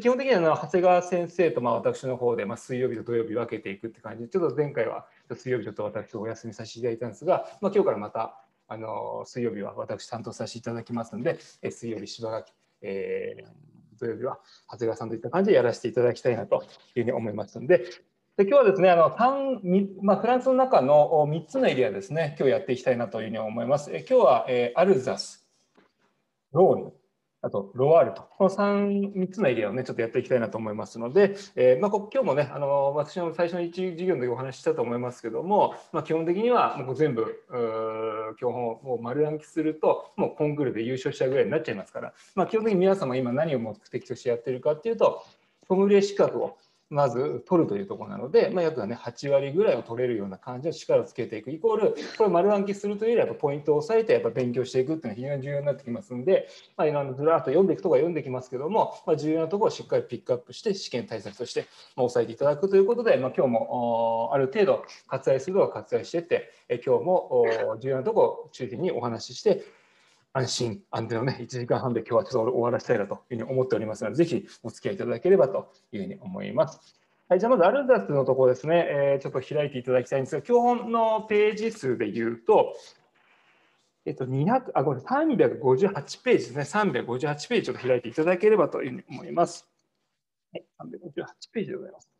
[0.00, 11.38] 基本的には長谷川先生とまあ私の方でまあ水曜日と土曜日分けていくって感じで、ちょっと前回は水曜日ちょっと私お休みさせていただいたんですが、まあ、今日からまたあの水曜日は私担当させていただきますので、
[11.70, 14.38] 水曜日柴垣、えー、土曜日は
[14.70, 17.84] 長谷川さんといった感じでやらせていただきたいなというふうに思いますので、
[18.36, 19.08] で今日はですね、あの
[20.02, 23.90] まあ、フランスの中の3つのエリアですね、今日やっていきたいなというふうに思います。
[23.90, 25.48] え今日は、えー、アルザス、
[26.52, 26.92] ローヌ、
[27.40, 37.44] あとロワールと、この 3, 3つのエリアをね、ちょっとやっていきたいなと思いますので、えーまあ、今日もね、あの私の最初の1授業の時お話ししたと思いますけども、まあ、基本的にはもう全部、
[38.40, 45.22] 教本を丸暗記すると、もうコンクールで優勝したぐらいになっちゃいますから、まあ、基本的に皆様今何を目的としてやってるかっていうと、
[45.68, 46.56] ソムリエ資格を
[46.90, 51.50] まず取るというところなので、まあ、約ね、8割ぐらいを取れるような感じの力をつけていく。
[51.50, 66.50] イコールこれ丸暗記するというよりはやっぱポイントを押さえてやっぱ勉強していくっていうのが非常に重要になってきますんで、まあ、いろんなずらっと読んでいくところは読んできますけども、まあ、重要なところをしっかりピックアップして試験対策として押さえていただくということで、まあ、今日もある程度割愛するのは割愛していって
[66.86, 67.46] 今日も
[67.80, 69.62] 重要なところを中心にお話しして
[70.32, 76.80] 安心安全をね、1時間半で今日はちょっと終わらせたいなというふうに思っておりますので、ぜひお付き合いいただければというふうに思います。
[77.28, 82.74] はい、じゃあまずアルザスのところですね、えー、ちょっと開いていただきたいんですが、教本のページ数で言うと、
[84.06, 89.68] えっと、200あごめん358ページですね、358ページちょっと開いていただければというふうに思います。
[90.52, 92.17] はい、358ページでございます。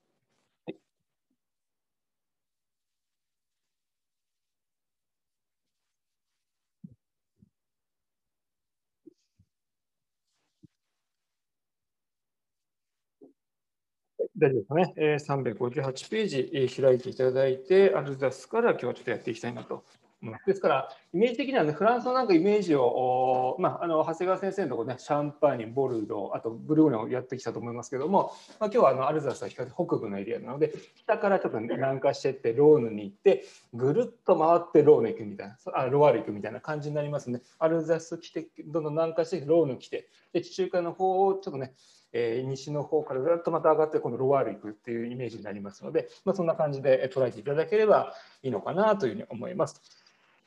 [14.39, 14.95] 大丈夫ですね。
[14.97, 19.85] えー、358ページ、開いていただいて、アルザスから今日はちょっとやっていきたいなと
[20.23, 20.47] 思います。
[20.47, 33.45] ですから、イメージ的には、ね、フランスのなんかイメージを、まあ、あの長谷川先生のところね、シャンパーニュ、ボルドー、あとブルゴーニュをやってきたと思いますけども、まあ、今日はあのアルザスは比較的北部のエリアなので、北からちょっと南下していって、ローヌに行って、
[33.75, 37.41] ぐるっと回ってローヌ行くみたいな、あロワール行くみたいな感じになりますね。
[37.59, 41.75] アルザス来て、どんどん南下して、ローヌ来て、で地中海の方をちょっとね、
[42.13, 49.81] えー、西の方からずっとまた上がってこのロワール行くっていうイメージになりますので、まあ、そんな感じで捉えていただければいいのかなというふうに思います。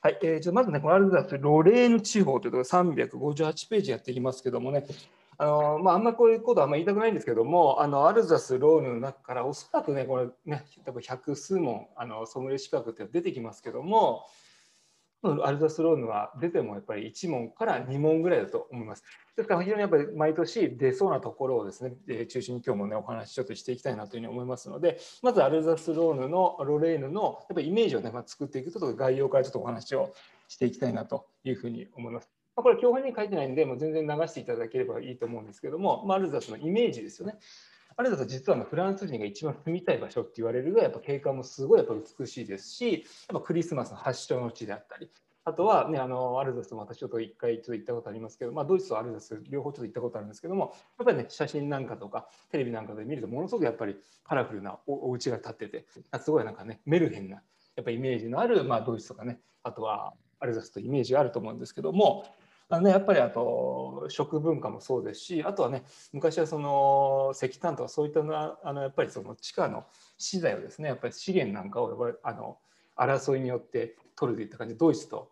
[0.02, 2.58] はい、えー、じゃまずね、このアルザス、ロレーヌ地方というと
[3.20, 4.86] ころ358ページやっていきますけどもね、
[5.38, 14.26] あのまあ、あんまりこういうことはあんま言いたくないんですけども、あのアルザス、ローヌの中からおそらくね、これね、多分百数問、あのソムリエ資格って出てきますけども、
[15.24, 19.04] アルザスローヌは出てもやっぱり1問から2問ぐらいだと思います。
[19.36, 30.14] ですから非常にやっぱり毎年出そうなところをですね、え中心に今日もねお話ちょっとしていきたいなというふうに思いますので、まずアルザスローヌのロレーヌのやっぱりイメージをね、まあ、作っていくと概要からちょっとお話を
[30.48, 32.30] していきたいなというふうに思います。
[32.56, 37.36] これ教本に書いてないんで、もう全然流していただければいいと思うんですけども、まあ、アルザスのイメージですよね。
[37.98, 43.02] アルザスは実はフランス人が一番住みたい場所って言われるぐらいやっぱ景観もすごいやっぱ美しいですし、やっ
[43.34, 45.10] ぱクリスマスの発祥の地であったり、
[45.44, 55.86] あとは、ね、あのアルザスも私ちょっと一回ちょっと行ったことありますけど、まあ、ドイツとアルザス両方ちょっと行ったことあるんですけどもやっぱりね写真なんかとかテレビなんかで見るとものすごくやっぱりカラフルなおお家が建ってて
[56.20, 57.42] すごいなんかねメルヘンな
[57.76, 62.26] やっぱイメージのある、まあ、ドイツとかねあとはアルザスとイメージがあると思うんですけども
[62.72, 65.84] あのね、やっぱりあと食文化もそうですしあとはね
[66.14, 69.86] 昔はその石炭とかそういったのあのやっぱりその地下の
[70.18, 72.58] 資材をですねやっぱり資源なんかをあの
[72.96, 75.32] 争いによって取るといった感じでドイツと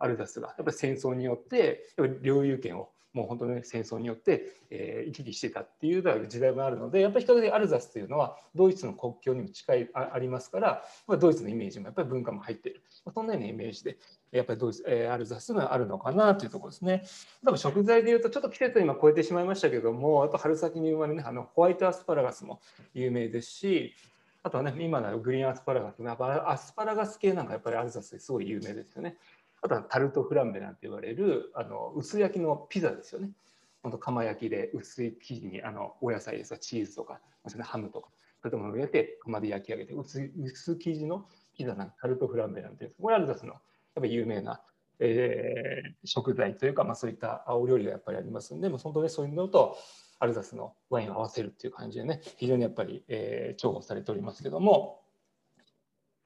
[0.00, 13.98] アルザスがやっぱり戦争によって領有権をもう本当に戦争によって、えー、行き来してたっていう時代もあるのでやっぱり比較的アルザスというのはドイツの国境にも近いありますから、まあ、ドイツのイメージもやっぱり文化も入っている、まあ、そんなようなイメージで
[14.30, 17.02] やっぱりドイツ、えー、アルザスがあるのかなというところですね。
[17.44, 22.60] 多分食材でいうとちょっと季節今超えてしまいましたけどもやっぱ春先に生まれる、ね、あのホワイトアスパラガスも
[22.94, 23.94] 有名ですし
[24.42, 29.16] あとはね、今のグリーンアスパラガス、アスパラガス系なんかやっぱりアルザスですごい有名ですよね。
[29.62, 33.30] あとはタルトフランベなんて言われるあの薄焼きのピザですよね。
[33.82, 37.20] 本当釜焼きで薄い生地にあのお野菜ですかチーズとか
[37.62, 38.08] ハムとか
[38.42, 41.26] そういったものを入れて釜で焼き上げて薄薄生地の
[41.56, 43.60] ピザなんかタルトフランベなんてこれアルザスのやっ
[44.02, 44.60] ぱ有名な、
[44.98, 49.76] えー、食材というか、まあ、そういったお料理がやっぱりありますんでも本当にそういうのと
[50.18, 54.99] アルザスのワインを合わせるっていう感じでね非常にやっぱり、えー、重宝されておりますけども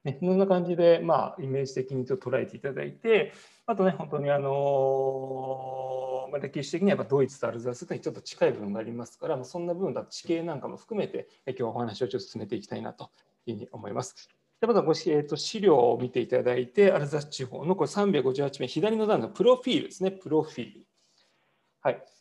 [0.05, 3.33] ね、こんな感じで、まあ、イメージ的にと捉えていただいて、
[3.65, 13.09] あとね、本当にあの、まあ、歴史的にはやっぱドイツとアルザスにちょっと近い部分がありますから、そんな部分だ地形なんかも含めて、今日はお話をちょっと進めていきたいなと
[13.47, 14.29] いうふうに思います。
[14.61, 20.85] でまずご、えーと、資料を見ていただいて、アルザス地方のこれ358名、左の段のプロフィールですね、プロフィール。
[21.81, 22.14] はい。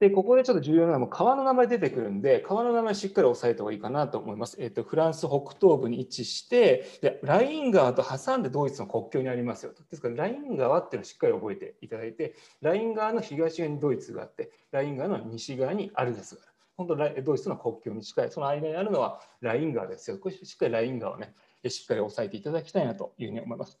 [0.00, 4.56] で、ここでちょっと重要なのは、川の名前出てくるんで、川の名前しっかり押さえた方がいいかなと思います。
[4.60, 9.82] えっ、ー、と、フランス北東部に位置して、で、ライン川と挟んでドイツの国境にありますよと。
[9.82, 16.52] ですから、ライン川っていうのをしっかり覚えていただいて、ライン川の東側にドイツがあって、ライン川の西側にアルザスがある。
[16.76, 20.18] 本当、ドイツの国境に近い、その間にあるのはライン川ですよ。
[20.18, 21.34] これしっかりライン川をね、
[21.68, 23.80] しっかり押さえていただきたいなというふうに思います。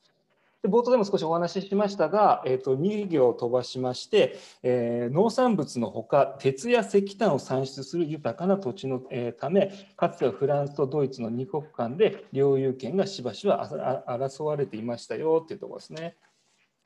[0.62, 16.16] で冒頭でも少しお話ししましたが、えー、と2行飛ばしまして、えー、農産物のほか鉄や石炭を産出する豊かな土地の、えー、ためかつてはフランスとドイツの2国間で領有権がしばしば争われていましたよというところですね。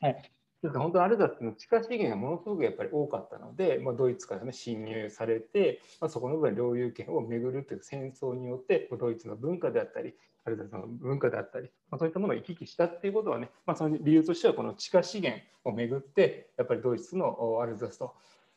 [0.01, 0.31] はい
[0.63, 18.15] ですから本当にアルザスの地下資源がものすごくやっぱり多かったので、まあ、ドイツから、ね、侵入されて、まあ、そこの分領有権をめぐるという戦争によってドイツの文化であったりあるいはその文化であったり、まあ、そういったものを行き来したっていうことはね、まあ、その理由としてはこの地下資源をめぐってやっぱりドイツのアルザスと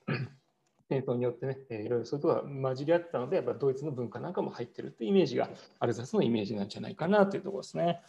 [0.90, 5.50] 戦争によってね、いろいろそういうことが混じり合ったので、やっぱドイツの文化なんかも入ってるっていうイメージが
[5.80, 8.02] アルザスのイメージなんじゃないかなというところですね。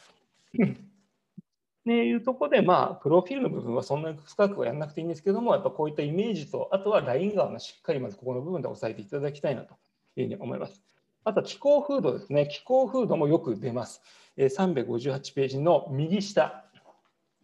[0.58, 9.74] っていうところで、まあ、プロフィールの部分はそんなに深くはやらなくていいんですけども、やっぱこういったイメージと、あとはライン側のしっかりまずここの部分で押さえていただきたいなと
[10.16, 10.82] いうふうに思います。
[11.26, 12.46] あとは気候風土ですね。
[12.46, 14.00] 気候風土もよく出ます。
[14.38, 16.64] 358ページの右下、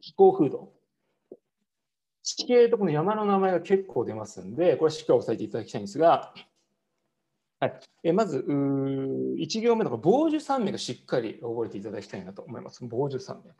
[0.01, 0.73] 気候風土。
[2.23, 6.33] 地形とこの山の名前が結構出ますんで、これしっかり押さえていただきたいんですが、
[7.59, 12.85] はい、えまず1行目の防樹山脈しっかり覚えていただきたいなと思います。
[12.85, 13.57] 防樹山脈。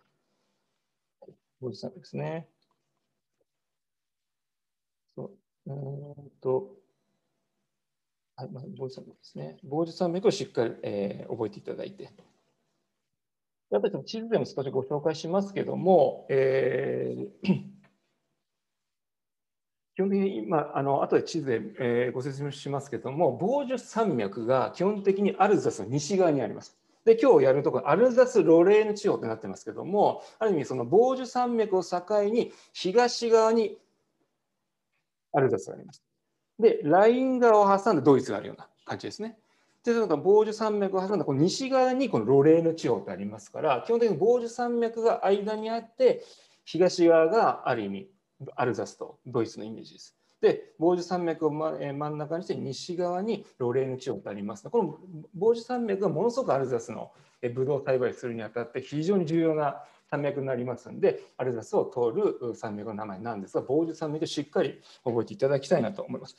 [1.61, 2.47] おじさんですね。
[5.17, 5.33] そ
[5.67, 5.73] う。
[5.73, 6.82] うんと、
[8.37, 9.57] はい、まあ、坊主山脈ですね。
[9.63, 12.11] 坊主山脈をしっかり、えー、覚えていただいて。
[13.71, 17.29] やっぱり地図でも少しご紹介しますけども、えー、
[19.95, 26.77] 基本的に、まあ、の後で地図で、えー、ご説明しますけども、ボージュ山脈が基本的にアルザスの西側にあります。
[27.05, 33.77] で今日やるところアルザス・ロレーヌ地方ってなってますけどもある意味そのボージュ山脈を境に東側に
[35.33, 36.03] アルザスがあります。
[36.59, 39.37] でライン側を挟んでドイツがあるような感じですね。
[39.85, 46.23] で、そのボージュ山脈を挟んだこの西側にこのロレーヌ地方ってありますから、基本的にボージュ山脈が間にあって、
[46.65, 48.09] 東側がある意味
[48.55, 50.17] アルザスとドイツのイメージです。
[50.41, 54.99] で、ボージュ山脈を真ん中にして西側にロレーヌ地方とありますこの
[55.35, 57.13] ボージュ山脈がものすごくアルザスの
[57.55, 66.37] ブドウ栽培するにあたって非常に重要な山脈になりますので、アルザスを通る山脈の名前なんですが、ボージュ山脈をしっかり覚えていただきたいなと思います。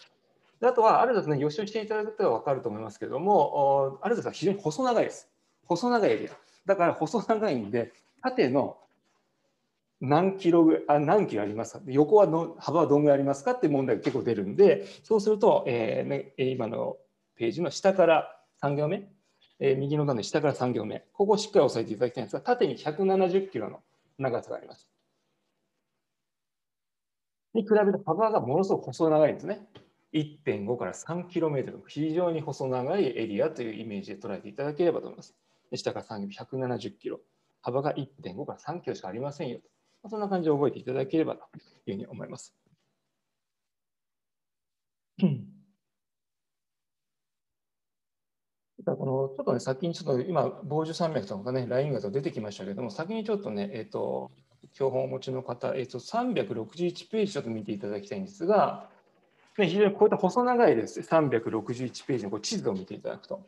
[0.61, 5.27] であとは、アルザスの予習していただくと分かると思いますけれども、アルザスは非常に細長いです。
[5.65, 6.31] 細長いエリア。
[6.65, 7.91] だから細長いんで、
[8.21, 8.77] 縦の
[9.99, 11.81] 何キロあ何キロありますか？
[11.87, 16.97] 横はの幅はどんぐらいありますかって問題が結構出るんでそうすると、えーね、今の
[17.35, 19.09] ページの下から3行目、
[19.65, 23.79] えー、右の段の下から3行目ここをしっかり押さえていただきたいんですが縦に170キロの
[24.19, 24.89] 長さがあります。
[27.53, 29.65] に比べて幅がものすごく細長いんですね。
[30.11, 35.33] 1.5から3キロメートル非常に細長いエリアというイメージで捉えていただければと思います。
[35.73, 37.21] 下から3行目170キロ
[37.61, 39.59] 幅が1.5から3キロしかありませんよ
[40.03, 40.09] と。
[40.09, 41.47] そんな感じで覚えていただければと
[41.85, 42.53] いうふうに思います。
[48.85, 54.31] このちょっとね、先にちょっと今、傍受山脈とかね、ラインが出てきましたけれども、先にちょっとね、えっ、ー、と、
[54.73, 58.89] 教本をお持ちの方、えっ、ー、と、361ページちょっと見ていただきたいんですが、
[59.57, 63.45] ね、非常にこういった細長いです、361ページのこう地図を見ていただくと。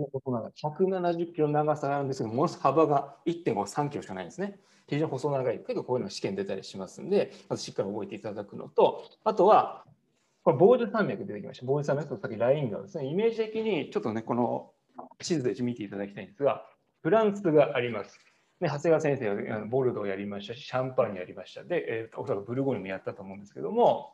[0.00, 4.58] のことながら170キロ長さがあるんですけど、ものすご幅が1.5、3キロしかないんですね。
[4.88, 5.58] 非常に細長い。
[5.58, 9.84] 結構こういうの試験出たりしますんで、まずしっかり覚えていただくのと、あとは、
[10.46, 11.66] これ、防樹山脈出てきました。
[11.66, 14.70] 防樹山脈とさっきラインがですね、イメージ的にちょっとね、この
[15.18, 16.64] 地図で見ていただきたいんですが、
[17.02, 18.20] フランスがあります。
[18.60, 21.64] で長谷川先生はボルドーやりましたし、シャンパーニュやりました。
[21.64, 24.12] で、えー、おそらくブルゴーニュもやったと思うんですけども、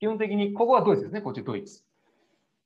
[0.00, 1.82] 基本的にここはドイツですね、こっちドイツ。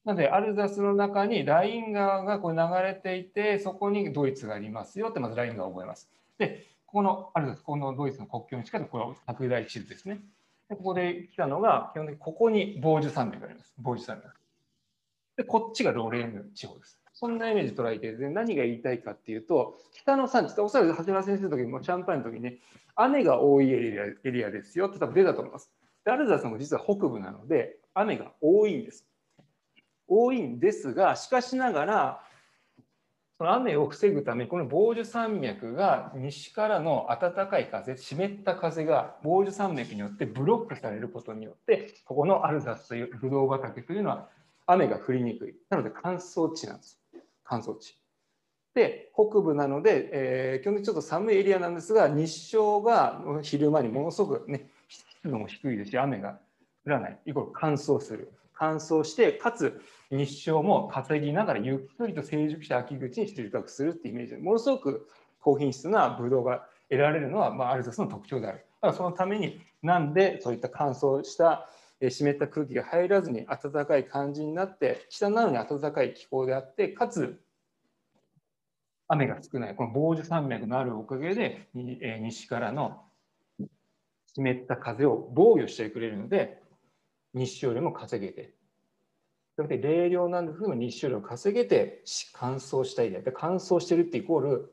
[0.04, 6.11] なので、アルザスの中にライン川がこう流れていて、そこにドイツがありますよって、まずライン川を覚えます。
[6.37, 10.21] で、ここのアルザス、このドイツの国境に近いこの拡大地図ですね。
[10.71, 13.75] でここで来たのが、基本的にここに防受山脈があります。
[13.77, 14.31] 防受山脈。
[15.37, 17.00] で、こっちがロレーヌ地方です。
[17.12, 22.59] そんなイメージ捉えて、何が言いたいかっていうと、北の産地、おそらく長谷川先生の時もシャンパンの時にね、
[22.95, 25.73] 雨が多いエリアエリアですよって多分出たと思います。
[26.05, 29.05] でアルザスも実は北部なので、雨が多いんです。
[30.07, 32.23] 多いんですが、しかしながら、
[33.41, 44.29] その雨を防ぐためこの防樹山脈が西からの暖かい風湿った風が防樹山脈によってブロックされることによってここのアルザスというブドウ畑というのは
[44.67, 45.55] 雨が降りにくい。
[45.71, 47.01] なので乾燥地なんです
[47.43, 47.99] 乾燥地。
[48.75, 56.39] で北部なので、えー、基本的にちょっと寒いエリアなんですが日照が昼間にものすごくね湿度も低いですし雨が
[56.85, 57.19] 降らない。
[57.25, 58.35] イコール乾燥する。
[58.53, 65.09] 乾燥してかつ日照も稼ぎながらゆっくりと成熟した秋口に収穫するっていうイメージでものすごく
[65.40, 68.59] 高品質なブドウが得られるのは、まあ、アルザスの特徴である。
[68.59, 71.69] だからそのためになんでそういった乾燥した
[72.09, 77.40] 湿った空気が入らずに暖かい感じになって北なのに暖かい気候であってかつ
[79.07, 83.02] 雨が少ないこの防樹山脈のあるおかげで西からの
[84.26, 86.62] 湿った風を防御してくれるので
[87.35, 88.55] 日照よりも稼げて
[89.61, 92.02] それで冷涼なんですけども日照量を稼げて
[92.33, 94.73] 乾燥したいで乾燥してるってイコール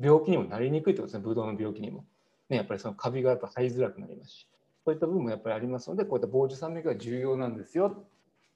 [0.00, 1.22] 病気にもなりにくいってことですね。
[1.22, 2.06] ブドウの病気にも、
[2.48, 4.48] ね、やっぱりそのカビがやっぱ生えづらくなりますし。
[4.86, 8.06] そういった部分もやっぱりありますのでこういった防除酸味が重要なんですよ。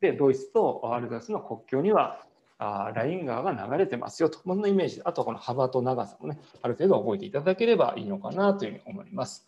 [0.00, 2.24] でドイツとアルザスの国境には
[2.58, 5.02] あライン川が流れてますよと、このイメージ。
[5.04, 9.46] あとはこの幅と長さもね、ある程度覚えていただければいいのかなというふうに思います。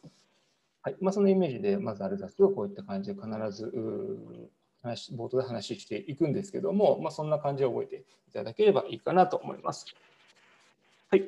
[0.83, 0.97] はい。
[1.01, 3.73] まあ、そのイメージで、まずアルザスをこういった感じで必ず
[4.83, 9.87] 話冒頭で話していくんですけども、まあ、そんな感じで覚えていただければいいかなと思います。
[11.11, 11.25] はい。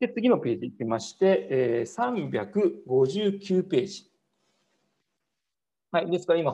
[0.00, 4.12] で、次のページいきまして、えー、359ページ。
[5.92, 6.52] はい、ですから今、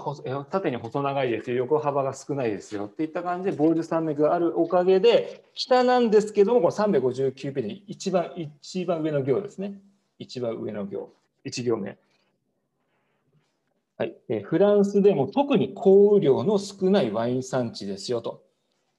[0.51, 9.81] 縦に細長いですよ、横幅が少ないですよっていった感じで、ボール山脈があるおかげで、北なんですけども、この359ページ、一番一番上の行ですね。
[10.19, 11.13] 一番上の行、
[11.45, 11.97] 1行目。
[13.99, 14.15] はい、
[14.45, 18.45] フランスでも特に降雨量の少ないワイン産地ですよと。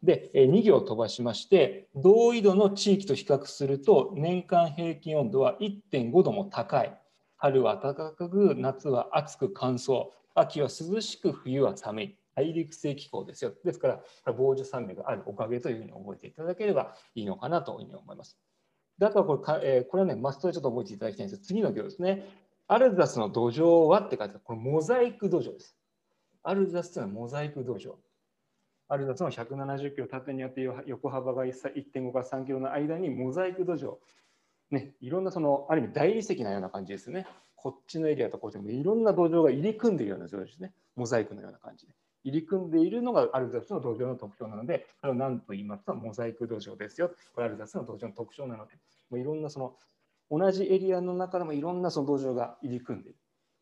[0.04, 6.94] で、え2行飛ばしまして、同緯度の地域と比較すると、年間平均温度は1.5度も高い。
[7.38, 12.18] 春は暖かく、夏は暑く乾燥、秋は涼しく、冬は寒い。
[12.36, 13.54] 大陸性気候ですよ。
[13.64, 14.04] ですから、
[14.38, 18.38] 防除山脈があるおかげというふうに覚えていただければいいのかなというふうに思います。
[18.98, 22.49] であとはこれ、えー、これはね、マストでちょっと覚えていただきたいんです次の行ですね。
[22.72, 24.42] アルザスの土壌はって書いてある。
[24.44, 25.76] これモザイク土壌です。
[26.44, 27.96] アルザスというのはモザイク土壌。
[28.88, 33.98] アルザスの170キロ縦にあって横幅が1.5から3キロの間にモザイク土壌。
[34.70, 37.26] ね、いろんなそのある意味大理石のような感じですね。
[37.56, 40.72] こっちのエリアとこっちもいろんな土壌が入り組んでいるような状態ですね。
[40.96, 41.94] モザイクのような感じで。
[42.24, 47.10] 入り組んでいるのがアルザスの土壌の特徴なので、これを何と言いますと、モザイク土壌ですよ。
[47.34, 48.76] これアルザスの土壌の特徴なので、
[49.10, 49.76] もういろんなその
[50.32, 53.20] 同じエリアの中でもいろんなその土壌が入り組んでいる。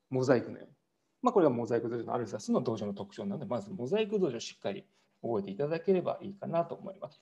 [0.09, 0.73] モザイクのように。
[1.21, 4.85] まあ、これがモザイク土壌のアルザスの土壌の特徴なので、まずモザイク土壌をしっかり
[5.21, 7.21] 覚えていただければいいかなと思います。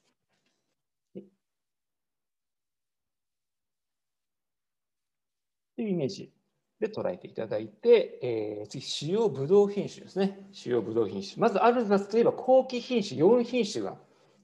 [5.76, 6.32] というイメージ
[6.80, 10.48] で捉えていただいて、えー、次、主要ブドウ品種ですね。
[10.52, 11.36] 主要ブドウ品種。
[11.38, 13.98] まず、アルザスといえば後期品種4品種が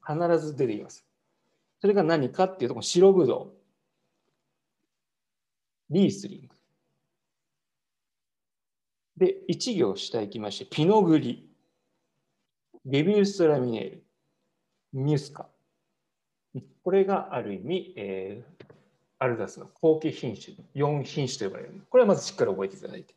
[0.06, 1.06] 必ず出ています。
[1.80, 3.61] それが何かっていうと、白ブドウ。
[5.92, 6.56] リースリング。
[9.18, 11.48] で、1行下行きまして、ピノグリ、
[12.86, 14.04] ゲビウスラミネール、
[14.94, 15.48] ミュスカ。
[16.84, 18.66] これがある意味、えー、
[19.20, 21.82] アルザスの後期品種、4品種と呼ばれる。
[21.90, 23.14] これはまずしっかり覚えていただいて。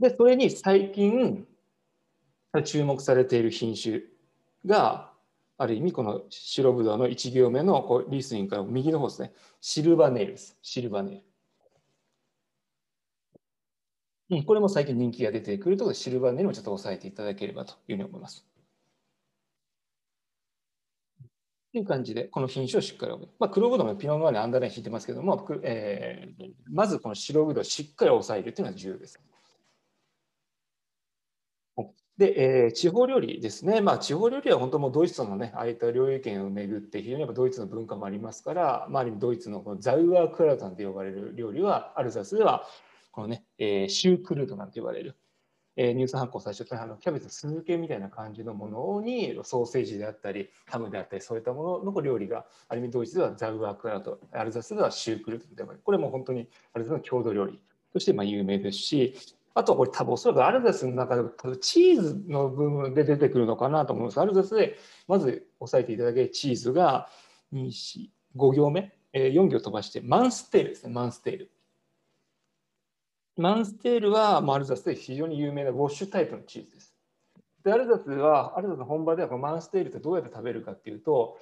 [0.00, 1.46] で、それに最近
[2.64, 4.02] 注目されている品種
[4.66, 5.12] が、
[5.60, 9.32] ある意味この白ブドウの1行目のこうリースリンから右の方ですね。
[9.60, 10.56] シルバネイルです。
[10.62, 11.27] シルバネイル。
[14.30, 18.44] うん、これも最近人気が出てくるところでシルバーネイルもちょっと押さえていただければというふうに思います。
[21.72, 23.32] という感じで、この品種をしっかり覚える。
[23.38, 29.18] まあ、黒ぶどうもピノノワールにアンダーライン引いてますけども、えー、まずこの白ぶどうをしっかり押さえるというのが重要です。
[32.18, 42.66] で、えー、地方料理ですね、まあ、地方料理は本当もドイツのね、ああいった領有権をめぐって、非常にやっぱドイツの文化もありますから、まあ、ドイツのこのザウアークラウタンと呼ばれる料理は、アルザスでは
[43.18, 45.16] このね、えー、シュークルートなんて言われる、
[45.74, 57.60] えー、乳酸発酵最初あのキャベツ酢漬けみたいな感じのものにソーセージであったりハムであったりそういったものの料理がある意味ドイツではザウアークラウトアルザスではシュークルートと呼ばれるこれも本当にアルザスの郷土料理
[57.92, 59.16] としてまあ有名ですし
[59.54, 61.24] あとこれ多分おそらくアルザスの中で
[61.60, 64.20] チーズの部分で出てくるのかなと思います。
[64.20, 67.08] アルザスでまず押さえていただけチーズが
[67.52, 71.50] 2、4、5行目、4行飛ばしてマンステールですね、マンステール。
[73.38, 76.94] マンステールはアルザスで非常に有名なウォッシュタイプのチーズです。
[77.64, 81.38] でアルザスは、アルザスの本場ではこのマンステールってどうやって食べるかっていうと、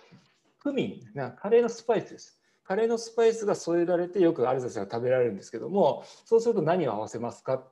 [0.59, 2.39] クミン、カレーのスパイスです。
[2.65, 7.65] カレーのスパイスが添えられてよくアルザスが食べられるんですけども、そうすると何を合わせますか？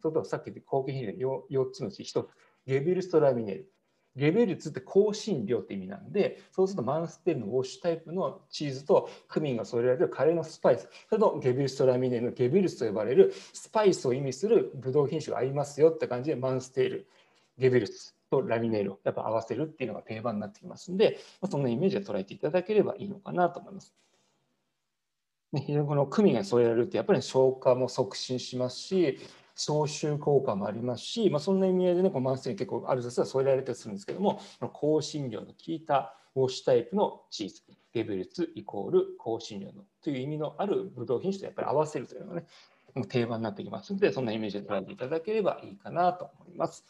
[0.00, 2.28] とさっき言った後継品で 4, 4つのうち1つ、
[2.66, 3.72] ゲビルストラミネル。
[4.14, 17.08] ゲベルツって香辛料って意味なんで、そうするとマンステルのウォッシュタイプのチーズとクミンが添えられるカレーのスパイス、それとゲビルストラミネルのゲビルスと呼ばれるスパイスを意味するブドウ品種が合いますよって感じでマンステール、
[17.56, 23.94] ゲビルスとラミネールをやっぱ合わせるっていうのが定番になってきますんで、まあ、そんなイメージで捉えていただければいいのかなと思います。
[25.52, 29.18] ね、非常にこのクミンが添えられるってやっぱり消化も促進しますし、
[29.54, 42.46] 消臭効果もありますし、まあ、そんな意味合いでね、このマンステに結構アルザスは添えられたりするんですけども、香辛料の効いたウォッシュタイプのチーズ、ゲブルツイコール香辛料のという意味のあるブドウ品種とやっぱり合わせるというのがね、
[42.94, 46.84] もう定番になってきますので、そんなイメージで捉えていただければいいかなと思います。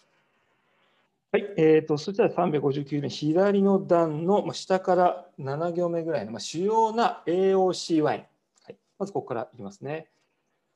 [1.33, 8.21] はい、えーと、そしたら359年、左の段の下から7行目ぐらいの主要な AOC ワイン。
[8.65, 10.09] はい、まずここからいきますね。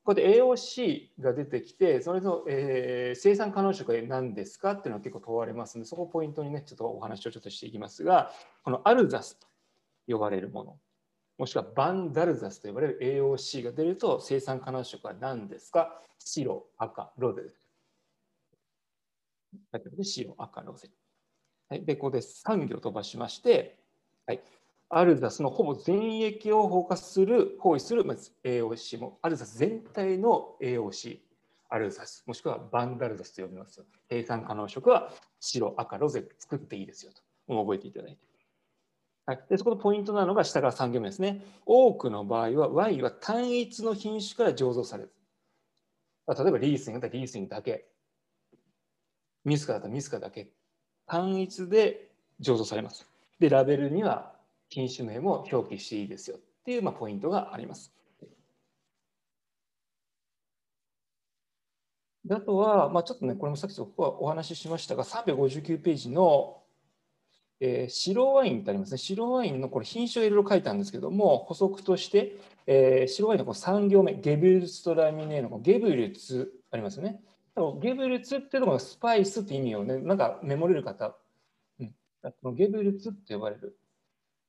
[0.06, 8.30] ここで AOC が出てきて、それの、えー、生産可能食は何ですかっていうのは結構問われますので、そこをポイントにね、ちょっとお話をちょっとしていきますが、
[8.62, 9.48] このアルザスと
[10.06, 10.78] 呼ばれるもの、
[11.38, 16.00] もしくはバンダルザスと呼ばれる AOC が出ると、生産可能食は何ですか？
[16.20, 17.42] 白、赤、ロゼ。
[20.04, 20.88] 白、赤、ロゼ。
[21.68, 23.76] はい、で、ここで3行飛ばしまして、
[24.25, 24.40] はい、
[24.88, 31.19] アルザスのほぼ全域を包括する、包囲する、AOC も、アルザス全体の AOC、
[31.69, 33.85] アルザス、もしくはバンダルザスと呼びます。
[34.09, 38.19] 計算可能色は白、赤、ロゼ作っていいですよと覚えていただいて。
[39.26, 41.45] はい、でそこのポイントなのが下から3行目ですね。
[41.66, 45.12] 多くの場合はワイは単一の品種から醸造される。
[46.28, 47.88] 例えばリースインだったらリースインだけ。
[49.45, 50.52] ミスカだったらミスカだけ。
[51.07, 53.05] 単一で醸造されます。
[53.40, 54.36] で、ラベルには
[54.68, 57.92] 品種名も表記していいですよっていう、まあ、ポイントがあります。
[62.28, 66.62] あとは、まあ、ちょっとね、これもさっきここはお話ししましたが、359ページの、
[67.60, 68.99] えー、白ワインってありますね。
[68.99, 72.36] 白ワインのこれ品種をいろいろ書いたんですけども、補足として、
[72.67, 77.21] えー、白ワインのこの3行目、ゲブルツとラミネーのゲブルツありますね。
[77.80, 81.17] ゲブルツっていうのがスパイスって意味をね、なんかメモれる方、
[81.80, 83.78] うん、このゲブルツって呼ばれる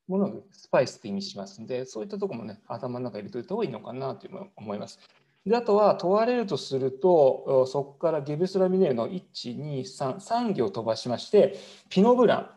[0.08, 5.00] ものをスパイスって意味しますので、そういったところもね、頭の中に入れておいた方がいいのかなという思います。
[5.46, 9.22] であとは問われるとすると、そこからゲブスラミネールの1、
[9.58, 11.58] 2、3、3行飛ばしまして、
[11.90, 12.50] ピノブラン。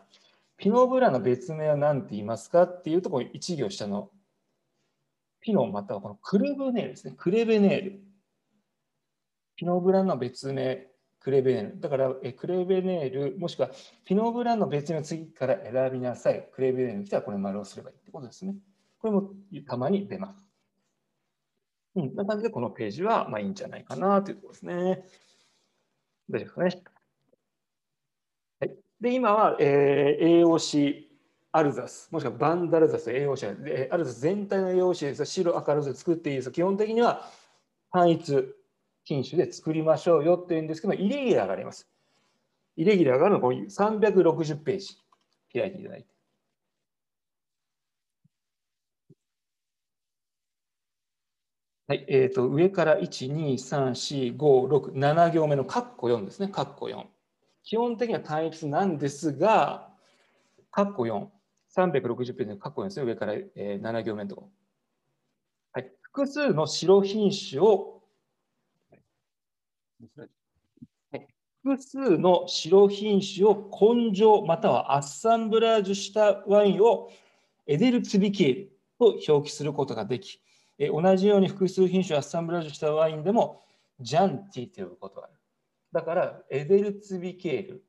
[0.57, 4.11] ピノブランの別名は何て言いますかっていうところ1行下の
[5.39, 7.15] ピノまたはこのクレベネールですね。
[7.17, 8.01] クレベネール。
[9.55, 10.90] ピノブランの別名
[11.21, 11.79] クレベネール。
[11.79, 13.69] だから、えクレベネール、もしくは
[14.05, 16.49] ピノブランの別の次から選びなさい。
[16.51, 18.55] クレベネールに来たらこれ丸をすればいいってことですね。
[18.99, 19.29] これも
[19.67, 20.47] たまに出ます。
[21.95, 24.73] うん、な感じでこのページはまあいいんじゃないかなというところですね。
[24.73, 25.03] 大丈
[26.29, 26.83] 夫ですかね。
[28.61, 31.03] はい、で、今は、えー、AOC
[31.51, 35.25] アルザス、もしくはバンダルザス、AOC、アルザス全体の AOC です。
[35.25, 36.51] 白、赤、ロゼ作っていいです。
[36.51, 37.29] 基本的には
[37.91, 38.55] 単一
[39.03, 41.89] 品種で作りましょうよっていうんですけど、イレギュラーがあります。
[42.75, 44.97] イレギュラーがあるのは360ページ
[45.53, 46.11] 開いていただいて。
[51.91, 57.05] はい、えーと、上から1、2、3、4、5、6、7行目の括弧4ですね、括弧4。
[57.63, 59.89] 基本的には単一なんですが、
[60.71, 61.27] 括弧4、
[61.75, 64.49] 360ページの括弧4ですね、上から、えー、7行目のところ。
[65.73, 68.00] はい、複数の白品種を
[71.63, 77.11] 複数の白品種を根性またはアッサンブラージュしたワインを
[77.67, 80.41] エデルツビケールと表記することができ、
[80.79, 83.61] 同じように複数品種をアッサンブラージュしたワインでも
[83.99, 85.33] ジャンティと呼ぶことがある。
[85.91, 87.83] だからエデルツビケール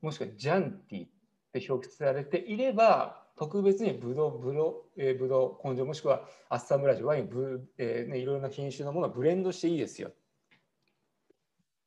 [0.00, 1.08] もしくはジャンティっ
[1.52, 10.12] て表記されていれば特別にブドウ、ブドウ、えー、ブドウ、根性もしくはアッサンブラージュ、ワイン、ブえーね、いろいろな品種のものをブレンドしていいですよ。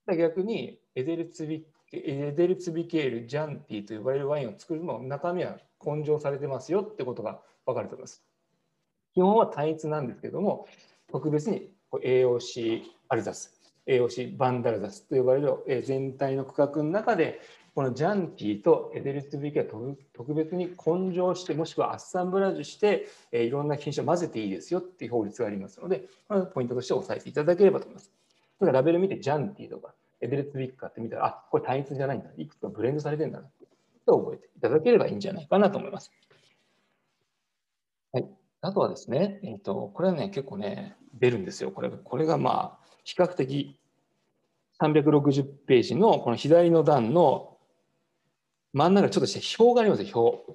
[0.08, 8.24] 逆にエデルツビエデルツビケール、ジャンティと呼ばれるワインを作るのも中身は根性されてますよってことが分かると思います。
[9.14, 10.68] 基本は単一なんですけども、
[11.12, 17.40] 特別に AOC アルザス、AOC バンダルザスと呼ばれる全体の区画の中で、
[17.76, 28.12] このジャンティとエデルツビケーは特別に根性して、もしくはアッサンブラージュして、いろんな品種を混ぜていいですよっていう法律がありますので、これポイントとして押さえていただければと思います。
[28.66, 32.30] だからラベル見てジャンティとかエベレッツビッカーって見たら、あ、これ単一じゃないんだ。
[32.38, 33.50] いくつかブレンドされてるんだな。
[34.06, 36.12] と覚えていただければいいんじゃないかなと思います。
[38.12, 38.28] はい、
[38.62, 41.72] あとはですね、えーと、これはね、結構ね、出るんですよ。
[41.72, 43.80] これこれがまあ、比較的
[44.82, 47.58] 360ページのこの左の段の
[48.74, 50.54] 真ん中ちょっとした表がありますよ、表。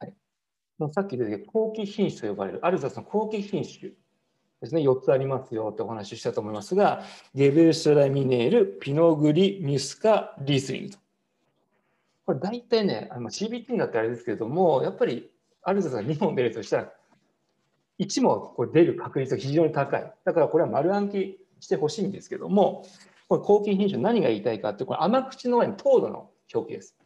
[0.00, 3.92] はい、さっき出てきた後期品種と呼ばれる、アルザスの後期品種
[4.64, 7.02] ですね、4つありますよってお話ししたと思いますが、
[7.34, 10.98] ゲベルストラミネール、ピノグリ、ミュスカ、リースリングと。
[12.26, 15.30] これ大体ね、CBT になってあれですけれども、やっぱり
[15.62, 16.92] アルザスが2本出るとしたら、
[17.98, 20.12] 1もこれ出る確率が非常に高い。
[20.24, 22.86] だからこれは丸暗記してほしいんですけども、
[23.28, 26.96] これ抗菌品種何が言いたいかって、これ甘口の前に糖度の表記です。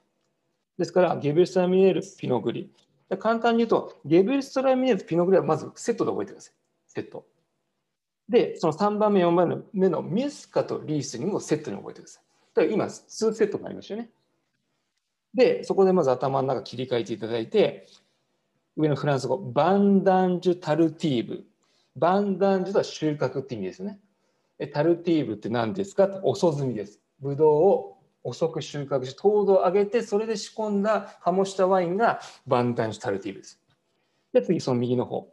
[0.79, 2.73] ですから、ゲベルストラミネール、ピノグリ。
[3.18, 6.55] 簡単に言うと、ゲベルストラミネール、ピノグリはまずセットで覚えてください。
[6.87, 7.25] セット。
[8.29, 12.23] で、その3番目、4番目のミスカとリースリングをセットに覚えてください。
[12.55, 14.11] だから今、2セットになりましたよね。
[15.35, 17.87] で、そこでまず頭の中切り替えていただいて、
[18.77, 21.45] 上のフランス語、バンダンジュタルティーブ。
[21.97, 23.99] バンダンジュとは収穫って意味ですね。
[24.73, 27.01] タルティーブって何ですか遅摘みです。
[27.21, 33.61] ブドウを遅く収穫し、糖度を上げて、それで仕込んだ、醸したワインがバンダンジュタルティーブです。
[34.33, 35.29] で、次、その右の方。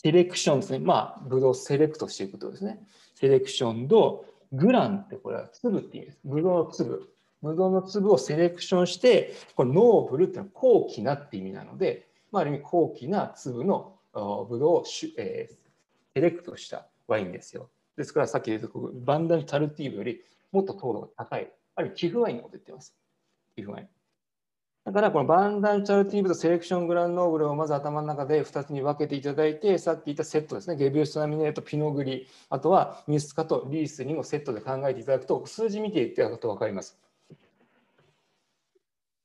[0.00, 0.78] セレクションですね。
[0.78, 2.78] まあ、ブドウをセレクトしていくことですね。
[3.16, 6.18] セレクションと、グランってこれは粒って意味です。
[6.24, 7.12] ブドウの粒。
[7.42, 14.84] ブドウの粒をセレクションして、これノーブルっていうのは高貴なって意味なので、まあ、ある意味高貴な粒のブドウを、
[15.18, 15.54] えー、
[16.14, 17.68] セレクトしたワインですよ。
[17.96, 18.68] ですからさっき言った
[19.04, 20.20] バンダンタルティーブより
[20.52, 22.94] もっと糖度が高い、あるいは寄付ワインのこと言ってます。
[23.56, 23.97] 寄付ワイン。
[24.88, 36.98] だからこのバンダンチャルティーブとセレクショングランノーブルをまず頭の中で2つに分けていただいて、さっき言ったセットですね、ゲビウスナミネート、ピノグリ、あとはミスカとリースにもセットで考えていただくと、数字見ていただくと分かります。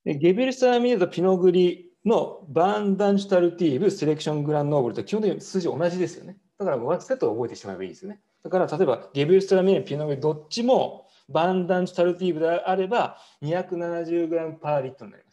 [0.03, 6.35] でゲビルスナミネート、ピノグリのバンダンチャルティーブ、セレクショングランノーブルと基本的に数字同じですよね。
[6.57, 8.19] だからワンセットを覚えてしまえばいいですよね。
[8.43, 15.32] だから例えばゲビルスナミネート、ピノグリどっちもバンダンチャルティーブであれば 270g パーリットになります。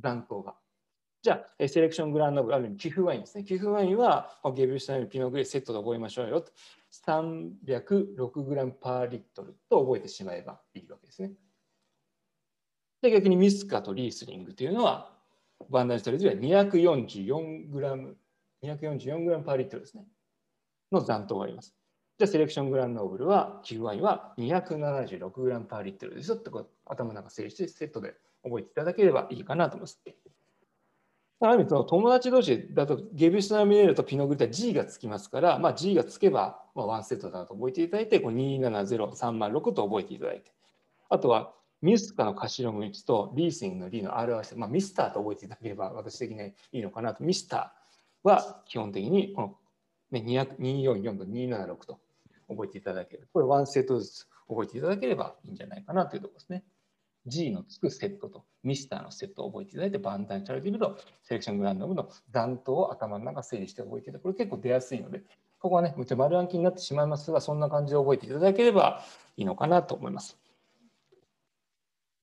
[0.00, 0.54] 断頭が。
[1.22, 3.44] じゃあ、セレクショングランドブル、ある意味、寄付ワインですね。
[3.44, 6.50] 寄付ワインは、ゲビューしたようにピノグレセットで覚えましょうよと。
[7.06, 11.32] 306g パーリットルと覚えてしまえばいいわけですね。
[13.02, 15.12] で、逆にミスカとリースリングというのは、
[15.68, 18.14] バンダージトレジは 244g、
[18.62, 20.06] 244g パーリットルですね。
[20.90, 21.74] の残糖があります。
[22.18, 26.50] じゃあ、セレクショングランノーブルは、寄付ワインは 276g パーリットルですよって
[26.86, 30.00] 頭の中整理してセットで覚えていただければいいかなと思います。
[31.42, 40.52] ある意味友達同士だとゲビスナミネールとピノグリタ G がつきますから、まあ、G がつけば、まあ、ワンセットだと覚えていただいて、270306と覚えていただいて、
[41.08, 47.24] あとはミスカの頭文字とリーシングのリの R 合わせて、まあ、ミスターと覚えていただければ私的にいいのかなと。
[47.24, 49.56] ミスターは基本的にこの、
[50.10, 52.00] ね、244と276と
[52.50, 53.28] 覚えていただける。
[53.32, 56.64] これワンセットずつ覚えていただければいいんじゃないかなというところですね。
[57.26, 64.22] G のつくセットとミスターのセットを覚えていただいて、バンダイチャルティルとセレクショングランドムの残党を頭の中整理して覚えていただく。
[64.22, 65.22] これ結構出やすいので、
[65.58, 69.04] ここはね、むちゃ丸暗記になってしまいますが、そんな感じで覚えていただければ
[69.36, 70.38] いいのかなと思います。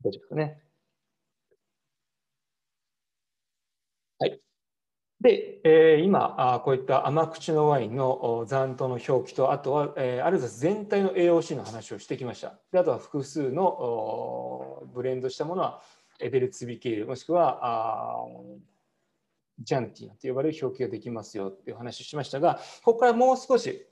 [0.04, 0.62] 大丈夫ですね。
[4.20, 4.40] はい。
[5.20, 12.60] で、えー、今、こういった甘口のワインの残糖の表記と、あとは、えー、アルザス全体の AOC の話をしてきました。
[12.72, 15.82] であとは複数のブレンドしたものは
[16.20, 18.26] エベルツビケール、もしくはあ
[19.60, 23.88] ジャンティンと呼ばれる表記ができますよっていう話をしましたが、ここからもう少し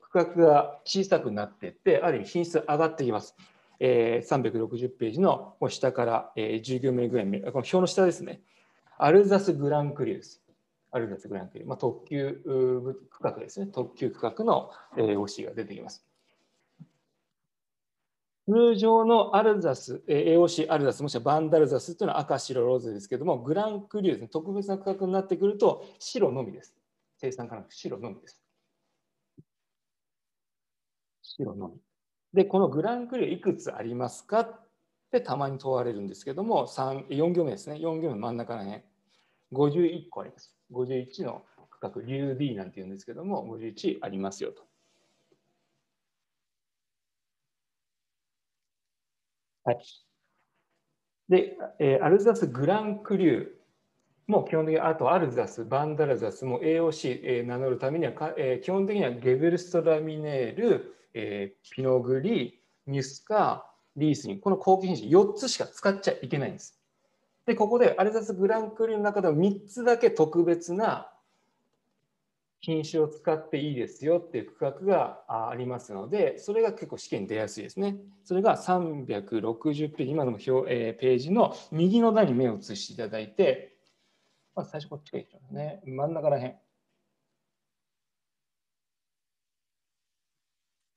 [0.00, 3.36] 区画が小さくなっていって、ある意味品質上がってきます。
[3.78, 8.40] えー、360ページの下から、えー、10行目ぐらい、この表の下ですね。
[8.98, 10.42] アルザスグランクリュース。
[10.92, 16.04] アルザスグランプリ、まあ、特急区画ですね、特急区画の AOC が出てきます。
[18.48, 26.74] 通常のアルザス、AOC アルザス、もしくはバンダルザスというのは赤、白、ローズですけども、グランクリューズ、特別な区画になってくると白のみです。
[27.18, 28.42] 生産から白のみです。
[31.22, 31.80] 白のみ。
[32.32, 34.60] で、このグランクリューいくつありますかっ
[35.12, 37.76] てたまに問われるんですけども、4行目ですね。
[37.76, 38.82] 4行目真ん中ら辺。
[39.52, 40.59] 51個あります。
[40.72, 44.62] 51の区画、流 D なんて言うんですけども、51ありますよと。
[49.64, 49.78] はい。
[51.28, 53.46] で、えー、アルザス・グランクリュー
[54.26, 66.79] も基本的に、あとアルザス、バンダラザスも AOC、えー、名乗るためにはか、えー、基本的にはゲベルストラミネール、えー、ピノグリ、ミュスカ、リースにこの後期品種4つしか使っちゃいけないんです。
[67.46, 71.10] で、ここでアルザス・グランクリの中でも3つだけ特別な
[72.60, 77.96] 品種を使っていいですよっていう区画がありますので、それが結構試験に出やすいですね。
[78.24, 83.76] それが360ページ、今の表、えー、ページの右の段に目を移していただいて、
[84.54, 85.80] まず最初こっちがいいですね。
[85.86, 86.54] 真ん中らへん。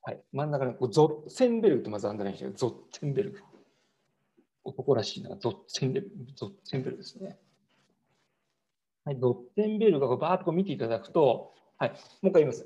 [0.06, 3.40] はい、真ん中にゾッツェンベルグとまずアンダーラインしてゾッツェンベルグ。
[4.64, 7.38] 男らしいな、ゾッツェンベルグ、ゾッツェンベルですね。
[9.06, 12.66] はい、ドッテンベルがバーッと見ていただくと、はい、もう一回言います。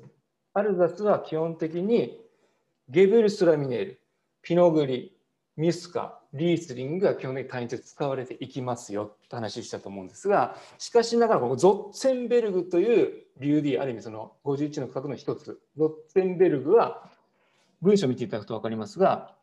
[0.54, 2.20] アルザスは基本的に
[2.88, 4.00] ゲベルスラミネール、
[4.42, 5.16] ピノグリ、
[5.56, 17.10] ミスカ、リースリングが基本的に単一で使われていきますよって話したと思うんですが、しかしながらこのゾッツェンベルグという理由である意味その51の区画の一つ、ゾッツェンベルグは
[17.82, 19.34] 文章を見ていただくと分かりますが、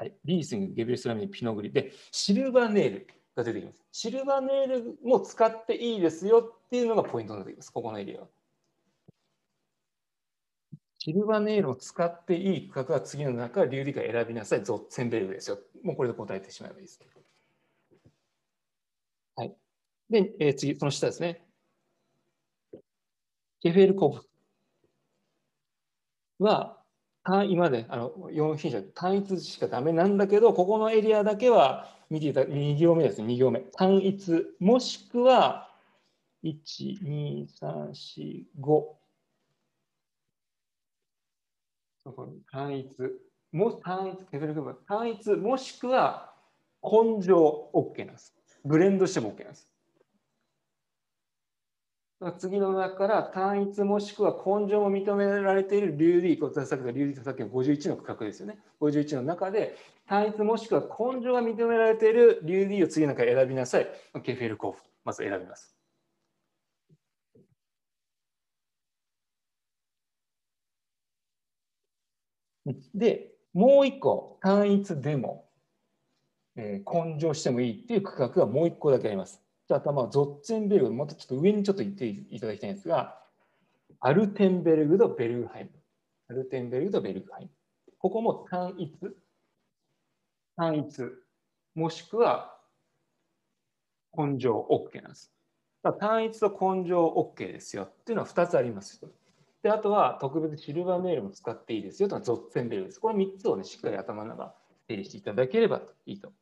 [0.00, 3.82] はい、リースング、ゲベルスラミネール、ピノグリでシルバーネイル、が出てきます。
[3.92, 7.70] シルバーネイルも使っていいですよっていうのがポイントになってきます。
[7.70, 8.28] ここのエリアは。
[10.96, 14.64] シルバーネイルを使っていい区画は次の中、流理から選びなさい。
[14.64, 15.58] ゾッツェンベルグですよ。
[15.82, 16.98] もうこれで答えてしまえばいいです。
[19.36, 19.54] はい。
[20.08, 21.46] で、えー、次、その下ですね。
[23.60, 24.26] ケフェルコフ
[26.38, 26.79] は、
[27.24, 33.60] 今まであの4品種単一しかダメなんだけど、ここのエリアだけは見ていた2行目です、2行目。
[33.60, 35.70] 単一、もしくは、
[36.42, 39.00] 1、2、3、4、5。
[42.04, 42.88] そこに単一、
[43.52, 44.26] も単一、
[44.88, 46.34] 単一、もしくは
[46.82, 48.34] 根性 OK なんです。
[48.64, 49.69] ブレンドしても OK なんです。
[52.38, 58.58] 次の中から単一もしくは根性も認められている流 D、こさっきの流 D とさっきの51の区画ですよね。
[58.80, 59.74] 51の中で
[60.06, 63.88] 単一もしくは根性が認められている流 D を次の中選びなさい。
[64.22, 64.82] ケフェルコフ。
[65.04, 65.74] まず選びます。
[72.94, 75.48] で、もう一個、単一でも、
[76.56, 79.42] えー、根性してもいいっていう区画がもう一個だけあります。
[79.74, 83.18] 頭はゾッツェンベルグ、もっとちょっと上にちょっと言っていただきたいんですが、
[84.00, 85.70] アルテンベルグとベルグハイム。
[86.28, 87.50] アルテンベルグとベルグハイム。
[87.98, 88.92] ここも単一、
[90.56, 91.02] 単一、
[91.74, 92.56] もしくは
[94.16, 95.32] 根性 OK なんです。
[95.98, 99.00] 単一と根性 OK ですよっていうのは2つあります。
[99.62, 103.00] で、あとは特別シルバーメールも使っていいですよというのはゾッツェンベルグです。
[103.00, 104.54] この3つをね、しっかり頭の中
[104.88, 106.32] 整理していただければいいと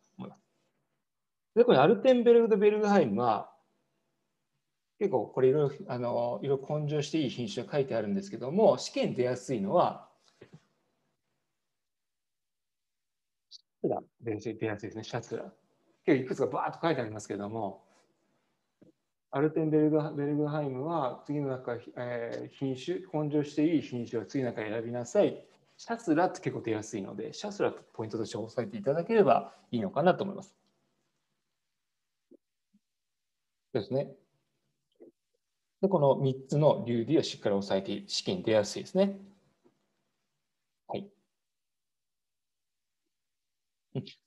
[1.58, 1.58] 思います。
[1.58, 3.50] で、これアルテンベルグとベルグハイムは、
[4.98, 10.08] 結構これいろいろあのいろいろ根性していい品種が書いてあるんですけども、試験出やすいのは、
[13.50, 15.44] シャツラ出やすいですね、シャツラ。
[16.04, 17.84] 結構いくつかバーッと書いてありますけども、
[19.30, 25.44] アルテンベルグベルグハイムは次の中、えー、品種、根性していい品種を次の中選びなさい。
[25.76, 30.56] シャツラって結構出やすいので、シャツラポイントとして押さえていただければいいのかなと思います。
[33.72, 34.10] ですね。
[35.80, 39.18] で、この3つの流理をしっかり押さえて試験に出やすいですね。
[40.88, 41.08] はい。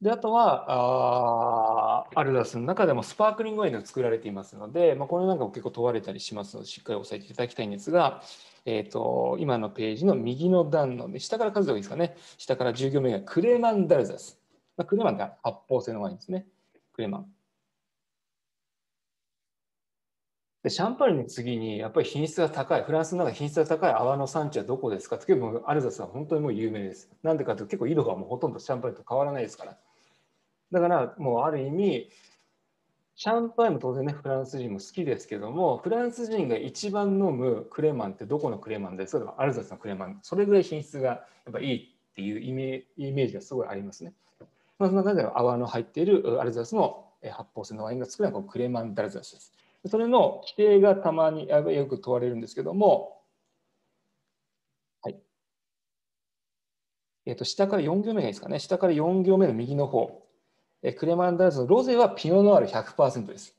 [0.02, 8.22] であとはあ、アルダスの中でもスパークリングワインが作られていますので、まあ、これなんかも結構問われたりしますので、しっかり押さえていただきたいんですが、
[8.66, 14.40] えーと、今のページの右の段の、ね、下から数えた方がいいですかね、下から10行目がクレマンダルザス。
[14.78, 16.48] まあ、クレマンが発泡性のワインですね。
[16.94, 17.41] クレマン。
[20.64, 25.16] でシャンパーニュの次にやっぱり品質が高いフランスの中で品質が高い泡の産地はどこですか？
[25.16, 27.10] って結構アルザスは本当にもう有名です。
[27.24, 29.78] なんでかというと結構色がもうほとんどシャンパーニュと変わらないですから。
[30.72, 32.10] だからもうある意味
[33.16, 39.36] シャンパーニュも当然ねフランス人も好きですけどもフランス人が一番飲むクレマンってどこのクレマンですか？
[39.40, 41.76] アルザスのクレマンそれぐらい品質がやっぱいい
[42.12, 44.14] っていうイメージがすごいありますね。
[44.78, 49.54] まあ、その中で泡の入っているアルザスの発泡性のワインが作るのはクレマンダルザスです。
[49.88, 53.24] それの規定がたまによく問われるんですけども、
[55.02, 55.20] はい。
[57.26, 58.60] えっ、ー、と、下から4行目がいいですかね。
[58.60, 60.22] 下から4行目の右の方。
[60.84, 63.56] えクレマンダーズのロゼはピノノワール100%です。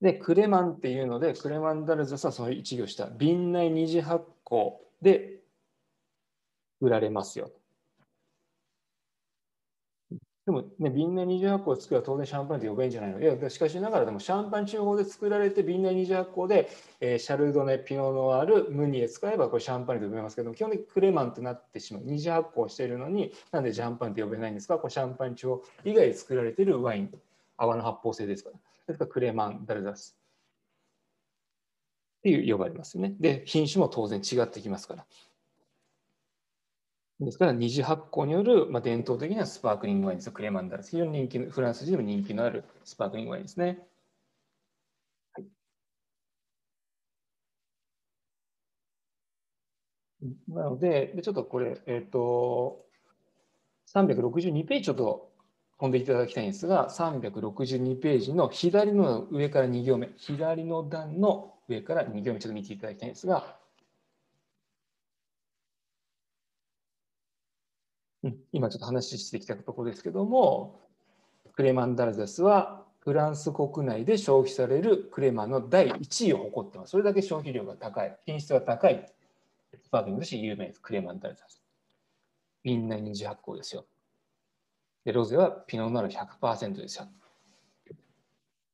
[0.00, 5.40] で、クレマンっていうので、クレマンダルザスはその1行下、瓶内二次発酵で
[6.80, 7.50] 売られますよ。
[10.46, 13.20] でもね、瓶内二次発酵を作るは当然シャンパンって呼べんじゃないの？
[13.20, 22.02] いや、しかしながらでもシャンパン中法で作られて瓶内二次発酵で、えー、シャルドネ、ピノノワール、ムニエ使えばこれシャンパンって呼べますけど基本的にクレマンってなってしまう。
[22.04, 24.78] 二次発酵しているのになんでシャンパンって呼べないんですか？
[24.78, 27.10] これシャンパン中法以外で作られているワイン、
[27.56, 28.56] 泡の発泡性ですから。
[28.86, 30.16] ですからクレマン、ダルザス。
[32.20, 33.16] っていう呼ばれますよね。
[33.18, 35.06] で、品種も当然違ってきますから。
[37.20, 40.82] ですから、二次発酵による、まあ、伝統的なスパークリングワインですクレマンダル。
[40.82, 43.86] 非常に人気の、フランス人でも人気のあるスパークリングワインですね。
[45.34, 45.46] はい、
[50.48, 52.84] なので、でちょっとこれ、えっ、ー、と、
[53.94, 55.32] 362ページちょっと
[55.78, 63.56] 飛んでいただきたいんですが、362ページの左の上から2行目、左の段の上から2行目ちょっと見ていただきたいんですが、
[68.56, 70.80] 今ちょっと話してきたところですけども、
[71.54, 76.92] クレマンダルザスはフランス国内で消費されるクレマンの第1位を誇ってます。
[76.92, 79.06] それだけ消費量が高い、品質が高い
[79.82, 80.80] スパークリングとし有名です。
[80.80, 81.62] クレマンダルザス。
[82.64, 83.84] みんな二次発酵ですよ。
[85.04, 87.06] で、ロゼはピノノール100%ですよ。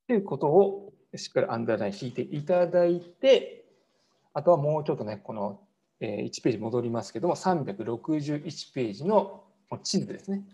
[0.07, 3.65] ということをしっかりアンダーライン引いていただいて、
[4.33, 5.61] あとはもうちょっとね、この
[6.01, 9.42] 1ページ戻りますけども、361ページの
[9.79, 10.45] 地図ですね。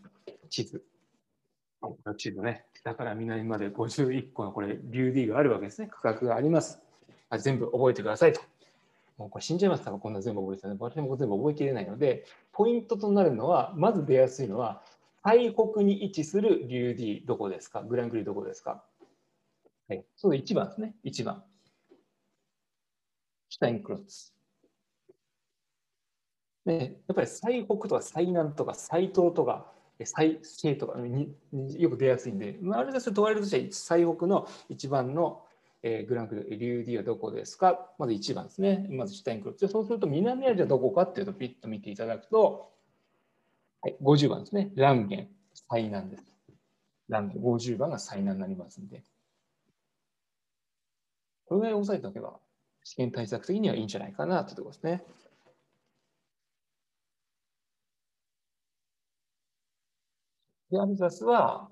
[0.49, 0.83] 地図。
[2.17, 5.89] 地図ね、北から南まで51個のこれ、リューディがあるわけですね。
[5.89, 6.81] 区画があります。
[7.39, 8.41] 全部覚えてくださいと。
[9.17, 10.77] もうこれ死んじゃいますから、こんな全部覚えてたね。
[10.79, 14.83] 私も全部覚えきれないので、ポイントとなるのは、まず出やすいのは、
[15.25, 17.83] 最北に位置するリューディどこですか？
[17.83, 18.83] グランクリどこですか？
[19.89, 20.95] はい、そう1番ですね。
[21.05, 21.45] 1番。
[23.51, 24.33] シュタインクロッツ。
[26.69, 29.73] ね、やっぱり最北とか最南とか最東とか
[30.05, 31.35] 最西とかに
[31.79, 35.43] よく出やすいんで、まあ、あれですと問われるとして最北の一番の、
[35.83, 37.91] えー、グランクル、リューディはどこですか？
[37.99, 38.87] まず1番ですね。
[38.91, 39.67] まずシュタインクロッツ。
[39.67, 42.71] そうすると南アジアどこかっていうとピッと見ていただくと、
[43.81, 44.71] はい、50番ですね。
[44.77, 45.29] ランゲン、
[45.71, 46.25] 最南です。
[47.09, 49.03] ランゲン、50番が最南になりますんで。
[51.47, 52.39] これぐらい押さえておけば、
[52.85, 55.03] 試験対策的にはいいんじゃないかなというところですね。
[60.71, 61.69] で、アルザスは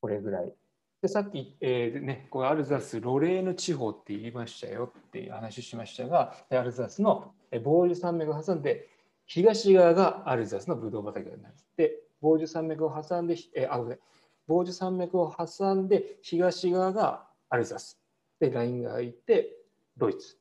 [0.00, 0.52] これぐらい。
[1.02, 8.88] で、さっき、えー、ね、これアルザス、ロレーヌ地方って言いましたよっていう話しましたが、アルザスのボージュ山脈を挟んで、
[9.26, 11.54] 東側がアルザスのブドウ畑になる。
[11.76, 13.98] で、ボージュ山脈を挟んで、えー、あ、ごめん、
[14.46, 18.00] ボージュ山脈を挟んで、東側がアルザス。
[18.40, 19.56] で、ラインが入って
[19.96, 20.38] ドイツ。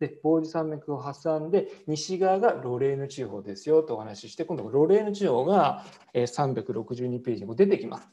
[0.00, 5.84] で、ボージュ山脈を挟んで、西側がロレーヌ地方ですよとお話しして、今度ロレーヌ地方が
[6.14, 8.08] 362ページに出てきます。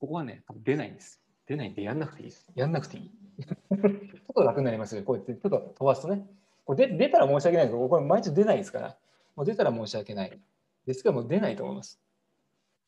[0.00, 1.20] ここはね、出ないんです。
[1.46, 2.50] 出ないんでやんなくていいです。
[2.54, 3.10] やんなくていい。
[3.40, 5.02] ちょっと楽になりますよ。
[5.02, 6.26] こうやってちょっと飛ばすとね。
[6.64, 8.96] これ出たら申し訳ないけど、これ毎日出ないですから。
[9.36, 10.40] もう出たら申し訳ない。
[10.86, 12.00] ですからもう出ないと思います。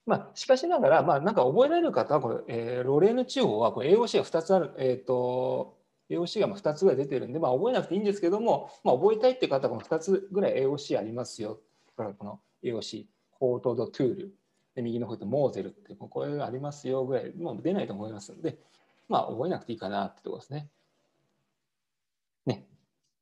[0.06, 5.79] まあ、しかしながら、まあ、なんか覚えられる方はこれ、えー、ロレーヌ地方はこれ AOC が2つある、えーと
[6.10, 11.60] AOC が2つぐらい出てるんで、まあ、覚えなくていいんですけども、まあ、覚えたいって方はこの2つぐらい AOC ありますよ。
[11.96, 13.06] だからこの AOC、
[13.38, 14.34] コートドトゥール、
[14.74, 18.58] で右の方とモーゼルって、これがありますよぐらい、もう出ないと思いますので、
[19.08, 20.68] まあ、覚えなくていいかなってところですね。
[22.46, 22.66] ね。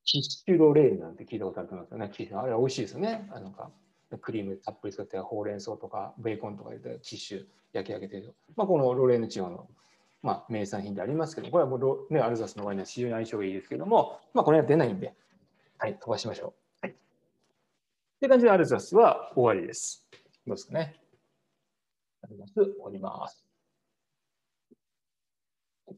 [0.04, 2.36] キッシュロレールなんて聞いたことあると思いますよね。
[2.36, 3.28] あれは美味しいですよね。
[3.32, 3.70] あのか
[4.22, 8.34] クリームたっぷり使ってほうれん草とかベーコンとか入れてキッシュ焼き上げてる。
[8.56, 9.68] まあ、このロレーヌ地方の
[10.22, 15.14] まあ、名産品でありますけど、これはもう、ね、アルザスのワインは非常に相性がいいですけども、まあ、これは出ないんで、
[15.78, 16.86] はい、飛ばしましょう。
[16.86, 16.92] はい。
[16.92, 16.96] っ
[18.20, 20.08] て感じで、アルザスは終わりです。
[20.46, 21.00] どうですかね。
[22.22, 23.44] アルザス終わります。
[25.88, 25.94] じ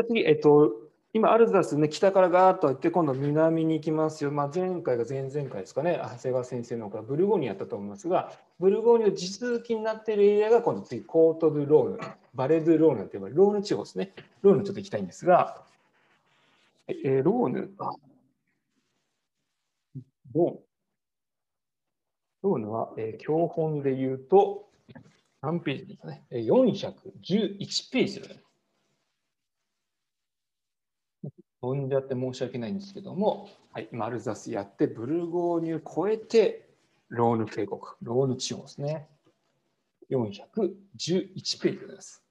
[0.00, 4.30] ゃ次、えっと、今、アルザスね、北からガーッと行って、今度南に行きますよ。
[4.30, 11.98] まあ、前回が前々回ですかね、長谷川先生の方からブルゴーニュやったと思いますが、ブルゴーニュの地続きになっているエリアが、今度次、コート・ドゥ・ローヌ、
[12.34, 14.12] バレ・ドゥ・ローヌと呼ばれるローヌ地方ですね。
[14.42, 15.64] ローヌちょっと行きたいんですが、
[16.88, 17.74] え、ローヌ、
[20.34, 20.60] ローヌ。
[22.42, 24.68] ローヌは、えー、教本で言うと、
[25.40, 28.42] 何ページですかね、411ページですね。
[31.60, 36.68] 飛んじゃって申し訳ないんですけども、はい、マルザスやって、ブルゴーニュ超えて、
[37.08, 39.08] ローヌ渓谷、ローヌ地方ですね。
[40.10, 42.22] 411ページです。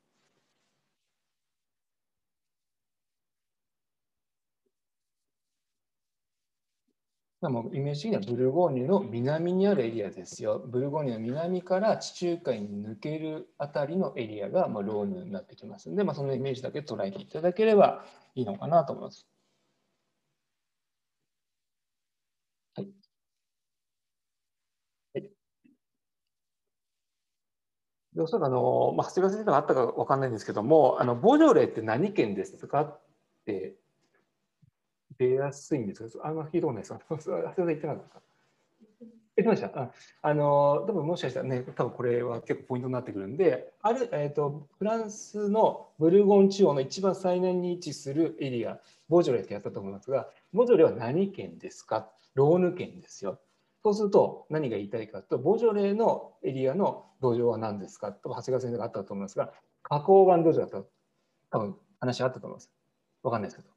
[7.49, 10.59] もイメージ的にはブルゴーニュの南にあるエリアですよ。
[10.59, 19.27] ブルゴーニュの南から地中海に抜けるあたりのエリアが、まあ、ローヌになってきますので、まあ、そのイメージだけ捉えていただければいいのかなと思います。
[22.75, 22.93] はい。
[25.13, 25.31] はい、
[28.17, 32.81] おそらくあの、まあ、長谷川先生があったか分かんないんですけども、あのボジョレーって何県ですか？
[32.81, 33.01] っ
[33.45, 33.77] て
[35.17, 36.99] 出やすいんです、あんま聞いたことないですか？
[37.09, 38.21] 長谷川さん言ってなかったですか？
[39.37, 39.91] 言ってました？
[40.21, 52.09] あの多分もしかしたらね、多分これは結構ポイントになってくるんで、ある、えーと、フランスのブルゴン地方の一番最南に位置するエリア、ボジョレってやったと思いますが、ボジョレは何県ですか？
[52.33, 53.39] ローヌ県ですよ。
[53.83, 58.11] そうすると何が言いたいかと、ボジョレのエリアの土壌は何ですか？
[58.11, 59.53] と、長谷川先生があったと思いますが、
[59.83, 60.89] 花崗岩土壌だと
[61.51, 62.71] 多分話あったと思います。
[63.23, 63.76] わかんないですけど。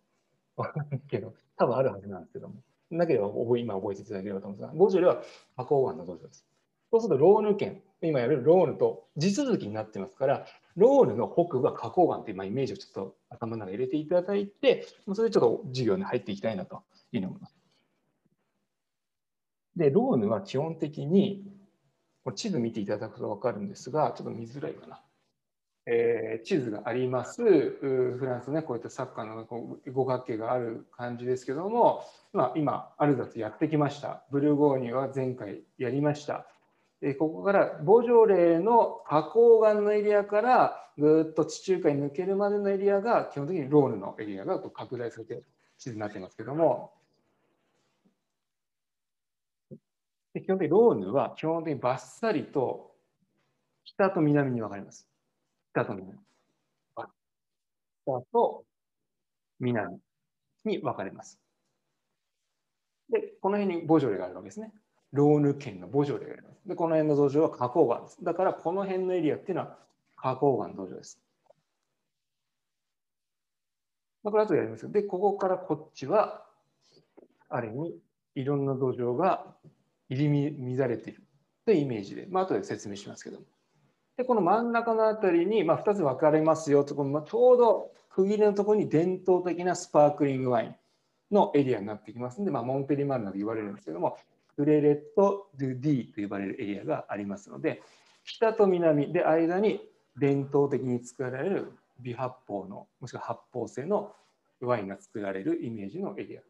[0.60, 2.62] わかんないけど、多分あるはずなんですけども。
[2.90, 5.22] なければ覚え今覚えていただければと思うんですが、ボジョレは
[5.56, 6.46] 花崗岩の土壌です。
[6.90, 10.46] そうするとローヌ県、今やるローヌと地続きになってますから、
[10.76, 17.54] ローヌの北部は花崗岩というまあイメージをちょっと頭の中に入れていただいて、それでちょっと授業に入っていきたいなというふうに思います。
[19.76, 21.44] で、ローヌは基本的に、
[22.34, 25.00] 地図見ていただくと分かるんですが、ちょっと見づらいかな。
[25.92, 27.42] えー、地図があります。
[27.42, 29.44] フランスね、こういったサッカーの
[29.92, 34.22] 五角形がある感じですけども、まあ、今、アルザツやってきました。
[34.30, 36.46] ブルゴーニュは前回やりました。
[37.00, 45.44] でここからボジョレーの花崗岩のエリアからぐっと地中海に抜けるまでのエリアが基本的にローヌのエリアが拡大されている
[45.78, 46.92] 地図になっていますけども、
[50.34, 52.92] で基本的にローヌは基本的にバッサリと
[53.84, 55.09] 北と南に分かれます。
[55.72, 56.18] 北と南。
[58.04, 58.64] 北と
[59.60, 59.98] 南
[60.64, 61.38] に分かれます。
[63.10, 64.72] で、この辺にボジョレがあるわけですね。
[65.12, 66.68] ローヌ県のボジョレがあります。
[66.68, 68.24] で、この辺の土壌は花崗岩です。
[68.24, 69.78] だから、この辺のエリアっていうのは
[70.16, 71.20] 花崗岩の土壌です。
[74.22, 76.44] これ後でやりますで、ここからこっちは、
[77.48, 77.98] ある意味、
[78.34, 79.56] いろんな土壌が
[80.08, 81.22] 入り乱れている
[81.64, 83.46] というイメージで、まあ後で説明しますけども。
[84.20, 90.74] で、この真ん中のあたりに、まあ、2つ分かれますよと、このまちょうど区切りのところに伝統的なスパークリングワイン
[91.34, 94.18] のエリアになってきますので、まあ、モンペリマルなど言われるんですけども、
[94.56, 97.80] クレレット・ドゥ・ディと呼ばれるエリアがありますので、
[98.24, 99.80] 北と南で間に
[100.18, 104.14] 伝統的に作られる微発泡の、もしくは発泡性の
[104.60, 106.42] ワインが作られるイメージのエリア。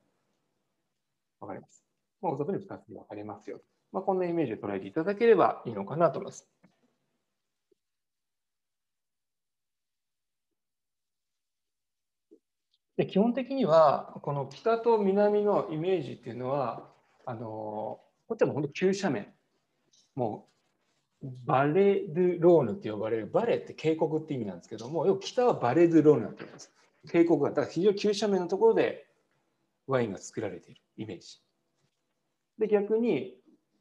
[1.39, 1.85] わかります。
[2.21, 3.61] もうそこに2つに分かれますよ。
[3.93, 6.49] まあ、こんなイメージで捉えていただければいいのかなと思います。
[13.01, 16.87] で基本的にはこの北と南のイメージっていうのは
[17.25, 17.41] あの
[18.29, 19.33] こっちはもう本当急斜面。
[20.15, 20.49] も
[21.23, 26.71] うバレ・ドゥ・ローヌって呼ばれるバレって渓谷って意味なんですけどもよく北はバレ・ドゥ・ローヌなんて言います。
[27.11, 29.07] 渓谷がだから非常に急斜面のところで
[29.87, 31.41] ワインが作られているイメージ。
[32.59, 33.35] で逆に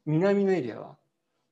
[0.06, 0.96] 南のエリアは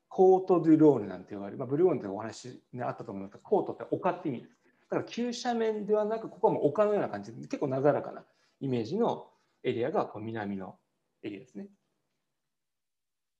[0.09, 4.58] コート・ドゥ・ローヌなんて呼ばれる、まあ、ブルーオンってお話、ね、あったと思うんですがコートって丘って意味です。
[4.91, 8.25] だから急斜面ではなく、ここはもう丘のような感じで、結構なだらかな
[8.61, 9.27] イメージの
[9.63, 10.79] エリアがこう南の
[11.23, 11.69] エリアですね。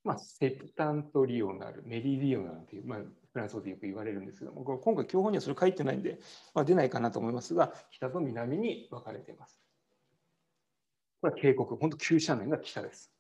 [0.05, 6.19] まあ、セプタントリオナル、メリディオナルという、まあ、フランス語でよく言われるんですけども、今回教本にはそれ書いてないんで、
[6.55, 9.61] まあ、出ないかなと思いますが、北と南に分かれています。
[11.21, 13.13] これは渓谷、本当急斜面が北です。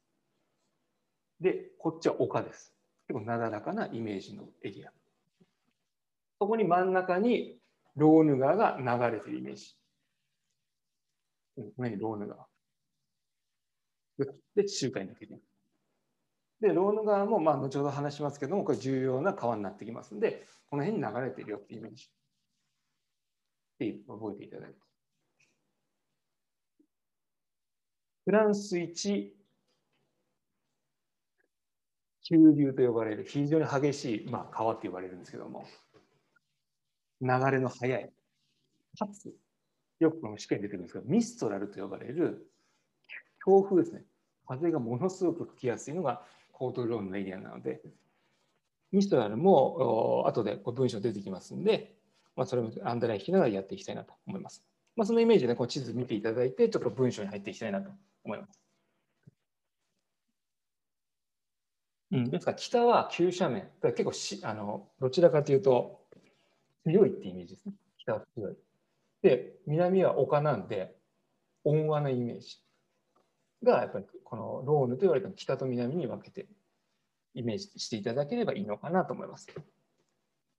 [1.40, 2.74] で、こっちは丘です。
[3.06, 4.92] 結構なだらかなイメージのエリア。
[6.40, 7.58] そこに真ん中に
[7.98, 8.78] ローヌ川が
[9.10, 9.74] 流れてるイメージ。
[11.56, 12.46] この辺にローヌ川。
[14.54, 15.42] で、地中海に抜けていく。
[16.60, 22.08] で、ローヌ川も、まあ、後ほど話しますけども、これ重要な川になってきますので、この辺に流れているよってイメージ。
[23.78, 24.78] で、覚えていただいて。
[28.24, 29.34] フランス一
[32.28, 35.66] 急流と呼ばれる非常に激しい、まあ、川って呼ばれるんですけども、
[37.20, 38.12] 流れの速い、
[38.98, 39.34] かつ、
[40.00, 42.46] よくこの試験に出てくるんですけど、ミストラルと呼ばれる
[43.44, 44.04] 強風ですね。
[44.46, 47.80] 風がものすごく吹きやすいのがコートローンのエリアなので、
[48.92, 51.94] ミストラルも後でこう文章出てきますんで、
[52.36, 54.64] まあ、それもアンダーライン引きながらやっていきたいなと思います。
[54.96, 57.90] まあ、そのイメージで、ね、こう地図見ていただいて、ちょっと文章に入っていきたいなと
[58.24, 58.60] 思います。
[62.10, 66.00] うん、ですから北は急斜面、結構しあのどちらかというと
[66.88, 67.74] 強いってイメージですね。
[67.98, 68.56] 北は強い。
[69.22, 70.96] で、南は丘なんで、
[71.64, 72.56] 温和なイメージ
[73.62, 76.46] が、やっぱりこのローヌと言われた北と南に分けて
[77.34, 79.48] イメージしていただければいいのかなと思います。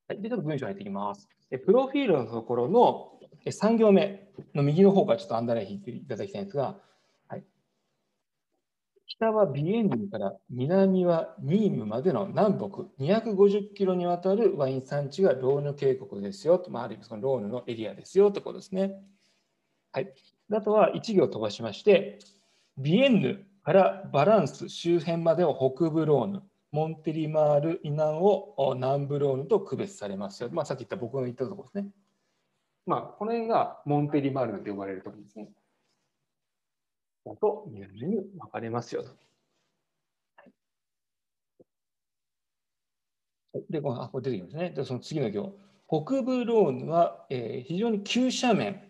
[0.08, 1.28] はい、で、ちょっと文章に入っていきます。
[1.66, 6.80] プロフィールのところの3行目の右の方からちょっとアンダーライン引いていただきたいんですが、
[9.20, 12.66] 北はビエンヌから南はニームまでの南北
[13.04, 18.94] 250キロにわたるワイン産地がローヌ渓谷ですよと、まあ、ある意味そのローヌのエリアですよということですね。
[19.92, 20.14] はい、
[20.54, 22.20] あとは1行飛ばしまして、
[22.78, 26.42] ビエンヌからバランス周辺までを北部ローヌ、
[26.72, 30.50] モンテリマール以南を南部ローヌと区別されますよ。
[30.54, 31.90] まあ、さっき言った僕の言ったところですね。
[32.86, 35.50] まあ、この辺がモンテリマールなんて呼ばれるところですね。
[37.36, 39.10] と南に分かれますよと。
[43.70, 44.70] で、このあこ出てきますね。
[44.72, 45.58] で、その次の行。
[45.88, 48.84] 北部ローヌは、えー、非常に急斜面、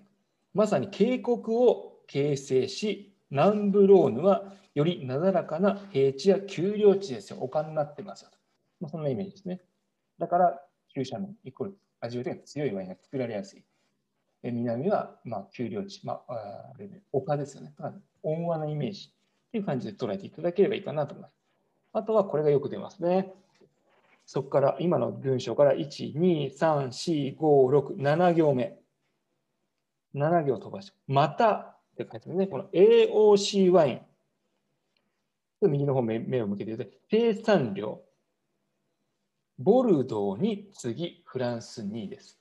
[0.53, 7.39] まさに渓谷を形成し、南部ローヌはよりなだらかな平地や丘陵地ですよ。
[7.39, 8.37] 丘になってますよと。
[8.81, 9.61] まあ、そんなイメージですね。
[10.17, 10.61] だから、
[10.93, 13.63] 急斜面イコール味わいが強いワインが作られやすい。
[14.43, 17.73] 南はまあ丘陵地、まああね、丘ですよね。
[17.77, 19.11] だから温和なイメージ
[19.51, 21.35] という感じで捉えていただければいいかなと思います。
[21.91, 23.33] あとはこれがよく出ますね。
[24.25, 28.77] そこから今の文章から1、2、3、4、5、6、7行目。
[30.15, 32.47] 7行飛ばして、またって書いてあるね。
[32.47, 34.01] この AOC ワイン。
[35.67, 38.01] 右の方目目を向けていただ生産量。
[39.57, 42.38] ボルドーに次、フランス2位です。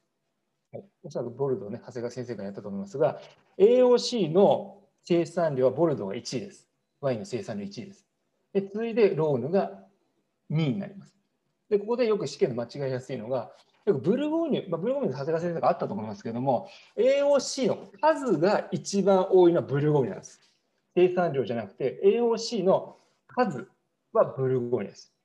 [0.72, 3.20] はい、おそらくボルドーね、長谷川先生がやったと思いますが、
[3.58, 6.68] AOC の生産量はボルドーが1位です。
[7.00, 8.06] ワインの生産量1位です。
[8.52, 9.84] で次いでローヌが
[10.50, 11.14] 2位になります。
[11.70, 13.50] で、ここでよく試験で間違いやすいのが、
[13.86, 20.40] よくブルゴーニュ、まあ、ブルゴーニュ長谷川先生があったと思いますけれども、AOC の数が一番多いのはブルゴーニュなんです。
[20.94, 22.96] 生産量じゃなくて、AOC の
[23.26, 23.68] 数
[24.12, 25.17] はブルゴーニュです。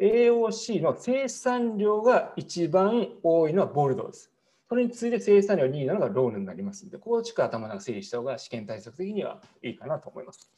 [0.00, 4.30] AOC の生産量が一番多いのはボルドーです。
[4.68, 10.50] それに次いで生産量2位なのがローヌになりますので、ここをしっかり頭の整理した方が試験対策的にはいいかなと思います。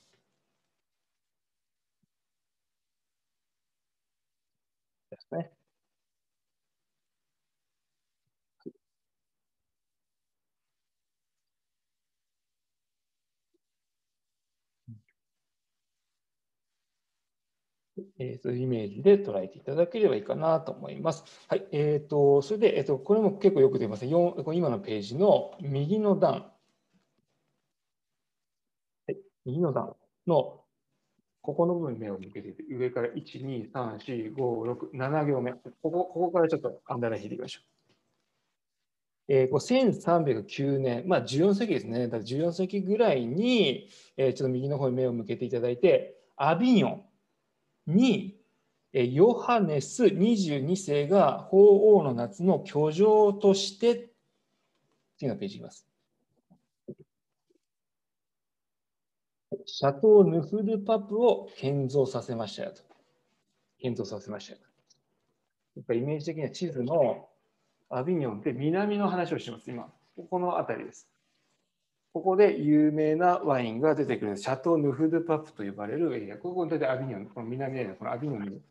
[5.10, 5.55] ですね。
[18.18, 21.24] えー、そういうイメージで捉えていただければいいかなと思います。
[21.48, 21.66] はい。
[21.72, 24.04] えっ、ー、と、それで、えっ、ー、と、これも結構よく出ます。
[24.04, 24.34] 今
[24.68, 26.32] のページの右の段。
[26.32, 26.50] は
[29.08, 29.16] い。
[29.46, 30.60] 右の段の、
[31.40, 35.52] ここの部分に目を向けて上から1、2、3、4、5、6、7行目。
[35.52, 37.76] ここ、ここからちょっとアンダーライン引いていきましょう。
[39.28, 42.08] えー、1309年、まあ、14世紀ですね。
[42.08, 47.05] だから14世紀ぐらいに、えー、ちょっと右の方に目を向けていただいて、アビニョン。
[47.86, 48.36] に
[48.92, 54.10] ヨハネス22世が法王の夏の居城として
[55.18, 55.86] 次のページいきます。
[59.64, 62.82] シャトー・ヌフルパプを建造させましたよと。
[63.80, 64.64] 建造させましたよと。
[65.76, 67.28] やっぱイメージ的には地図の
[67.90, 69.92] アビニョンって南の話をしてます、今。
[70.16, 71.08] ここの辺りです。
[72.16, 76.38] ここで有名なワインが出てくるシャトー・ヌフ・ドゥ・パプと呼ばれるエリア。
[76.38, 78.62] ここにアビニョン、この南エリア、このアビニョンに、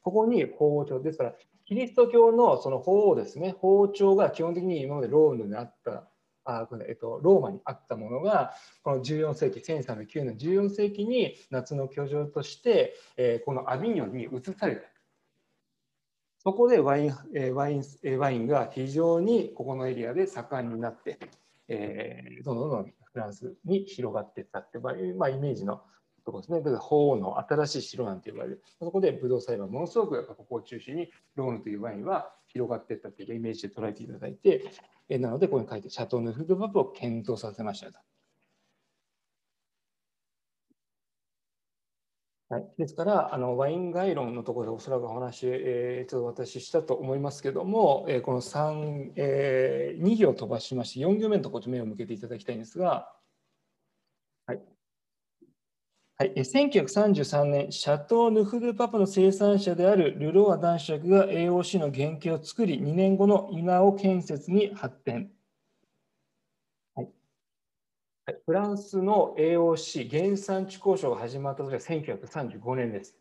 [0.00, 1.34] ここに法王朝ですから、
[1.66, 6.08] キリスト教のその法王ですね、法朝が基本的に今までローヌにあった、
[6.46, 14.88] あえっと、ローマにあったものが、この14世紀、1309年、14世紀に夏の居城として、えー、このアビニョンに移された。
[16.38, 21.18] そこでワインワインワインが非常にここのエリアで盛んになって、
[21.68, 25.82] えー、どんどんどんフランスに広がっていったって、いう、まあ、イメージの
[26.24, 26.58] ところですね。
[26.58, 28.62] だから法王の新しい城なんて呼ばれる。
[28.78, 34.64] そこでブドウ栽培ものすごくやっぱここを中心にローヌというワインは広がっていったというイメージで捉えていただいて、
[35.08, 37.98] えなのでここに書いてシャトーヌ・フードパップを検討させましたと。
[42.50, 53.10] はい、ですから、あのワイン概論のところでおそらくお話、えー、ちょっと私したと思いますけども、えー、この3、えー、2行飛ばしまして、4行目のところに目を向けていただきたいんですが、
[54.46, 54.60] はい。
[56.16, 65.30] はい、1933年、シャトー・ヌフルパパの生産者であるルローア男爵が AOC の原型を作り、2年後の稲尾建設に発展。
[68.46, 73.14] フランスの AOC 原産地交渉が始まった時は1935年です。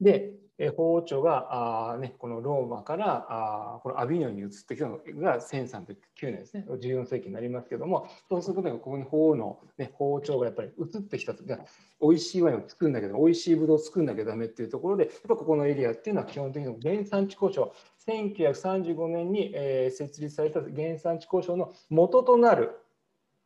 [0.00, 0.34] で、
[0.76, 6.64] 法王朝があ、ね、このローマからあこのアビニョンに移ってきたのが1309年ですね。
[6.68, 11.58] 14世紀になりますけどもそうすることがここに法王の、ね、法王朝がやっぱり移ってきた時が
[12.00, 17.74] 美味しいワインを作るんだけど美味しいブドウを作るんだけどダメっていうところでやっぱここのエリアっていうのは基本的に原産地交渉
[18.06, 22.81] 1935年に、えー、設立された原産地交渉の元となる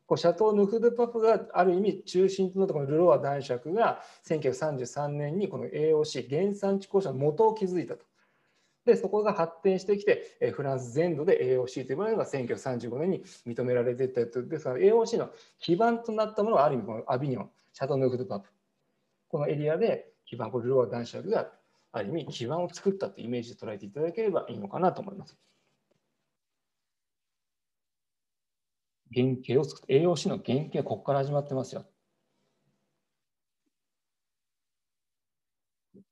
[0.06, 8.04] こうシャトー・ヌフドゥパプがある意味中心となったこのルロワ男爵が1933年にこの AOC 原産地交渉の元を築いたと。
[8.84, 18.48] でそこが発展してきてフランス全土で AOC と呼ばれるのが1935年に認められていったですから AOC の基盤となったものはある意味このアビニョンシャトー・ヌフドゥパプ
[19.28, 21.50] このエリアで基盤これルロワ男爵が
[21.90, 25.36] ある意味基盤を作ったというイメージで捉えていただければいいのかなと思います。
[29.14, 31.86] 原型を作って AOC の原型はここから始まってますよ。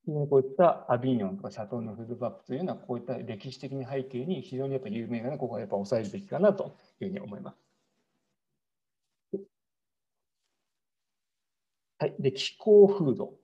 [0.07, 7.65] こういったアビニョンとかシャトーのフードバップというのはこういった歴史的な背景に非常にやっぱ有名なのここはやっぱ抑えるべきかなというふうに思います。
[11.99, 13.35] はい、で気候風土、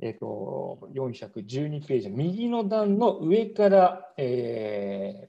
[0.00, 5.28] えーと、412ページ右の段の上から、え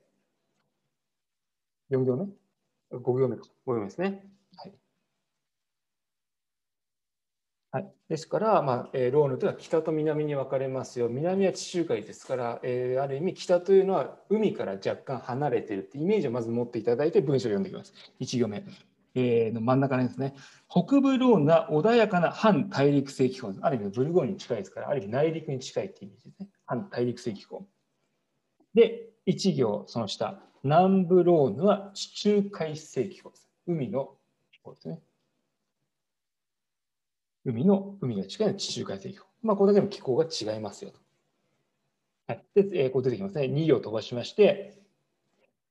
[1.90, 2.47] ー、4行目
[2.92, 4.24] 5行目か、5行目ですね。
[4.58, 4.74] はい。
[7.72, 11.10] はい、ですから、まあえー、ローヌというのは北と南に分かれますよ。
[11.10, 17.94] 南は地中海ですから、えー、ある意味北というのは海から若干離れているというイメージをまず持っていただいて文章を読んでいきます。
[18.20, 18.64] 1行目。
[19.16, 20.36] えー、の真ん中ですね。
[20.70, 26.50] 北部ローヌは穏やかな反大陸性気候ある意味ブルゴーニュに近いですから、ある意味内陸に近いっていうイメージですね。
[26.66, 27.68] 反大陸性気候。
[28.76, 30.40] で、1行その下。
[30.64, 33.50] 南部ローヌは地中海性気候です。
[33.68, 34.16] 海の
[34.52, 35.00] 気候ですね。
[37.46, 39.28] 海の、海が近いの地中海性気候。
[39.42, 41.00] まあ、これだけの気候が違いますよと。
[42.28, 42.44] はい。
[42.56, 43.46] で、えー、こう出てきますね。
[43.46, 44.78] 2行飛ばしまして、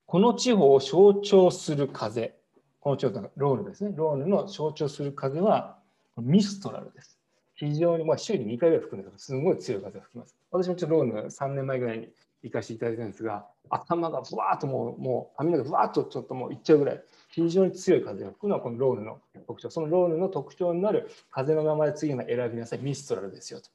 [0.06, 2.34] この地方を象徴する風。
[2.80, 3.92] この地方、ローヌですね。
[3.94, 5.78] ローヌの象徴する風は
[6.16, 7.18] ミストラルです。
[7.56, 10.36] 非常に、まあ、週に2回ぐらい吹くんですけど、すごい強い風が吹きます。
[10.50, 12.08] 私もちょっとローヌ3年前ぐらいに
[12.46, 19.70] 行かせていただいたんですが、頭がぶわーっともう、もう髪の毛ぶわーっとちょっともういっちゃうぐらい、非常に強い風が吹くのはこのローヌの特徴。
[19.70, 23.68] そのローヌの特徴になる風の名前次の選びなさい、ミストラルですよと。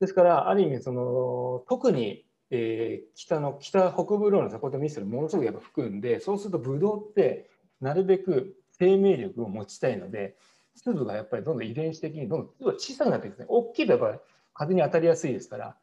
[0.00, 7.50] ですから、ある意味、その特に、えー、北の北北部ローヌのこういったミストラルものすごくやっぱ吹くんで、そうするとブドウって
[7.80, 10.36] なるべく生命力を持ちたいので、
[10.76, 13.46] 粒がやっぱりどんどん遺伝子的にどんどん小さくなっていくんですね。
[13.48, 14.18] 大きいとやっぱり
[14.54, 15.76] 風に当たりやすいですから、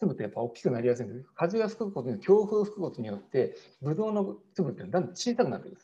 [0.00, 1.26] 粒ってやっぱ大きくなりやすいんです。
[1.34, 5.80] 風が吹くことに強風吹くことによって、ブドウの粒ってだんだん小さくなってくる。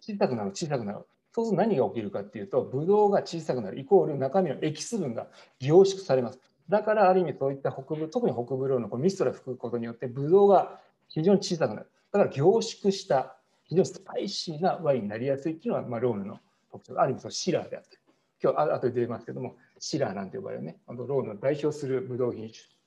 [0.00, 1.06] 小さくなる、小さくなる。
[1.32, 5.28] そうすると何が起きるかっていうと、ブドウが小さくなるイコール中身のエキス分が
[5.60, 6.40] 凝縮されます。
[6.68, 11.90] だからある意味そういった北部、特に北部ローヌのこうミストラルが吹くことによって、ブドウが非常に小さくなる。
[12.12, 16.38] だから凝縮した非常にスパイシーなワインになりやすいっていうのは、まあ、ローヌの
[16.72, 17.98] 特徴ある意味そのシラーであったり。
[18.42, 22.77] 今日あ後で出ますけども、シラーなんて呼ばれるねあの、ローヌの代表するブドウ品種。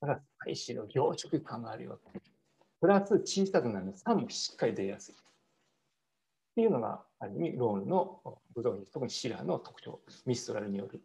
[0.00, 1.98] だからスパイシの凝縮感があるよ。
[2.80, 5.14] プラス小さくなるの酸もしっかり出やすい。
[5.14, 5.18] っ
[6.56, 8.20] ていうのがある意味ローンの
[8.54, 11.02] ブドウ品特にシラーの特徴、ミストラルによる。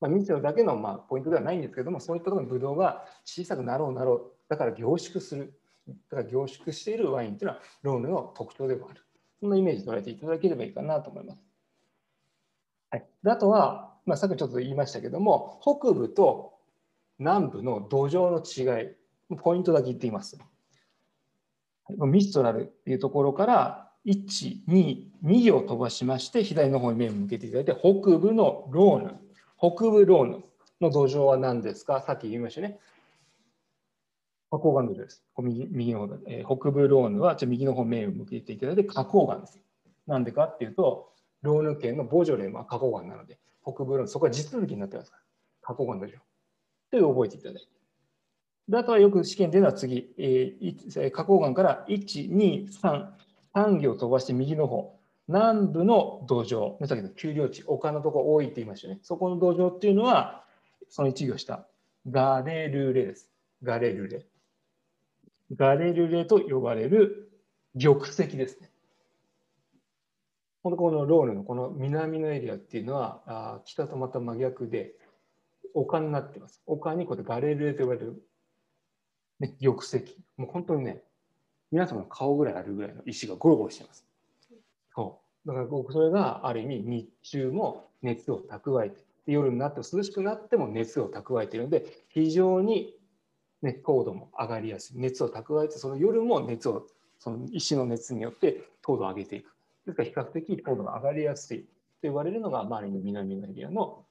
[0.00, 5.60] まあ、ミストラルだけのまあポイントではないんですけども、そういったところのブドウが小さくなろうなろう、だから凝縮する。
[6.10, 9.00] だから凝縮しているワインというのはローンの特徴でもある。
[9.40, 11.42] そんなイメージ捉えていただければいいかなと思います。
[12.90, 16.57] はい、あとは、まあ、さっきちょっと言いましたけども、北部と
[17.18, 18.42] 南部の土壌の
[18.80, 18.88] 違い、
[19.36, 20.38] ポイントだけ言っています。
[21.88, 29.14] ミストラルっていうところから1、2、2行飛ばしまして、左の方に目を向けていただいて、北部のローヌ、
[29.58, 30.44] 北部ローヌ
[30.80, 32.00] の土壌は何ですか？
[32.00, 32.78] さっき言いましたね。
[34.50, 35.22] 花崗岩土壌です。
[35.38, 39.60] 右右の方、えー、北部ローヌは、じゃ右の方に目を向けていただいて、花崗岩です。
[40.06, 41.12] なんでかっていうと、
[41.42, 45.22] ローヌ県のボジョレーは花崗岩なので、北部ローヌ、そこは地続きになってますから、
[45.62, 46.18] 花崗岩土壌。
[46.90, 47.68] という覚えていただいて。
[48.76, 53.06] あとはよく試験でいうのは次、えー、花崗岩から1、2、3、
[53.54, 58.98] 3行飛ばして右の方、南部の土壌、さっきの丘陵地、丘のところ多いって言いましたね。
[59.02, 60.44] そこの土壌っていうのは、
[60.90, 61.66] その1行下、
[62.10, 63.30] ガレルレです。
[63.62, 64.26] ガレルレ。
[65.54, 67.30] ガレルレと呼ばれる
[67.80, 68.70] 玉石ですね。
[70.62, 74.92] このロールのこの南のエリアっていうのはあ北とまた真逆で
[75.74, 76.62] 丘になってます。
[76.66, 78.22] 丘にこうやってガレルレと呼ばれる、
[79.40, 80.16] ね、玉石。
[80.36, 81.02] もう本当にね、
[81.70, 84.06] 皆さんの顔ぐらいあるぐらいの石がゴロゴロしてます。
[84.94, 85.48] そう。
[85.48, 92.94] だから僕それがある意味日中も熱を蓄えて、夜になって涼しくなっても熱を蓄えているので、非常に、
[93.62, 94.98] ね、高度も上がりやすい。
[94.98, 96.86] 熱を蓄えて、その夜も熱を、
[97.18, 99.54] その石の熱によって糖度を上げていく。
[99.84, 101.66] ですから比較的糖度が上がりやすいと
[102.02, 104.04] 言われるのが周りの南のエリアの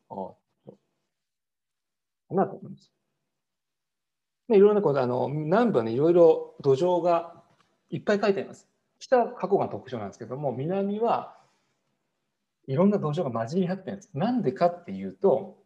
[2.27, 2.91] かなと思います。
[4.49, 7.43] いろんなこと、あの南部はね、いろいろ土壌が
[7.89, 8.67] いっぱい書いてあります。
[8.99, 11.35] 北は花崗岩特徴なんですけども、南は
[12.67, 14.09] いろんな土壌が混じり合ってるんです。
[14.13, 15.57] なんでかっていうと、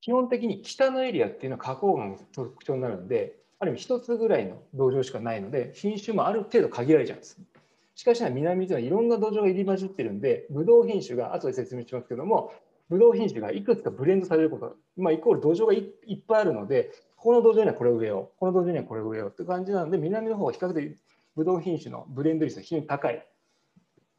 [0.00, 7.40] 基本的に北のエリアっていうのは花崗岩の特徴になるんで、ある意味一つぐらいの土壌しかないので、品種もある程度限られちゃうんです。
[7.94, 12.52] しかしながら南ではいろんな土壌が入り混じってるんで、ブドウ品種が後で説明しますけども、
[12.88, 20.96] ブドウ品種がいくつかブレンドされること、まあ、イコール土壌がいっぱいあるので、この土壌にはこれを植えよう、この土壌にはこれを植えようって感じなので、南の方は比較的
[21.34, 23.26] ブドウ品種のブレンド率が非常に高い。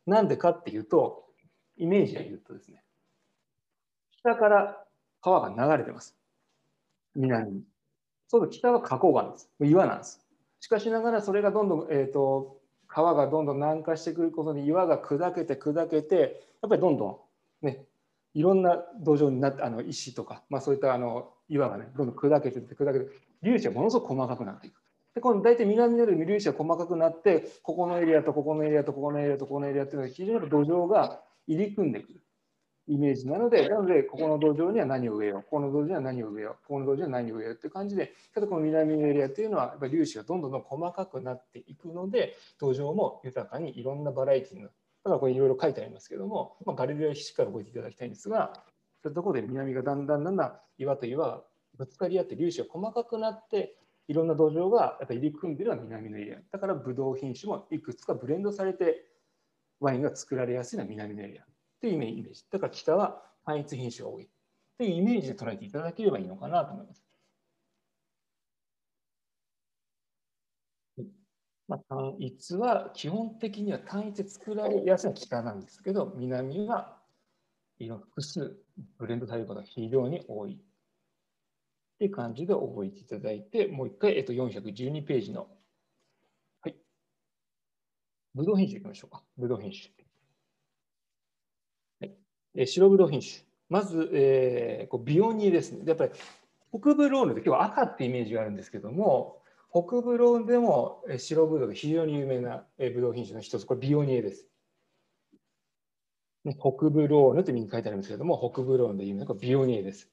[0.05, 1.26] なんでかっていうと、
[1.78, 2.84] イメージで言うとですね、
[4.20, 4.84] 北から
[5.22, 6.18] 川が流れてます。
[7.15, 7.63] 南に。
[8.28, 9.49] そうすると北は花崗岩です。
[9.61, 10.28] 岩なんです。
[10.59, 12.57] しかしながらそれがどんどん、えーと、
[12.88, 17.26] 川がどんどん南下してくることで岩が砕けて砕けてやっぱりどんど
[17.61, 17.86] んね
[18.38, 23.07] いろんな土壌になってあの石とか、まあ、そういったあの岩がねどんどん砕けてって砕けて
[23.43, 24.75] 粒子がものすごく細かくなっていく。
[25.15, 32.21] で今度大体南より粒子が細かくなってここのエリアとここのエリアとここのエリアとここのエリアっていうのは非常に土壌が入り組んでくる。
[32.89, 44.69] イメージなので、なので、ここの土壌には何を植えよう、ここの土壌には何を植えよう、ここの土壌には何を植えようっていう感じで、ただこの南のエリアというのは、やっぱり粒子がどんどんどん細かくなっていくので、土壌も豊かにいろんなバラエティーの、
[45.10, 48.53] だこれいろいろ書いてありますけども、まあ、ガリレオしっかり覚えていただきたいんですが、
[49.01, 51.43] そういうところで南がだんだんだんだん岩と岩が
[51.78, 53.78] ぶつかり合って粒子が細かくなって、
[54.08, 56.39] いろんな土壌がやっぱ入り組んでいるのは南のエリア。
[56.51, 59.05] だからブドウ品種もいくつかブレンドされて
[59.80, 61.45] ワインが作られやすいのは南のエリアっ
[61.82, 62.45] ていうイメージ。
[62.49, 64.30] だから北は単一品種が多い
[64.78, 67.07] というイメージで捉えていただければいいのかなと思います。
[71.68, 76.97] まあ、単一は基本的には単一で作られやすいのは北なんですけど、南は
[77.80, 78.57] いろんな複数
[78.97, 80.57] ブレンドされることが非常に多いっ
[81.99, 85.47] ていう感じで覚えていただいて、もう一回、えっと、412ページの、
[86.61, 86.76] はい。
[88.34, 89.24] ブドウ品種いきましょうか。
[89.38, 89.91] ブドウ品種。
[91.99, 92.18] はい
[92.55, 93.45] え白ブドウ品種。
[93.70, 95.84] まず、えー、こうビオニエですね。
[95.86, 96.11] やっぱり
[96.70, 99.41] 北部ローヌで今日は赤ってイメージがあるんですけども、
[99.86, 104.47] 北部ローヌでも白ブドウが非常に有名なブドウ品種の一つ、これビオニエです。
[106.59, 110.09] 北部ローヌって右に書いてありますけれども、北部ローヌで有名なこれビオニエです。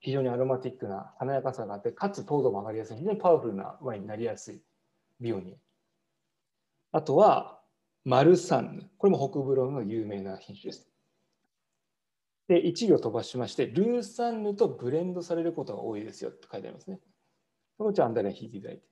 [0.00, 4.60] 非常にアロマティックな華やかさがあって、かつ糖度も上がりやすい、非常にパワフルなワインになりやすい
[5.20, 5.58] ビオニエ。
[6.90, 7.60] あとは、
[8.04, 8.90] マルサンヌ。
[8.98, 10.90] これも北部ローヌの有名な品種です。
[12.48, 17.00] で、1行飛ばしまして、ルーサンヌとブレンドされることが多いですよって書いてありますね。
[17.82, 18.82] このちアンダーライン引いていただいて。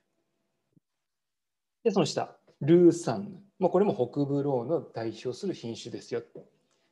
[1.84, 3.42] で、その下、ルーサンヌ。
[3.60, 6.22] まあ、これも北部ローヌの代表する品種ですよ。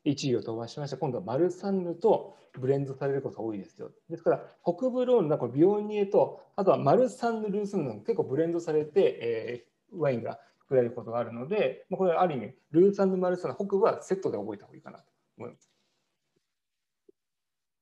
[0.05, 0.97] 1行飛ばしました。
[0.97, 3.91] 今度はマルサンヌとブレンドされることが多いですよ。
[4.09, 15.05] ですから、北部ローヌのこれヴィオニエと、あとはマルサンヌ、ルーサンヌ結構ブレンドされて、えー、ワインが作られることがあるので、まあ、これはある意味、ルーサンヌ、マルサンヌ、北部はセットで覚えた方がいいかなと
[15.37, 15.69] 思います。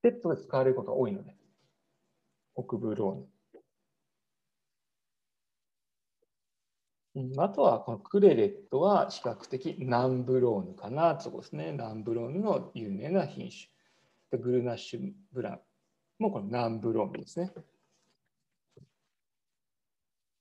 [0.03, 1.37] セットで使われることが多いので、
[2.55, 3.27] 北部ローヌ。
[7.39, 11.73] あとは、このクレレットは比較的南部ローヌかなとこですね。
[11.73, 13.71] 南部ローヌの有名な品種。
[14.31, 15.61] でグルナッシュブラン
[16.19, 17.53] もこの南部ローヌですね。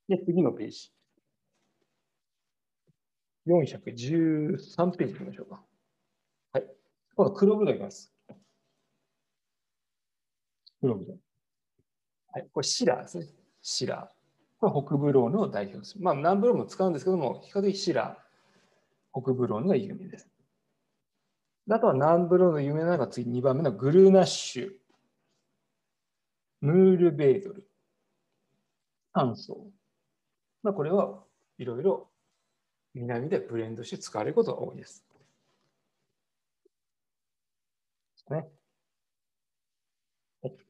[0.09, 0.91] で、次のページ。
[3.47, 5.63] 413ページいきましょうか。
[6.51, 6.65] はい。
[7.15, 8.11] 今度黒ブドウいきます。
[10.82, 11.13] ブログで。
[12.34, 13.28] はい、これシラーですね。
[13.61, 14.14] シラー。
[14.59, 16.03] これ北部ローヌを代表する。
[16.03, 20.29] まあ南部ローヌも使うんですけども、比較的シラー、北部ローヌが有名です。
[21.69, 24.71] あとは南部ローヌの有名なのが次2番目のグルーナッシュ、
[26.61, 27.67] ムールベードル、
[29.13, 29.67] 炭素。
[30.63, 31.23] まあ、これは
[31.57, 32.09] いろいろ
[32.93, 35.05] 南でブレンドして使われることが多いです。
[38.29, 38.47] ね。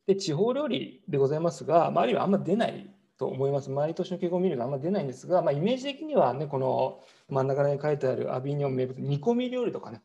[0.07, 3.69] で、地方料理でございますが、まあ、あるいはあんま出ないと思います。
[3.69, 10.01] 毎年の傾向を見るとあんまり出ないんですが、まあ、イメージ的にはね、この真ん中に書いてあるアビニョン名物、煮込み料理とかね、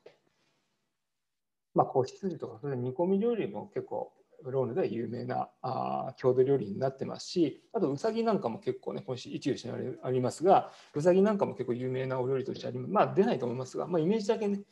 [1.74, 12.90] まあ、子羊とか、それ煮込み料理も結構、ローヌでは有名なあ郷土料理になってますし、あとうさぎなんかも結構ね、今週一流しにありますが、うさぎなんかも結構有名なお料理としてあります。
[12.90, 14.62] まあ出ないと思いますが、まあ、イメージだけね、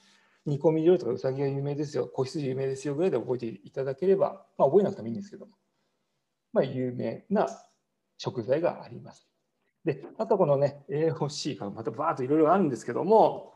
[0.47, 5.53] 煮込み料理とかうさぎが有名ですよ、子羊有名ですよぐらいで覚えていただければ、まあ、覚えなくてもいいんですけども、
[6.55, 7.47] まあ、有名な
[8.19, 9.27] 食材があります。
[9.85, 13.55] で、あとこのね、AOC がまたバーッといろいろあるんですけども、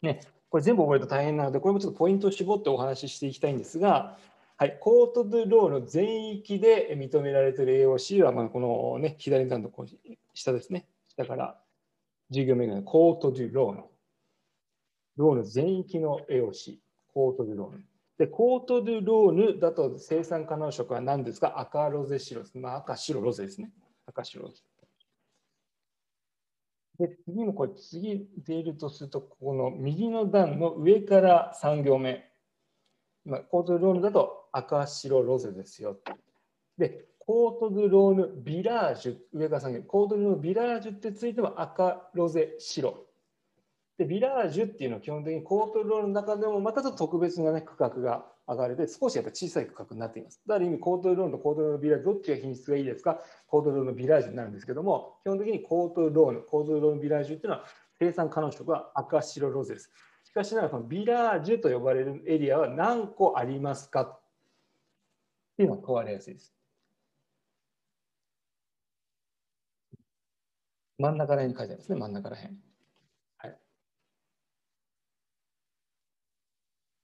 [0.00, 4.16] ね、これ全部覚えると大変なので、これもちょっとポイントを絞ってお話ししていきたいんですが、
[4.56, 9.70] はい、コート・デュ・ローヌの全域で認められている AOC は、まあ、この、ね、左側の
[10.32, 11.60] 下ですね、下から
[12.30, 13.82] 事業名がコート・デュ・ローヌ。
[15.16, 16.78] ローヌ全域の AOC、
[17.12, 17.84] コート・デュ・ローヌ。
[18.18, 21.58] で、コート・デュ・ローヌだと生産可能色は何ですか？
[21.60, 22.58] 赤、ロゼ、白です。
[22.58, 23.70] まあ、赤、白、ロゼですね。
[24.18, 24.62] 赤、白、ロゼ。
[26.98, 32.28] で、次もこれ、次出るとすると、ここの右の段の上から3行目。
[33.24, 35.98] まあ、コート・デュ・ローヌだと赤、白、ロゼですよ。
[36.76, 43.06] で、コート・ド・ローヌ・ビラージュ、上から3行目、コート・ド・ローヌ・ビラージュってついても赤、ロゼ、白。
[43.98, 50.40] で、ビラージュっていうのは基本的にコート・ド・ローヌの中でもまたちょっと特別な、ね、区画が上がれて、少しやっぱ小さい区画になっています。
[50.46, 53.20] だから意味、コート・ローヌとコート・ローヌ・ビラージュ、どっちが品質がいいですか？
[53.46, 57.64] コート・ローヌ・ビラージュになるんですけども、基本的にコート・ローヌ、コート・ローヌ・ビラージュっていうのは
[57.98, 59.92] 生産可能色は赤、白、ロゼです。
[60.24, 64.02] しかしながら、このビラージュと呼ばれるエリアは何個ありますか？
[64.02, 64.20] っ
[65.56, 66.54] ていうのが問われやすいです。
[70.98, 72.56] 真ん中ら辺に書いてありますね、真ん中ら辺。
[73.38, 73.58] はい。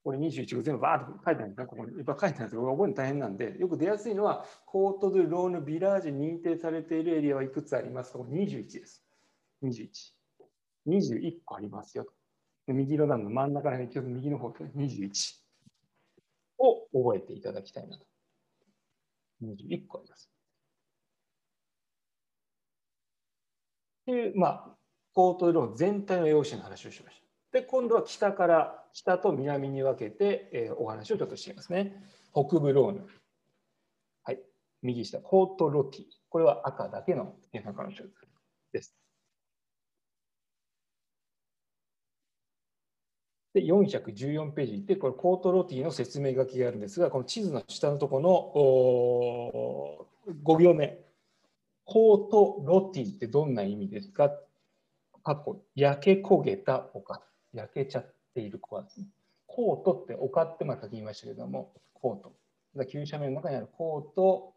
[0.04, 1.92] これ21個全部バーッと書いてあるんですね、ここに。
[1.92, 9.02] いっぱい書いてあるんですけど、覚えるの大変なんで、よく出やすいのは、コート・ドゥ・ローヌ・ビラージュ認定されているエリアはいくつありますか ?21 です。
[9.62, 9.88] 21。
[10.86, 12.06] 21個ありますよ。
[12.66, 15.36] 右の段の真ん中ら辺、ちょっと右の方で21
[16.58, 18.04] を覚えていただきたいなと。
[19.42, 20.30] 21個あります。
[24.02, 24.76] っていう、まあ、
[25.14, 27.16] コートドゥロー全体の用紙の話をしまし
[27.52, 27.58] た。
[27.58, 32.00] で、今度は北から北と南に分けて、えー、お話をちょっとしていますね。
[32.32, 33.06] 北部ローヌ。
[34.22, 34.40] はい。
[34.82, 36.04] 右下、コートロティ。
[36.28, 38.08] これは赤だけの原産化の種
[38.72, 38.96] です。
[43.52, 51.00] で、414ページで、これ、コートロティの説明書きがあるんですが、この地図の下のところの5行目。
[51.84, 54.30] コートロティってどんな意味ですか？
[55.22, 57.20] 過去、焼け焦げた丘。
[57.52, 59.06] 焼けちゃっている子ですね。
[59.46, 62.34] コートって丘ってまあ書きましたけども、コート。
[62.86, 64.52] 急斜面の中にあるコート、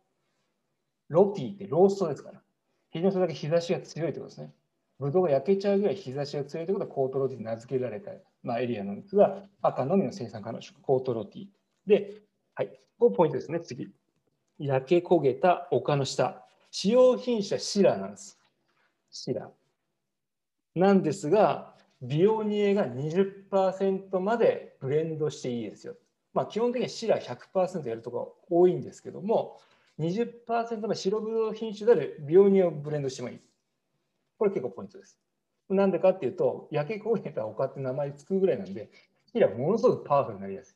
[1.10, 2.42] ロティってローストですから。
[2.90, 4.54] 非常にそれだけ日差しが強いということですね。
[5.00, 8.12] ブドウが焼けちゃうぐらい日差しが強いということはコートロティに名付けられた、
[8.42, 11.48] まあ、エリアなんですが、赤のみの生産可能種、コートロティ。
[11.86, 12.22] で、
[12.56, 13.90] はい、ここポイントですね、次。
[14.58, 16.44] 焼け焦げた丘の下。
[16.72, 18.40] 使用品種はシラなんです。
[19.12, 19.52] シラ。
[20.76, 25.96] なんですが、ビオニエが20%までブレンドしていいですよ。
[26.34, 29.60] まあ、基本的にはシラ100%やるところ多いんですけども、
[30.00, 33.40] 20%まで白ブドウ品種であるビオニエをブレンドしてもいい。
[34.38, 35.18] これ結構ポイントです。
[35.70, 38.90] なんでかっていうと、焼け焦げた丘って名前つくぐらいなんで、
[39.34, 40.76] シラものすごくパワフルになりやすい。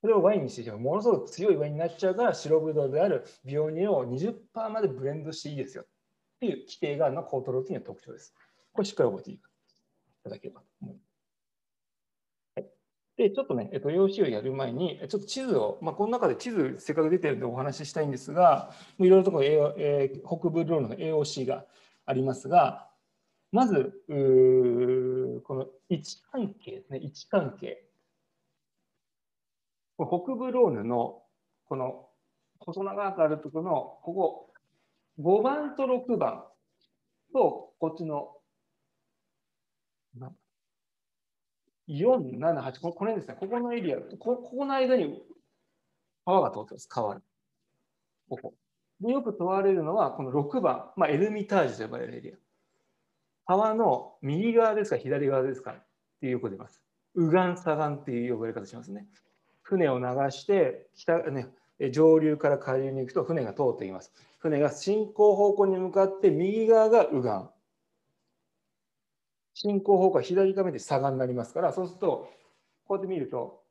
[0.00, 5.86] それをワインにしてもものすごく強いワインになっちゃうから白ブドウであるビオニエを20%までブレンドしていいですよっ
[6.40, 8.34] ていう規定があるのがコートローティンの特徴です。
[8.72, 9.40] これしっかり覚えてい
[10.22, 11.10] ただければと思います。
[13.16, 19.44] で、ちょっとね、えっと、用紙をやる前に、ちょっと地図を、まあ、この中で地図せっかく出てるんでお話ししたいんですが、いろいろところ、
[19.76, 21.66] えー、北部ロールの AOC が
[22.06, 22.88] ありますが、
[23.52, 27.84] まず、この位置関係ですね、位置関係。
[29.98, 31.22] 北部ローヌの
[31.66, 32.08] この
[32.60, 34.52] 細長くあるところのここ
[35.18, 36.44] 5番と6番
[37.34, 38.39] とこっちの
[41.90, 43.36] 4、7、8、この辺ですね。
[43.38, 45.22] ここのエリア、こここの間に
[46.24, 47.20] 川が通ってます、川に。
[48.28, 48.54] ここ。
[49.00, 52.36] でよく問われるのは、この6番、まあ、エルミタージュと呼ばれるエリア。
[53.46, 55.84] 川の右側ですか、左側ですかっ
[56.20, 56.82] ていうよく出ます。
[57.14, 59.08] 右岸左岸っていう呼ばれ方しますね。
[59.62, 61.48] 船を流して北、ね、
[61.90, 64.12] 上流から下流に行くと船が通っています。
[64.38, 67.48] 船が進行方向に向かって右側が右岸。
[69.62, 72.30] 進行方向は左側で下がになりますから、そうすると、
[72.86, 73.62] こうやって見ると、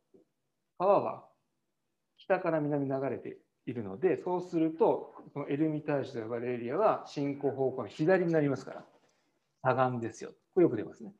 [0.77, 1.25] 川は
[2.19, 8.85] 北から南に流れているので、そうすると、このエルミタージュと呼ばれるエリアは進行方向の左になりますから、
[9.63, 10.29] 左岸ですよ。
[10.53, 11.11] これよく出ますね。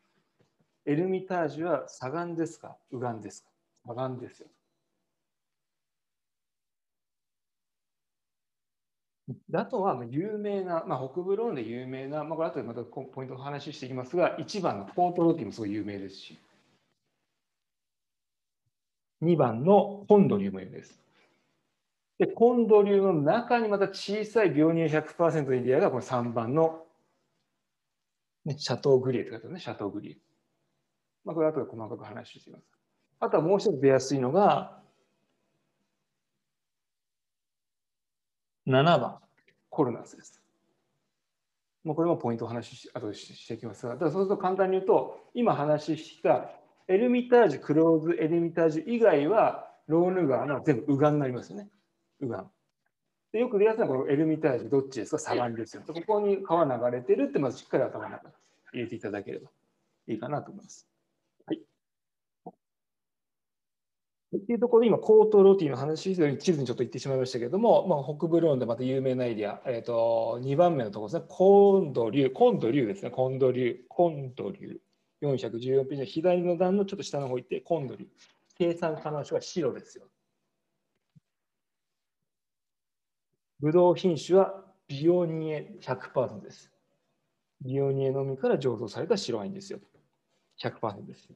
[0.85, 2.77] エルミタージュは左岸ですか？
[2.91, 3.49] 右岸ですか？
[3.87, 4.49] 左岸ですよ。
[9.53, 16.37] あとは有名な、まあ、北部ローンで有名な、まあ、これ後でまたポイントを話していきますが、1番のポートローティもすごい有名ですし、
[19.23, 20.99] 2番のコンドリューも有名です。
[22.19, 26.85] で、コンドリューの中にまた小さい病乳100%のエリアがこの3番の、
[28.45, 30.17] ね、シャトーグリエって書いてあるね、シャトーグリエ。
[31.25, 32.63] まあ、これ後で細かく話していきます。
[33.19, 34.79] あとはもう一つ出やすいのが、
[38.67, 39.19] 7番、
[39.79, 40.41] コルナスです。
[41.85, 46.51] もうこれもポイントを話し後でしていきますが、だそうすると簡単に言うと、今話した
[46.89, 51.69] エルミタージュ、クローズエルミタージュ以外は、ローヌ川の全部右岸になりますよね。
[52.19, 52.43] 右岸。
[53.31, 55.19] でよく出やすいのはこのエルミタージュ、どっちですか？
[55.19, 55.83] サガンですよ。
[55.87, 58.33] ここに川流れてるって、まずしっかり頭の中に
[58.73, 59.49] 入れていただければ
[60.09, 60.88] いいかなと思います。
[64.37, 74.79] っていうところで今、コートロティの話、地図にちょっと言ってしまいましたけれども、まあ、北部ローンでまた有名なエリア、えーと、2番目のところですね、コンド流、コンド流ですね、コンド流、コンド流、
[75.23, 78.05] 414ページの左の段のちょっと下の方行って、コンド流、
[78.55, 80.05] 計算可能性は白ですよ。
[83.59, 86.71] ブドウ品種はビオニエ100%です。
[87.61, 89.79] ビオニエのみから醸造された白ワインですよ。
[90.61, 91.29] 100%です。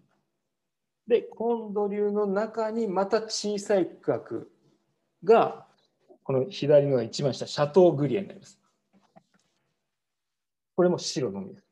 [1.08, 4.46] で、コンド流の中にまた小さい区画
[5.24, 5.66] が、
[6.24, 8.60] この左の一番下、シャトーグリエになります。
[10.76, 11.68] これも白のみです。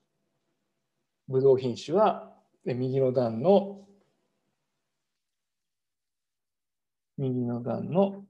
[1.27, 2.33] ブドウ品種は、
[2.65, 3.87] 右の段の、
[7.17, 8.25] 右の段の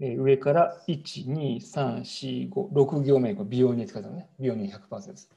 [0.00, 4.28] 上から1、2、3、4、5、6行目、美容に使ったね。
[4.40, 5.30] 美容に100%です。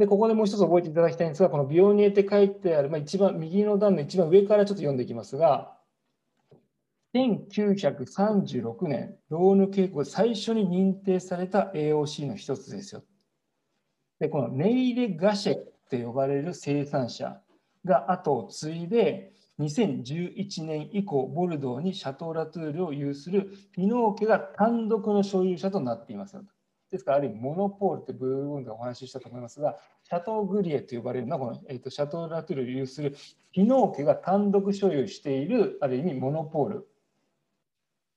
[0.00, 5.76] で、ここでもう一つ覚えていただきたいんですが、この美容にって書いてある、まあ、一番右の段の一番上からちょっと読んでいきますが、
[7.14, 13.02] 1936年、ローヌ傾向で最初に認定された AOC の一つですよ。
[14.20, 17.38] で、このネイレ・ガシェって呼ばれる生産者
[17.84, 26.38] が後を継いで、2011年以降、ボルドーにシャトー・ラトゥールを有するピノー家が単独の所有者となっています。
[26.90, 33.16] ですから、ある意味、モノポールってブルーンでお話ししたと思いますが、シャトーグリエと呼ばれるのは、この、えーと、シャトー・ラトゥルを有する
[33.52, 36.88] ピノー家が単独所有している、ある意味、モノポール。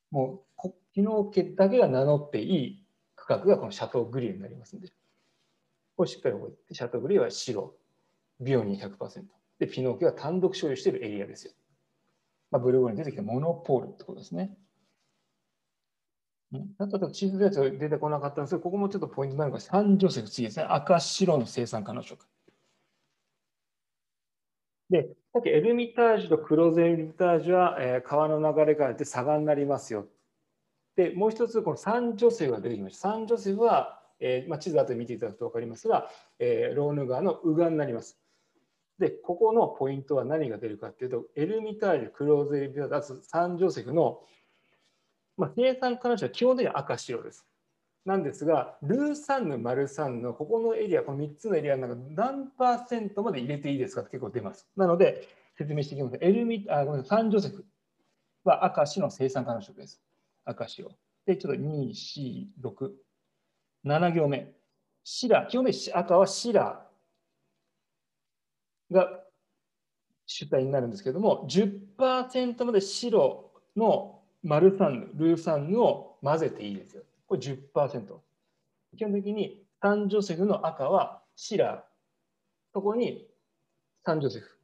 [0.09, 2.83] もう、ピノー家だけが名乗っていい
[3.15, 4.89] 区画がこのシャトーグリエになりますので、
[5.95, 7.75] これしっかり覚えて、シャトーグリエは白、
[8.39, 9.23] ビオニー100%。
[9.59, 11.53] で、ピノー家が単独所有しているエリアですよ。
[12.49, 14.55] まあ、ブルーゴーに出てきたモノポールってことですね。
[16.77, 22.25] あと地図では出てこなかったんですけど、ここもちょっとポイントなのが、サンジョセフ、次ですね、赤白の生産可能色。
[24.89, 30.05] で、さっきエルミタージュとクローズエルミタージュは、えー、川の流れから出て差がになりますよ。
[30.95, 33.09] で、もう一つ、このサンジョセフが出てきました。
[33.11, 38.19] サンジョセフは、えーまあ、地図後で見ていただくと分かりますが、えー、ローヌ川の右岸になります。
[38.99, 44.21] で、ここのポイントは何が出るかというと、エルミタージュ、クローズエルミタージュ、サンジョセフの
[45.37, 47.45] まあ、生産可能者は基本的には赤白です。
[48.05, 54.67] なんですが、ルーサンヌ、マルサンヌ、ここのエリア、この3つのエリアの中何パーセントまで入れていいですかって結構出ます。
[54.75, 55.27] なので、
[55.57, 56.17] 説明していきます。
[56.19, 57.65] エルミあごめんなさい、サンジョセフ
[58.43, 60.01] は赤白の生産可能色です。
[60.43, 60.91] 赤白。
[61.25, 62.91] で、ちょっと2、4、6、
[63.85, 64.53] 7行目。
[65.05, 66.85] シラ、基本的に赤はシラ
[68.91, 69.23] が
[70.25, 77.03] 主体になるんですけれども、10%まで白のマルサン、ルーサンヌを混ぜていいですよ。
[77.27, 78.19] これ10%。
[78.97, 81.81] 基本的にサンジョセフの赤はシラー。
[82.73, 83.27] そこに
[84.05, 84.59] サンジョセフ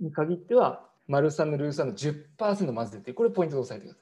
[0.00, 4.00] に限ってはマルサンヌ、ルーサンヌ10%混ぜて、これポイントで押さえてくだ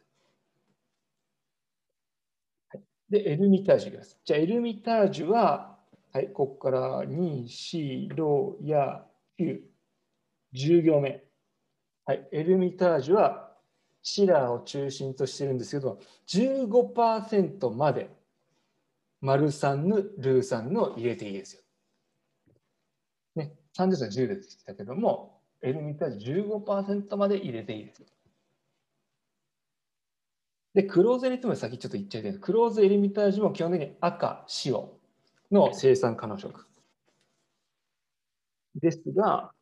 [2.73, 2.83] さい。
[3.11, 4.21] で、エルミタージュです。
[4.25, 5.79] じゃあ、エルミタージュは、
[6.13, 9.07] はい、ここから2、4、6、や
[9.41, 9.61] 9、
[10.55, 11.25] 10行目。
[12.05, 13.48] はい、エルミタージュは
[14.11, 18.11] シラーを中心としてるんですけど15%まで
[19.21, 21.63] マルサンヌルーサンを入れていいですよ。
[23.37, 28.07] ね、30歳10でしたけどもエルミタージュ15%まで入れていいですよ。
[30.75, 34.99] で、クローズエリトム先ちょっと言っちゃいたいクローズエリミタージュも基本的に赤、白
[35.51, 36.67] の生産可能色。
[38.77, 39.53] ですが、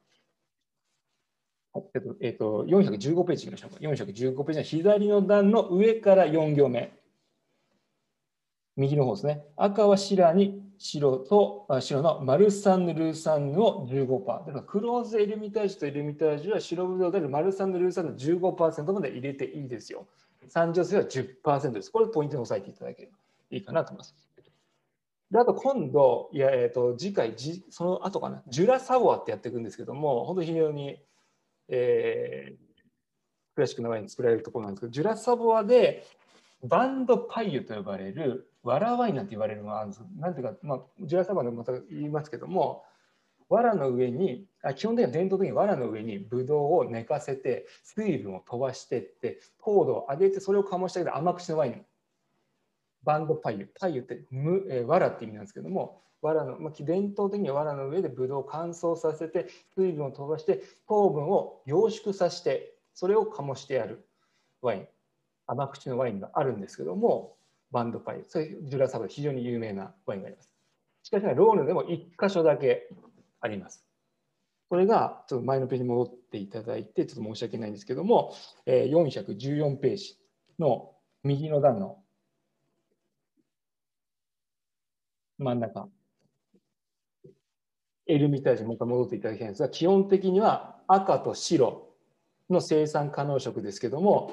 [1.95, 3.77] えっとえっと、415ページいきましょうか。
[3.81, 6.93] 415ページの左の段の上から4行目。
[8.77, 9.43] 右の方ですね。
[9.57, 14.27] 赤は白に白と白のマルサンヌ・ルーサンヌを15%。
[14.27, 20.07] だからクローズエルミタージュとエルミタージュは白ブドウであるマルサンヌ・ルーサンヌ15%まで入れていいですよ。
[20.49, 21.91] 三女性は10%です。
[21.91, 23.15] これポイントに押さえていただければ
[23.51, 24.15] いいかなと思います。
[25.31, 31.03] であと今度、いやえーと、と次回じ、その後かな、ジュラサボアってやっていくんですけども、本当に非常に
[31.69, 32.85] えー、
[33.55, 36.07] クラシックのワイン作られるところなんですけど、ジュラサボアで
[36.63, 40.03] バンドパイユと呼ばれるわらワインなんて言われるのがあるんです。
[40.19, 42.85] なんていうか、まあ、ジュラサボアでまた言いますけども、
[43.49, 51.85] 藁の上にあ基本的には伝統的に藁の上にブドウを寝かせて水分を飛ばしてって糖度を上げてそれを醸したけど甘口のワイン
[53.05, 53.71] バンドパイユ。
[53.79, 59.47] パイユってむ、えー、藁って意味なんですけども、藁の、まあ、伝統的には藁の上でブドウを乾燥させて、
[59.77, 64.09] 水分を飛ばして、糖分を凝縮させて、それを醸してやる
[64.63, 64.89] ワイン。
[65.47, 67.37] 甘口のワインがあるんですけども、
[67.71, 68.25] バンドパイ。
[68.27, 70.53] それジュラサブで非常に有名なワインがあります。
[71.03, 72.89] しかし、ローヌでも1箇所だけ
[73.41, 73.87] あります。
[74.69, 78.35] これが、ちょっと前のページに戻っていただいて、ちょっと申し訳ないんですけども、
[78.67, 80.19] 414ページ
[80.59, 80.93] の
[81.23, 82.03] 右の段の
[85.39, 85.89] 真ん中、
[88.07, 91.89] エルミタージュ、もう一回戻っていただきたいんですが、基本的には赤と白
[92.49, 94.33] の生産可能色ですけども、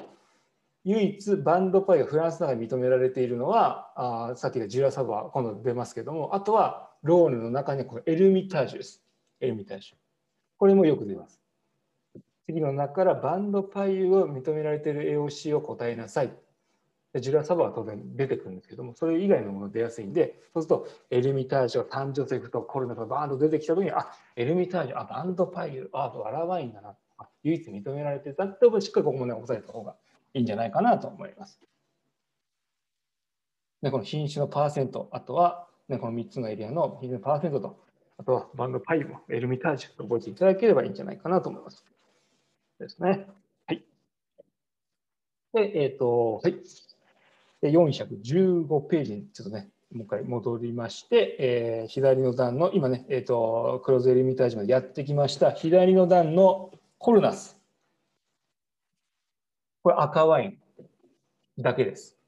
[0.84, 3.92] 唯一バンドパイがフランスの中で認められているのは、
[4.30, 9.02] あさっきのジュラサバ、今度出ますけども、あとはローヌの中にこのエルミタージュです。
[9.40, 9.94] エルミタージュ。
[10.58, 11.40] これもよく出ます。
[12.46, 16.32] 次の中からバンドパイを認められている AOC を答えなさい。
[17.20, 26.96] ジュラサバは当然出てくるんですけども、それ以外のもの出やすいんで、そうするとエルミタージュが誕生するとコロナがバーンと出てきた時に、あ、エルミタージュ、あ、バンドパイル、あ、バラワインだな、
[27.42, 29.94] 唯一認められてるだったらしっかりここもね、押さえた方が
[30.34, 31.60] いいんじゃないかなと思います。
[33.82, 37.78] で、この品種のパーセント、あとは、ね、この3つのエリアの品種のパーセントと、
[38.16, 41.84] あとはバンドパイもエルミタージュと覚えていただければいいんじゃないかなと思います。
[42.78, 43.26] ですね。
[43.66, 43.84] はい。
[45.52, 46.56] で、えっ、ー、と、はい。
[47.64, 57.58] で、415ページにちょっとね、もう一回戻りまして、えー、左の段の、今ね、え、ー、と、クローズエルミタージュまでやってきました、左の段のコルナス。
[59.82, 60.48] これ赤ワイ
[61.58, 62.18] ンだけです。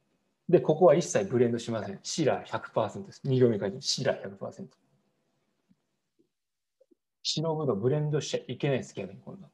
[0.48, 2.00] で、ここは一切ブレンドしません。
[2.02, 3.20] シラー100%です。
[3.26, 4.68] 2行目書いてシラー100%。
[7.22, 9.46] 白ぶどうブレンドしちゃいけないです、逆に今度。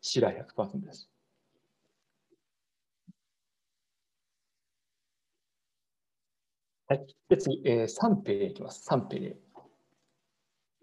[0.00, 1.10] シラー100%です。
[6.94, 7.06] はい。
[7.28, 8.84] で、次、えー、サンペレいきます。
[8.84, 9.36] サンペレ。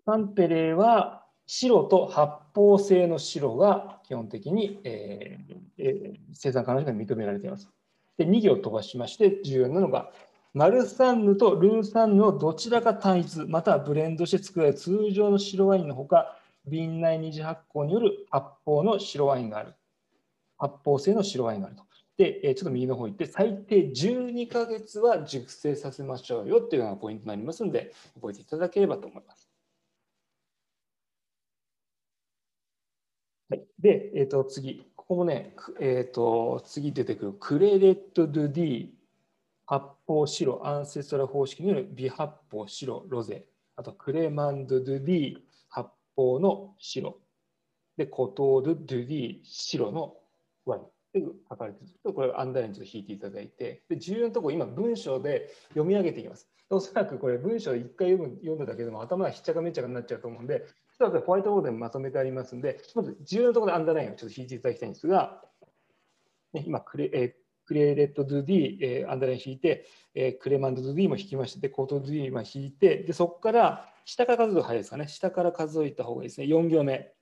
[0.06, 7.70] サンペレは、白と発泡性の白が基本的に、えーえー、生産可能性が認められています。
[8.18, 10.12] で、2行飛ばしまして、重要なのが、
[10.54, 19.76] マルサンヌとルーサンヌをどちらか単一、またはブレンドして作られる通常の白ワインのほか、瓶内二次発酵による発泡の白ワインがある。
[20.58, 21.86] 発泡性の白ワインがあると。
[22.22, 29.50] で、ちょっと右の方行って、最低12ヶ月は熟成させましょうよっていうのがポイントになりますので、覚えていただければと思います。
[33.50, 38.90] はい、で、えー、と次、ここもね、えー、と次出てくるクレレット・ドゥ・ディ
[39.66, 43.46] 発泡白アンセストラ方式による微発泡白ロゼ。
[43.76, 45.38] あとクレマン・ドゥ・ディ
[45.70, 47.18] 発泡の白。
[47.98, 50.16] でコトー・ドゥ・ディ白の
[50.66, 50.84] ワイン。
[51.14, 60.66] で書かれているこれアンダーラインちょっと引いていただいてで重要なところ今文章で読み上げていきますおそらくこれ文章1回読む読むだけでも頭がひっちゃかめっちゃかになっちゃうと思うんで
[60.98, 65.42] ちょっとホワイトボードでまとめてありますんでまず重要なところでアンダーラインをちょっと引いていただきたいんですが、
[66.54, 67.36] ね、今クレ、え
[67.66, 75.08] クレレットドゥディ、え、アンダーライン引いて、え、クレマンドドゥディも引きまして、コートドゥディも引いて、でそこから下から数えると早いですかね。
[75.08, 76.48] 下から数えた方がいいですね。
[76.48, 77.14] 4行目。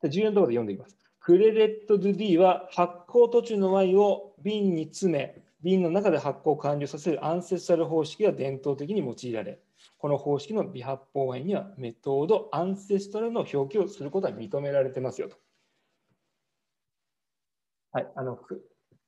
[0.00, 1.07] で重要なところで読んでいきます。
[1.28, 9.58] クレレットドゥディは発酵途中のワインを瓶に詰め、瓶の中で発酵を完了させるアンセストラル方式が伝統的に用いられ、
[9.98, 15.36] この方式の微発泡ワインにはメトードアンセストルの表記をすることは認められてますよと。
[17.92, 18.38] はい、あの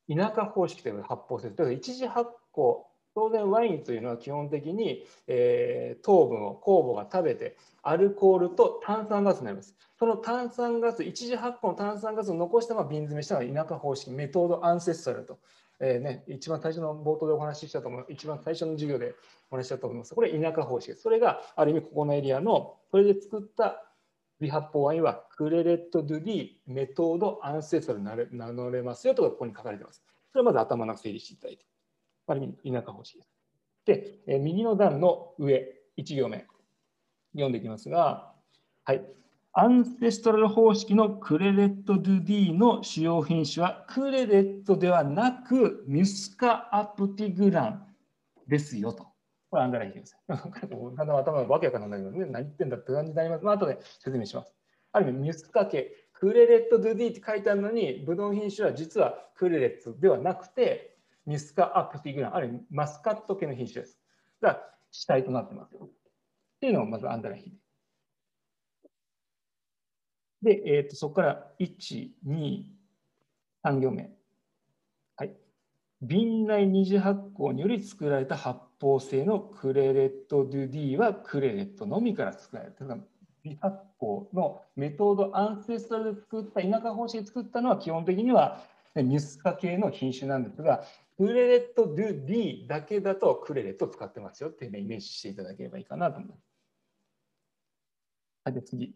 [0.07, 1.49] 田舎方式という発泡性。
[1.49, 2.83] だから一次発酵、
[3.13, 9.75] 当然ワインというのは基本的に、えー、糖分を酵母が食べてアルコールと炭酸ガスになります。
[9.99, 15.39] その炭酸ガス、一次発酵の炭酸ガスを残したまま瓶詰めしたのが田舎方式、メトードアンセストラルと。
[15.83, 19.15] えーね、一番最初の冒頭でお話ししたと思う、一番最初の授業で
[19.49, 20.13] お話ししたと思います。
[20.13, 21.01] これ田舎方式です。
[21.01, 23.83] それがある意味ここのエリアの、それで作った
[24.39, 30.03] 微発泡ワインはクレレット・ドゥ・ディ・メトード・アンセストルに名乗れますよとここに書かれてます。
[30.31, 31.70] それをまず頭の中整理していただいて。
[32.27, 33.29] ある意味、田舎方式です。
[33.85, 36.45] で、え右の段の上、1行目、
[37.33, 38.33] 読んでいきますが、
[38.83, 39.05] はい。
[39.53, 47.87] アンセストラル方式のクレレット・ドゥ・ディの主要品種は、クレレットではなく、ミュスカ・アプティグラン
[48.47, 49.11] ですよと。
[49.49, 50.15] これアンダーラインです。
[50.27, 53.43] 頭がわけわかんないので、ね、何言ってんだって感じになります。
[53.43, 54.55] まあ後で説明します。
[54.93, 60.90] ある意味、ミュスカ系、クレレット・ドゥ・ディって書いてあるのに、ブドウ品種は実はクレレットではなくて、
[61.25, 63.99] ミュスカ・アプティグラン、ある意味、マスカット系の品種です。
[64.41, 64.59] が
[64.91, 65.85] 主体となってますよ。
[65.85, 65.89] っ
[66.59, 67.53] ていうのをまずアンダライン
[70.41, 72.63] で、えー、とそこから1、2、
[73.63, 74.09] 3行目。
[75.15, 75.35] はい。
[76.01, 82.85] 瓶内二次発酵により作られた発泡性のクレレット・ドゥ・ディはクレレットのみから作られた。
[83.43, 88.63] 微発泡のメトードアンセストラで作った田舎方式で作ったのは基本的には
[88.95, 90.83] ミュスカ系の品種なんですが、
[91.21, 96.39] クレレット・ドゥ・ディだけだとクレレットを使ってますよっていうのをイメージしていただければいいかなと思います。
[98.43, 98.95] はい、で次。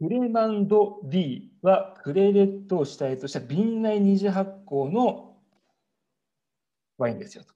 [0.00, 5.36] クレマンド D はクレレットを主体とした瓶内二次発酵の
[6.96, 7.52] ワインですよと。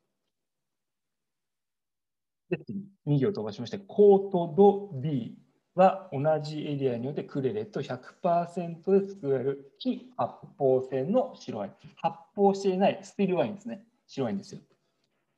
[2.51, 5.39] で、次、2行飛ばしまして、コートド D
[5.77, 11.73] は同じエリアによってクレレット100%で作られる非発泡性の白ワイン。
[11.97, 13.85] 発泡していないスティールワインですね。
[14.07, 14.61] 白ワインですよ。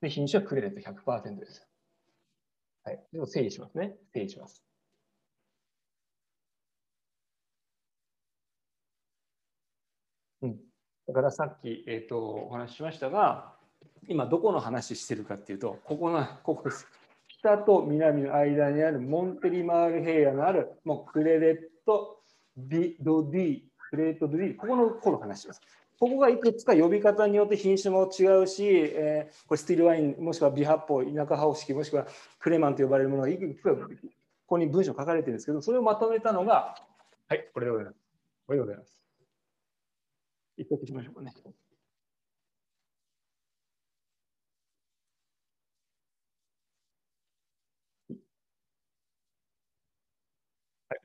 [0.00, 1.66] で、品種はクレレット100%です。
[2.84, 3.00] はい。
[3.12, 3.96] でも整理しますね。
[4.12, 4.62] 整理します。
[10.42, 10.56] うん、
[11.08, 13.56] だからさっき、えーと、お話ししましたが、
[14.08, 16.86] 今どこの話してるかっていうと、ここの、ここです。
[17.38, 21.56] 北と南の間にあるモンテリマール平野のある、もうクレレッ
[21.86, 23.60] ト、ドゥディ、
[23.90, 25.60] クレレットドディ、ここのこの話します。
[26.00, 32.06] ここがいくつか呼び方によって品種も違うし、えー、これスティルワイン、もしくは微発泡、田舎方式、もしくは
[32.38, 33.86] クレマンと呼ばれるものがいくつかこ
[34.46, 36.74] こに文章書かれてるんですけど、それをまとめたのが、
[37.28, 37.96] はい、これでございます。
[38.46, 38.98] これでございます。
[40.56, 41.32] 一回しましょうかね。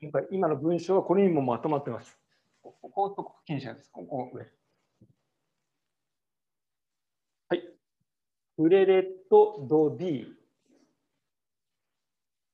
[0.04, 2.18] 今回、今の文章はこれにもまとまってます。
[2.62, 3.90] こことです。
[3.90, 4.46] ここ上。
[7.48, 7.62] はい。
[8.56, 10.26] クレレット・ド・ディ。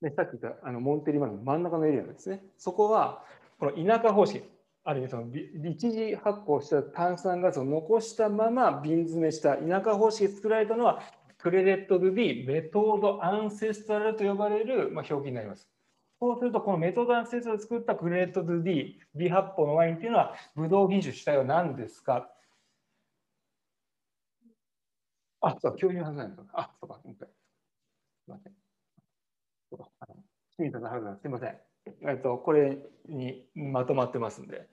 [0.01, 2.41] ね、さっき言ったあのモンテリマールの真ん中のエリアですね。
[2.57, 3.25] そこは、
[3.59, 4.43] この田舎方式。
[4.83, 5.27] ある意味その
[5.69, 11.03] 一次発酵した炭酸ガスを残したまま瓶詰めした田舎方式で作られたのは
[11.37, 15.70] クレレット・ドゥ・ディ・メトード・アンセストラルと呼ばれる、まあ、表記になります。
[16.23, 22.29] そうするとこのメトード・アンセストラルで作ったクレレット・ドゥ・ディ微発泡のワインっていうのはブドウ品種主体は何ですか？
[25.41, 27.27] あ、そう、共有はずなんですあ、そうか、今回。
[27.27, 27.33] す
[28.27, 28.53] みません。
[30.55, 31.57] 清水さん、すみません。
[32.07, 32.77] えっと、これ
[33.09, 34.69] にまとまってますんで。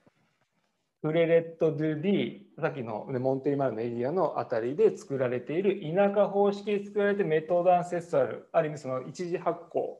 [1.00, 9.96] フレレット・ドゥ・ディ、さっきのねモンテリマルのエリアのあたりで作られている田舎方式で作られてメトードアンセストラル、ある意味その一次発酵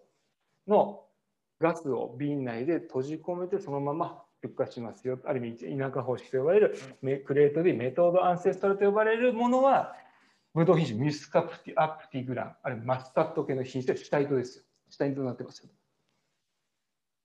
[0.66, 1.07] の
[1.60, 5.18] ガスを瓶内で閉じ込めてそのまま出荷しますよ。
[5.24, 6.76] ある意味田舎方式と呼ばれる
[7.26, 9.94] クレートでメトードアンセストラルと呼ばれるものは
[10.55, 14.64] ブドウ品種ミスカプティアプティグラン、あるいはマスタッド系の品種で主体とですよ。
[14.90, 15.68] 主体となってますよ。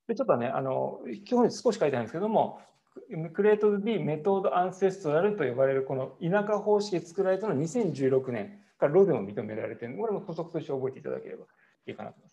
[0.06, 2.60] でちょっとね、あの基本に少し書いてあるんですけども、
[3.32, 11.46] クレート B メトードアンセストラルと呼ばれるこの田舎方式で作られたのは2016年からロゼも認められているこれも補足として覚えていただければ
[11.86, 12.23] いいかなと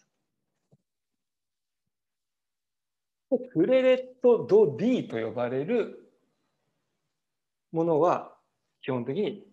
[3.31, 3.53] 思います。
[3.53, 6.11] クレレット・ド・ディと呼ばれる
[7.71, 8.35] ものは
[8.81, 9.45] 基本的に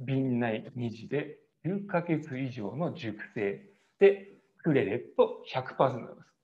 [0.00, 3.62] 瓶内2次で9ヶ月以上の熟成
[3.98, 4.32] で
[4.62, 6.34] クレレット100%になります。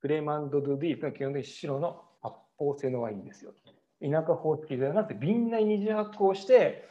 [0.00, 3.52] クレマンド・ド・ディーは基本的に白の発泡性のワインですよ。
[4.00, 6.88] 田舎方式ではなくて瓶内二次発酵して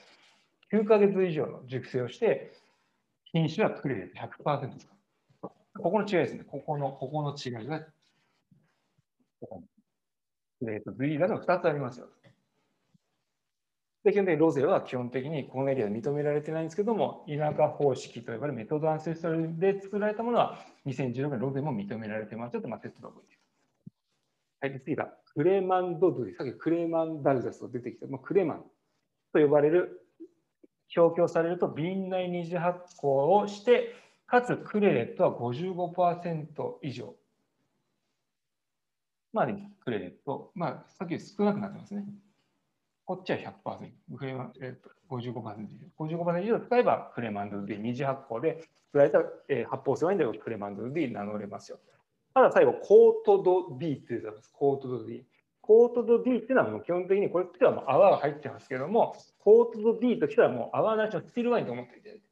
[0.71, 2.53] 9ヶ月以上の熟成をして
[3.25, 4.94] 品種はクレレット100%です。
[5.77, 6.43] ここの違いですね。
[6.43, 7.81] ここの、ここの違いが、
[10.59, 12.07] クレート・ドゥ・ディーが2つありますよ。
[14.03, 22.51] で基本的にロゼは基本的にこのエリアで認められてないんですけども、田舎方式と呼ばれるメトドアンセストルで作られたものは2016年ロゼも認められてます。
[22.51, 23.39] ちょっとまあ説明を覚えて
[24.61, 28.63] はい、次がクレマンドドゥリ、さっきクレマンダルザスと出てきた、もうクレマン
[29.33, 30.07] と呼ばれる、
[30.95, 33.93] 表記されると瓶内二次発酵をして、
[34.27, 36.45] かつクレレットは55%
[36.81, 37.15] 以上。
[39.33, 39.47] まあ、
[39.83, 42.05] クレレット、まあ、さっき少なくなってますね。
[43.05, 46.17] こっちは100%、フレマえー、と55%以上。
[46.17, 51.77] 55%以上使えばクレマンドル D、二次発酵で作られた、えー、発泡性ワインでクレマンドル D 名乗れますよ。
[52.33, 54.49] ただ最後、コートド D って言ってます。
[54.51, 55.23] コートド D。
[55.61, 62.24] コートド D っていうのはもう基本的にこれってはもう泡が入ってますけども、コートド D ときたらもう泡なしのスティールワインと思っていただいて。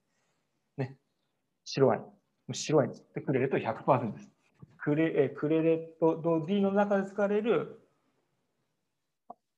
[1.66, 2.54] 白ワイン。
[2.54, 4.30] 白ワインでクレレット100%です。
[4.78, 7.80] クレえクレレットド D の中で使われる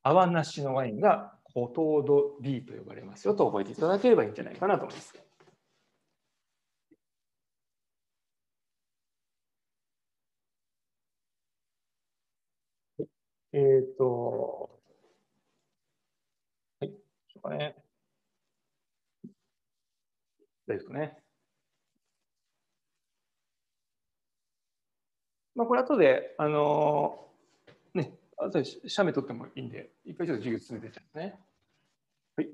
[0.03, 5.13] 泡なしのワインがコトード D と呼ばれますよと覚えていただければいいんじゃないかなと思います。
[13.53, 14.75] えっ、ー、と、
[17.45, 17.75] かね。
[20.67, 21.24] 大丈夫ですかね。
[25.55, 31.39] まあ、これ後で、あのー、ね、後で写メ撮ってもいいんで、一回ちょっと授業進めていきますね。
[32.37, 32.49] はい。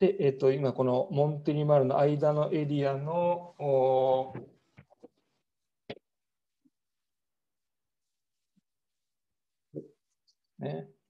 [0.00, 4.34] で、えっ、ー、と、今このモンテリマルの間のエリアの、お
[10.58, 11.01] ね。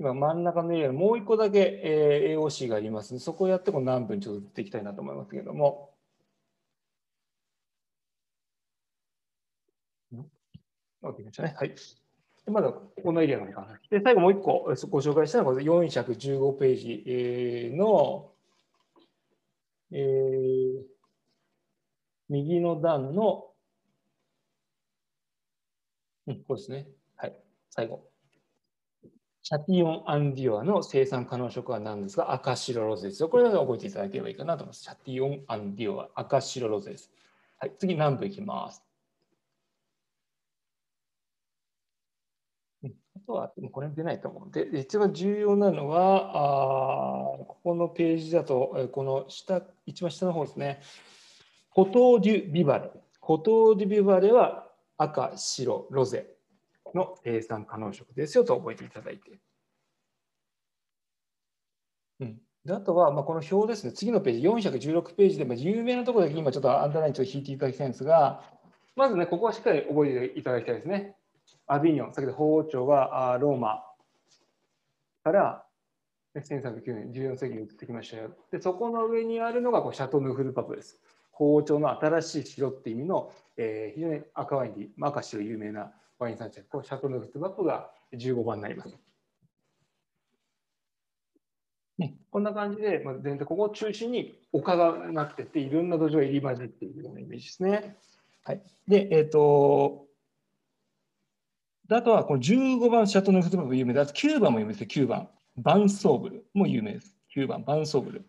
[0.00, 5.90] 今真ん中のエリアもう一個だけ、え、AOC がありますので、そこをやっても何分ちょっと打っていきたいなと思いますけれども。
[11.02, 11.54] ましたね。
[11.54, 11.68] はい。
[11.68, 11.74] で
[12.50, 13.78] まだこのエリアのかな。
[13.90, 18.32] で、最後もう一個ご紹介したのは、これ415ページの、
[19.92, 20.82] えー、
[22.30, 23.50] 右の段の、
[26.26, 26.86] うん、こうですね。
[27.16, 27.36] はい。
[27.68, 28.09] 最後。
[29.52, 32.30] シャティオン・アンディオアの生産可能色は何ですか？
[32.32, 33.28] 赤白ロゼですよ。
[33.28, 34.84] これだけ覚えていただければいいかなと思います。
[34.84, 37.10] シャティオン・アンディオア、赤白ロゼです。
[37.58, 38.84] はい、次南部いきます。
[42.84, 42.88] あ
[43.26, 46.30] とは、これ出ないと思うので、一番重要なのは、
[47.40, 50.80] あここのページだと、この下、一番下の方ですね。
[51.70, 52.88] コトーデュ・ビバレ。
[53.18, 56.36] コトーデュ・ビバレは赤、白、ロゼ。
[56.96, 59.38] の生産可能色ですよと覚えていただいて。
[62.20, 68.42] うん、であとは、まあ、この表ですね、次のページ、416ページで、まあ、有名なところだけ今ちょっとアンダーラインちょっと引いていただきたいんですが、
[68.96, 71.16] まずね、ここはしっかり覚えていただきたいですね。
[71.66, 73.82] アビニョン、先ほど法王庁はローマ
[75.24, 75.64] から
[76.34, 78.30] 1309年、14世紀に移ってきましたよ。
[78.50, 81.00] で、そこの上にあるのがこうシャトーヌフ・デュ・パプです。
[81.32, 88.96] 法王朝の新しい城っていう意味の、えー、非常に赤ワインで、赤白有名なワイン産地こうシャトルフットマップが15番になります。
[91.98, 97.96] ね、こんな感じで、まあ、全体ここを中心に丘がなってて、いろんな土壌が入り混じっているようなイメージですね。
[98.44, 100.06] はい、で、えっ、ー、と、
[101.90, 105.28] あとはこの15番シャトルフットマップ有名で、あと9番も有名です9番。
[105.56, 107.14] バンソーブルも有名です。
[107.36, 108.24] 9番、バンソーブル。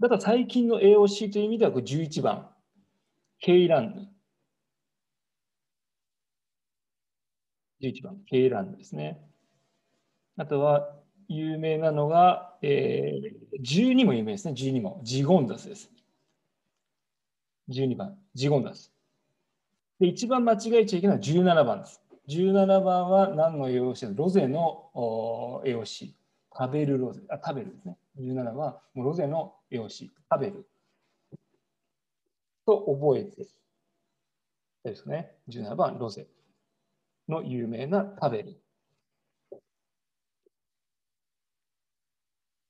[0.00, 2.48] だから最近の AOC という意味ではこれ11番、
[3.38, 4.08] ケイラン
[7.80, 9.20] 11番、ケイランですね。
[10.36, 10.96] あとは、
[11.28, 15.00] 有名なのが、えー、12も有名ですね、12も。
[15.02, 15.90] ジゴンダスです。
[17.70, 18.92] 12番、ジゴンダス。
[20.00, 22.02] で、一番間違えちゃいけないのは17番です。
[22.28, 26.12] 17番は何の AOC ロゼの AOC。
[26.56, 27.22] 食べるロゼ。
[27.28, 27.96] あ、食べるですね。
[28.18, 30.10] 17はもうロゼの AOC。
[30.30, 30.66] 食べる。
[32.66, 33.46] と覚えて。
[34.84, 35.32] ですね。
[35.48, 36.26] 17番、ロゼ。
[37.28, 38.46] の有名な食べ。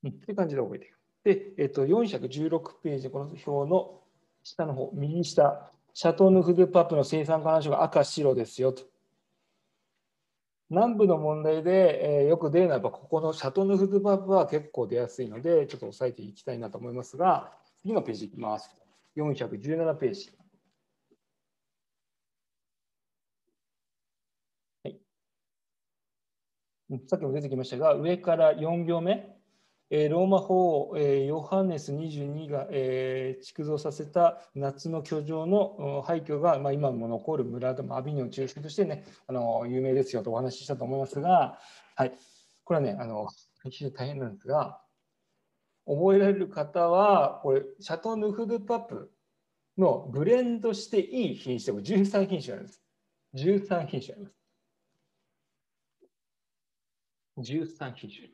[0.05, 0.95] うん、っていう感じで覚えていく。
[1.25, 4.03] で、えっと、416ページ、この表の
[4.43, 8.83] 下の方、右下、シャトーヌフドパップの生産関数が赤、白ですよと。
[10.71, 18.71] 南部の問題で、えー、よく出るのはやっぱここのシャトーヌフドパップは結構出やすいので、ちょっと押さえていきたいなと思いますが、次のページいきます。
[19.17, 20.44] 417ページ。
[27.07, 29.35] さっきも出てきましたが、上から4行目、
[29.91, 41.59] えローマ法王、えヨハネス22が、え築造させた夏の居城の廃墟が、まあ、今も残る村でもアビニョンを中心としてね、あの有名ですよとお話ししたと思いますが、
[41.97, 42.13] はい、
[42.65, 43.29] これはね、あの
[43.71, 44.81] 非常に大変なんですが、
[45.87, 49.11] 覚えられる方は、これ、シャトーヌフドゥパプ
[49.77, 52.83] のブレンドしていい品種13品種あるんです。
[53.35, 54.44] 13品種あります。
[57.39, 58.29] 13品種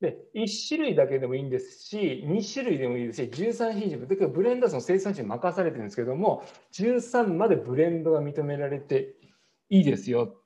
[0.00, 0.30] です。
[0.34, 6.42] 1種類だけでもいいんですし、2種類でもいいですし、13品種、だからブレンドの生産地に任されてるんですけども、
[6.72, 9.14] 13までブレンドが認められて
[9.68, 10.36] いいですよ。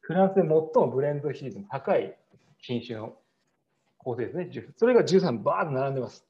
[0.00, 2.16] フランスで最もブレンド比率の高い
[2.58, 3.16] 品種の
[3.98, 4.50] 構成ですね。
[4.76, 6.26] それが13バーッと並んでます。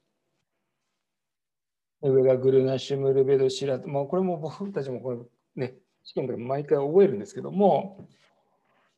[2.02, 5.18] 上がグルナシュムルベドシラもうこれも僕たちもこれ
[5.54, 8.08] ね、試験で毎回覚えるんですけども、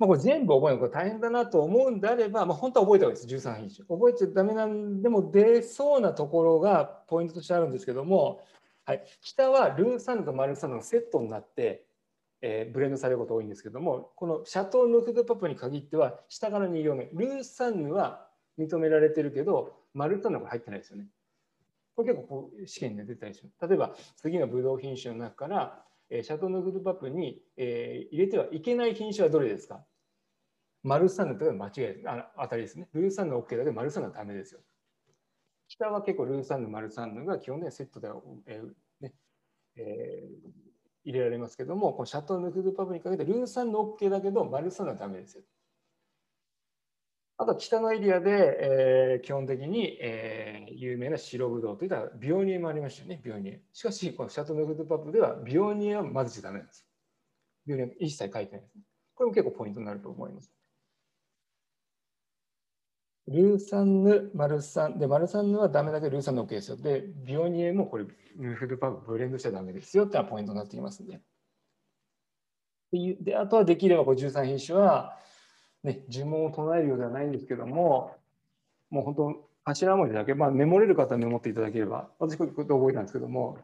[0.03, 3.87] まあ、これ全部覚えるのこれ大変だなと思うんであれば、まあ、本当は覚えた方がいいです、13品種。
[3.87, 8.41] 覚えちゃダメなんでも出そうなところがポイントとしてあるんですけども、
[8.85, 11.85] はい、下はルーサンドとマルサンドのセットになって、
[12.41, 18.27] えー、ブレンドされること多いんですけども、このシャトー・ヌフドパプに限っては、下から2行目、ルーサンヌは
[18.59, 21.07] 認められてるけど、マルサンドが入ってないですよね。
[21.95, 23.69] これ結構こう試験で出たりします。
[23.69, 29.85] 例えば次のブドウ品種の中から、えシャトーヌグルパプに、え入れてはいけない品種はどれですか
[30.82, 32.88] マルサンヌという間違いあ当たりですね。
[32.92, 34.60] ルーサンヌ OK だけどマルサンヌはダメですよ。
[35.68, 38.09] 下は結構ルーサンヌ、マルサンヌが基本的にセットで、
[38.46, 38.68] えー
[39.00, 39.14] ね
[39.76, 40.50] えー、
[41.04, 45.42] 入れられますけども、このシャトーヌグルパブにかけてルーサンヌ OK だけどマルサンヌはダメですよ。
[47.38, 53.62] あと北のエリアで、えー、基本的に、えー、有名な白ぶどうといったらビオニエもありましたよね、ビオニエ。
[53.72, 56.86] しかし、このシャトーヌグルパブではビオニエは混ぜちゃダメなんです。
[57.66, 58.82] ビオニエ一切書いてないです、ね。
[59.14, 60.52] これも結構ポイントになると思います。
[63.28, 66.77] ルーサンヌ、マルサン、で、マルサンヌはダメだけど、ルーサンヌ OK ですよ。
[66.77, 68.05] で、ビオニエもこれ、
[68.36, 71.20] ルフルパブブレンドしちゃダメですよってのはポイントになってきますんで。
[72.93, 75.19] で、あとはできればこれ13品種は、
[75.82, 78.16] ね、呪文を唱えるようではないんですけども、
[78.90, 83.59] もう本当、頭文字だけ、まあ、メモれる方はメモっていただければ、私、こういうこと覚えたんですけども、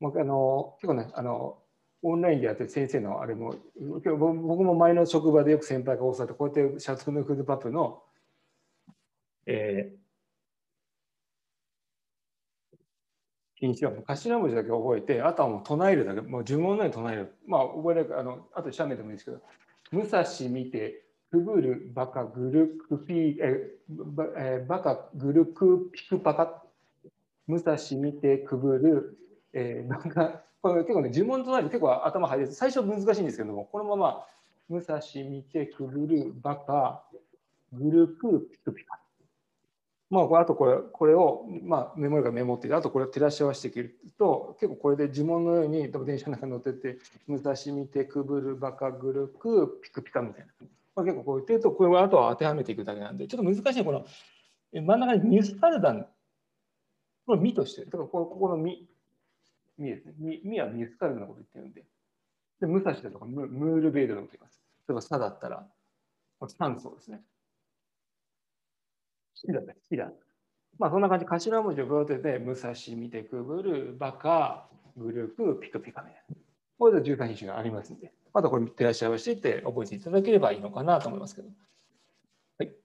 [0.00, 1.58] まあ、あの結構ね、あの
[2.02, 4.14] オンラインでやってる先生のあれも、僕
[4.62, 8.02] も前の職場でよく先輩が教わって、こうやってシャツのクールパップの、
[9.46, 10.06] えー、
[13.56, 17.34] 品種は頭文字だけ覚えて、あとはもう唱えるだけ、もう呪文のように唱える。
[17.46, 19.40] まあ、覚える、あの、あと写メでもいいですけど、
[19.90, 26.62] 武蔵見て、くぐる、バカ、グルクピー、え、バカ、グルクピクパカ、
[27.46, 29.18] 武蔵見て、くぐる、
[29.52, 32.52] えー、バカ、これ結構ね、呪文となり結構頭入る。
[32.52, 34.26] 最初難しいんですけども、このまま、
[34.68, 37.04] 武蔵見てくぐる、バカ、
[37.72, 38.98] グルク、ピクピカ。
[40.08, 54.06] まあ、あとこれこれを、まあ、メモリがメモってあとこれを照らし合わせていくと結構これで呪文のように電車の中に乗ってて武蔵見てくぶるバカグルクピクピカみたいな、まあ、結構こう言ってるとこれはあとは当てはめていくだけなんでちょっと難しいこの
[54.72, 56.06] 真ん中にミュースカルダン
[57.26, 58.56] これ「ミ」としてだからここの
[59.78, 60.14] 「ミ」ミですね。
[60.18, 61.86] ミミはミスカルのこと言ってるんで。
[62.60, 64.62] で、武蔵だとかムムールベイドのこと言います。
[64.88, 65.68] 例えば、サだったら、
[66.48, 67.24] 酸素ですね。
[69.42, 70.12] 好きだった、好きだ。
[70.78, 76.36] まあ、そんな感じ、頭文字を分けて、武蔵、見てくぶる、バカ、グループ、ピクピカみたいな。
[76.78, 81.48] これで13品種がありますんで、またこれ照らし合わせていって覚えていただければいいのかなと思いますけど。
[82.58, 82.76] はい。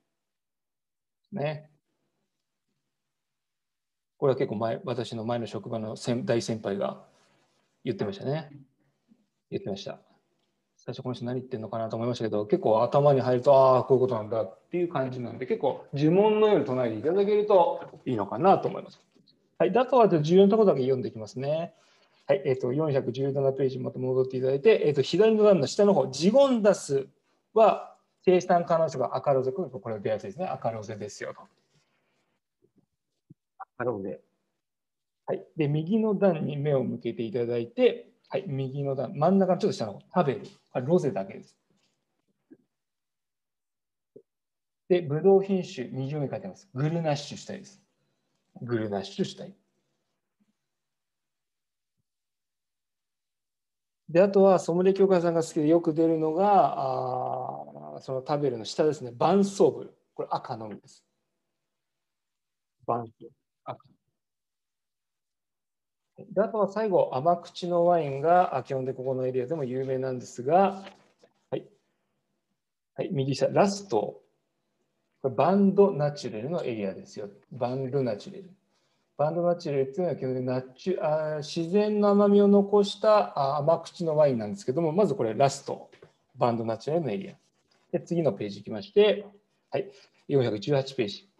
[1.31, 1.70] ね。
[4.21, 7.01] これは結構前、私の前の職場の先大先輩が
[7.83, 8.51] 言ってましたね。
[9.49, 9.97] 言ってました。
[10.77, 19.01] 最初この人何言ってんのかなと思いましたけど、結構頭に入ると、ああ、こういうことなんだっていう感じなんで、結構呪文のように唱えていただけるといいのかなと思います。
[19.57, 21.73] はい、だとは重要なところだけ読んでいきますね。
[22.27, 27.07] はい、えっ、ー、と、417ページまた戻っていただいて、えっ、ー、と、左の段の下の方、ジゴンダス
[27.55, 30.45] は生産可能色が赤ロゼ、これは出やすいですね。
[30.45, 31.41] 赤ロゼですよと。
[33.81, 34.21] ハローで。
[35.25, 35.43] はい。
[35.57, 40.41] で、右の段に目を向けていただいて、はい、右の段、真ん中のちょっと下の、タヴェル。
[40.71, 41.57] これロゼだけです。
[44.87, 46.69] で、ブドウ品種、二重に書いてます。
[46.75, 47.81] グルナッシュ主体です。
[48.61, 49.55] グルナッシュ主体。
[54.09, 56.75] で、あとはソムリエ協会さんが好きでよく出るのが、
[57.95, 59.97] あその食べるの下ですね、バンソーブル。
[60.13, 61.03] これ赤のみです。
[62.85, 63.40] バンソーブル。
[66.31, 70.83] であとは最後、甘口のワインが基本でここのエリアでも有名なんですが、
[71.49, 71.65] はい、
[72.95, 74.21] はい、右下、ラスト。
[75.21, 77.29] これバンドナチュレルのエリアですよ。
[77.51, 78.49] バンドナチュレル。
[79.17, 85.89] バンドナチュレルっていうのは基本的にナチュあ自然の甘みを残した甘口のワインなんですけども、まずこれラスト、
[86.35, 87.35] バンドナチュレルのエリア。
[87.91, 89.27] で次のページ行きまして、
[89.69, 89.91] はい、
[90.29, 91.30] 418ページ。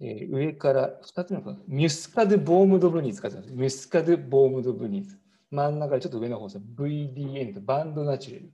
[0.00, 3.50] えー、上から2つ目のミュスカド・ボームド・ブニーズ書いてます。
[3.50, 5.18] ミュスカド・ボームド・ブニーズ。
[5.50, 8.52] 真ん中でちょっと上の方です VDN とバンドナチュラル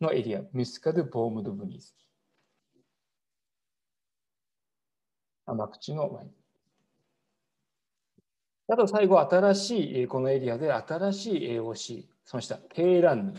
[0.00, 0.42] のエリア。
[0.52, 1.92] ミュスカド・ボームド・ブニーズ。
[5.46, 6.30] 甘口のワイン。
[8.68, 13.34] あと最後、新しい、このエリアで新しい AOC、その下、テーランヌ、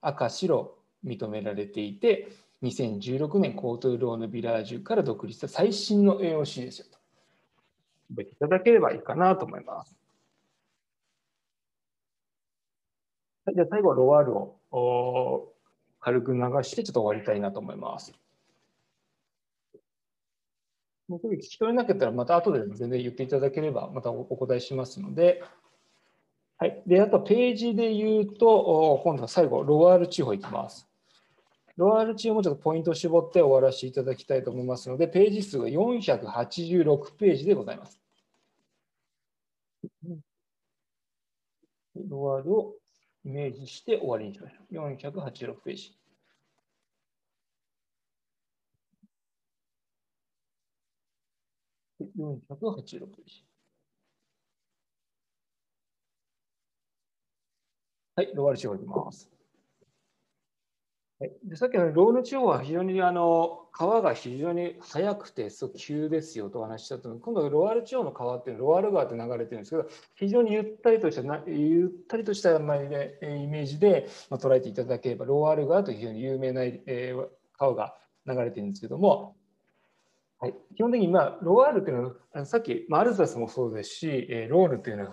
[0.00, 2.28] 赤、白、認められていて、
[2.62, 6.98] 2016年コートローのビラージュから独立した最新の AOC ですよと。
[8.10, 9.96] 覚えていただければいいかなと思います。
[13.44, 15.52] はい、じゃあ最後はロワールを
[16.00, 18.12] 軽く流してちょっと終わりたいなと思います。
[21.08, 25.42] もう聞き取れなかったらまた後で全然言っていただければまたお答えしますので。
[26.60, 26.82] はい。
[26.88, 30.88] で、あとページで言うと、今度は最後、ロワール地方行きます。
[31.78, 38.00] ローアルチームもちょっとポイントを絞って終わらせていただきたいと思いますので、ページ数が486ページでございます。
[41.94, 42.74] ロワードを
[43.24, 44.74] イメージして終わりにしましょう。
[44.74, 45.96] 486ページ。
[52.00, 53.44] 486ページ。
[58.16, 59.37] はい、ロワール地方いきます。
[61.20, 77.26] でさっきのロール地方は非常にあの川が非常に速くてそう急ですよとお話ししたと今度ロワール地方の川っていうのはロワール川って流れてるんですけど非常にゆったりとしたゆったりとしたイメージで、まあ、捉えていただければロワール川という非常に有名な、えー、
[77.56, 79.34] 川が流れてるんですけども、
[80.38, 85.12] はい、基本的に、まあ、ロワールっていうのはさっき、まあ、アルザスもそうですし、えー、ロールっていうのは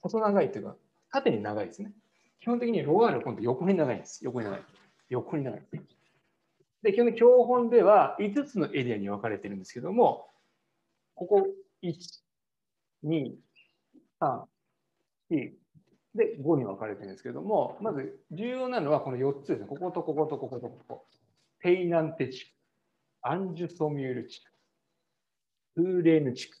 [0.00, 0.76] 細長いというか
[1.12, 1.92] 縦に長いですね。
[2.40, 4.24] 基本的にロワールは今度横に長いんです。
[4.24, 4.60] 横に長い。
[5.08, 5.62] 横に長い。
[6.82, 10.28] で、基本的に教本では5つのエリアに分かれてるんですけども、
[11.14, 11.46] ここ
[11.82, 11.94] 1、
[13.04, 13.34] 2、
[14.20, 14.42] 3、
[15.30, 15.52] 4、
[16.14, 19.66] で5に分かれてるんですけども、まず重要なのはこの4つですね。
[19.66, 21.06] こことこことこことここ。
[21.58, 22.50] ペイナンテ地区、
[23.22, 26.58] アンジュソミュール地区、ウーレーヌ地区、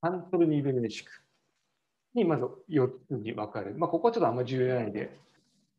[0.00, 1.10] パントルニベルネ地区
[2.14, 3.78] にまず4つに分かれる。
[3.78, 5.16] まあ、ここはちょっとあんまり重要ないんで、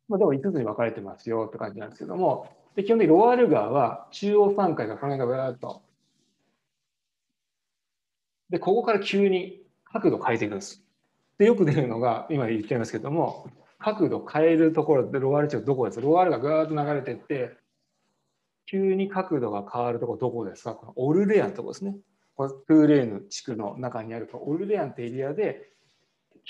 [0.08, 5.82] まあ、でも5つに分かれてますよって感じなんですけども、で基本的にロワール川は中央山海がこの辺がブーっと。
[8.50, 10.82] で、ここから急に角度変えていくんです。
[11.38, 13.48] で、よく出るのが、今言っちゃいますけども、
[13.78, 17.56] 角度変えるところでロワール地方どこですロワールがぐーっと流れていって、
[18.66, 20.74] 急に角度が変わるところどこですか？
[20.74, 21.96] このオルレアンのとこですね。
[22.34, 25.70] このトゥーレーヌ地区の中にあるオルレアンってエリアで、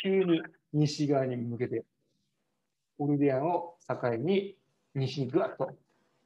[0.00, 1.84] 急に西側に向けて
[2.98, 4.56] オルディアンを境に
[4.94, 5.70] 西にぐわっと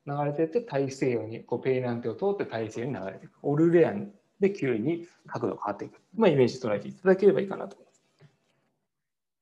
[0.06, 3.32] 流れていって大西洋にこうペイナンテを通って大西洋に流れていく。
[3.42, 6.00] オルレアンで急に角度が変わっていく。
[6.16, 8.02] まあ、イメージ捉えていただければいいかなと思います。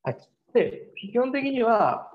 [0.03, 0.19] はい、
[0.53, 2.13] で基本的には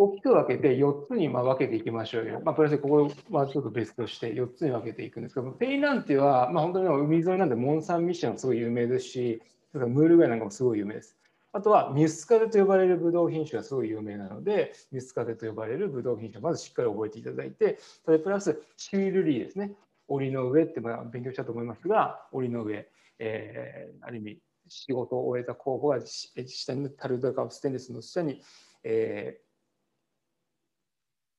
[0.00, 2.40] 大きく分けて4つにま分けていきましょうよ。
[2.44, 11.17] まあ、プラスここはちょっと別として4つに分けていくんですけど、ペイナンテは、まあ、本当に海沿いなんでモンサンミッションすごい有名ですし、ムールウェイなんかもすごい有名です。
[11.58, 19.72] あとはミスカデと呼ばれるブドウ品種がすごい有名なので、ミスカデと呼ばれるブドウ品種をまずしっかり覚えていただいて、それプラスシュールリーですね。
[20.06, 28.40] 檻の上ってまあ勉強したと思いますが、檻の上、えー、ある意味仕事を終えた候補が下にタルダカステンレスの下に、
[28.84, 29.40] え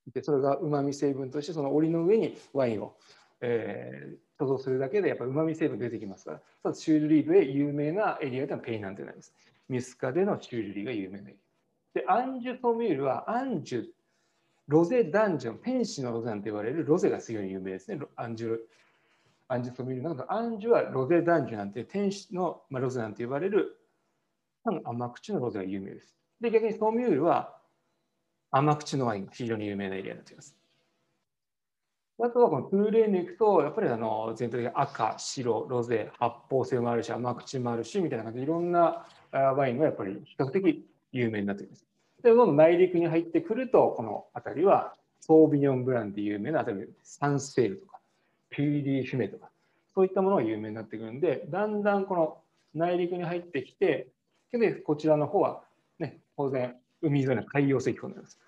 [0.10, 2.98] ー、でそれがうまみ成分としてその檻の上にワインを、
[3.40, 9.34] えー、貯蔵するだけでやっぱりうまみ成分出てきますからただ、シュール・リーで有名なエリアではペイ・ナンテになります。
[9.70, 11.30] ミュスカデのシュール・リーが有名な
[11.94, 13.86] で、アンジュ・ソミュールはアンジュ、
[14.68, 18.00] ロゼ・ダンジョン、ペンシのロゼなんて言われるロゼがすごい有名ですね。
[18.16, 18.58] アンジュ、
[19.48, 23.78] アンジュ・ソミュールの中アンジュはロゼ・ダンジュなんて、天使の、まあ、ロゼなんて言われる
[24.84, 26.16] 甘口のロゼが有名です。
[26.42, 27.58] で、逆にソミュールは
[28.52, 30.56] 甘口のワインが非常に有名なエリアになっています。
[32.22, 41.86] あとはこのプーレーに行くと、やっぱりあの全体的に赤、白、ロゼ、発泡性もあるし、甘口もあるし、みたいな感じでいろんなワインがやっぱり比較的有名になっています。
[42.24, 48.00] で、どんどん内陸に入ってくると、この辺りはソービニョンブランで有名な、例えばサンセールとか、
[48.50, 49.50] ピューリーフィメとか、
[49.94, 52.38] そういったものが有名になってくるんで、だんだんこの
[52.74, 54.08] 内陸に入ってきて、
[54.52, 55.62] で、こちらの方は、
[56.00, 58.40] ね、当然、海沿いの海洋石湖になります。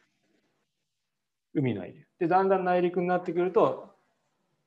[1.53, 2.03] 海のエリア。
[2.19, 3.90] で、だんだん内陸になってくると、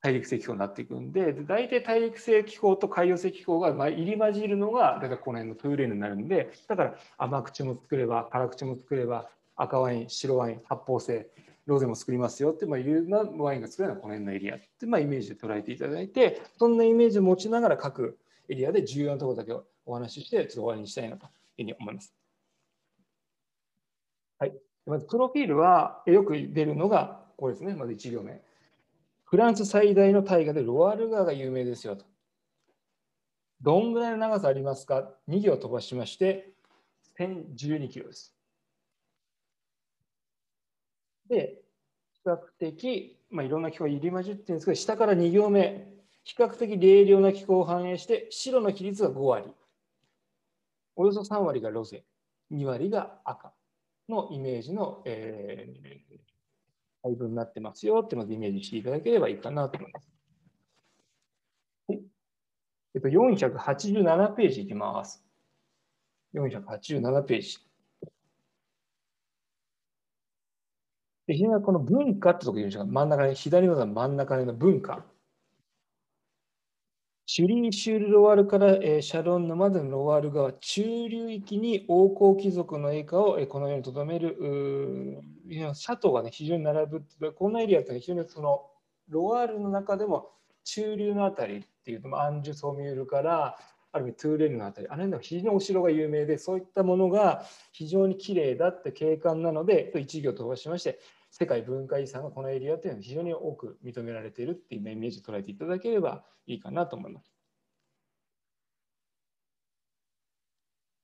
[0.04, 11.26] 大陸性気候になっていくんで、大体大陸性気候と海洋性気候が入り混じるのが、だからこの辺のトゥーレになるんで、だから甘口も作れば、辛口も作れば、赤ワイン、白ワイン、発泡性、
[11.64, 18.18] ロゼも作りますよって、まあ、いうなワインが作れるのはこの辺のエリアって、まあ、イメージで捉えていただいて、そんなイメージを持ちながら各
[18.50, 19.54] エリアで重要なところだけ
[19.86, 22.14] お話しして、ちょっと終わりにしたいなというふうに思います。
[24.38, 24.52] はい。
[24.84, 27.74] まず、プロフィールはよく出るのが、これですね。
[27.74, 28.42] まず1行目。
[29.24, 32.04] フランス最大の大河でロワール川が有名ですよと。
[33.60, 36.52] どんぐらいの長さありますか ?2 行飛ばしまして、
[37.18, 38.34] 1012キロです。
[41.28, 41.62] で、
[42.12, 45.88] 比較的、まあ、いろんな気候入り混じってるんですけど、下から2行目、
[46.24, 49.50] 比較的冷涼な気候を反映して、白の比率が5割。
[50.96, 52.04] およそ3割がロゼ、
[52.52, 53.52] 2割が赤
[54.08, 56.33] のイメージの、えー、
[57.04, 60.10] 配分になってますよってまずイメージしていただければいいかなと思います。
[61.88, 62.02] はい
[62.94, 65.22] えっと、487ページいきます。
[66.34, 67.58] 487ページ。
[71.26, 75.04] で、今この文化ってとこ言うんですが、真ん中に、左の真ん中の文化。
[77.36, 84.36] シュリーシュール・ロワールから、えー、シャロンのまでのロワール川中流域に王侯貴族の栄華を、えー、このようにとどめる
[85.50, 87.02] シャトーが、ね、非常に並ぶ
[87.32, 88.62] このエリアって非常にその
[89.08, 90.28] ロワールの中でも
[90.62, 93.58] 中流のあたりっていうとアンジュ・ソミュールから
[93.90, 101.00] ある意味トゥーレルのあたりあれの非常にお城が有名でそういったものが非常に綺麗だって景観なので一行飛ばしまして
[101.36, 107.34] 世界文化遺産がこのエリアというのは非常に多く認められているっていうイメージを捉えていただければいいかなと思います。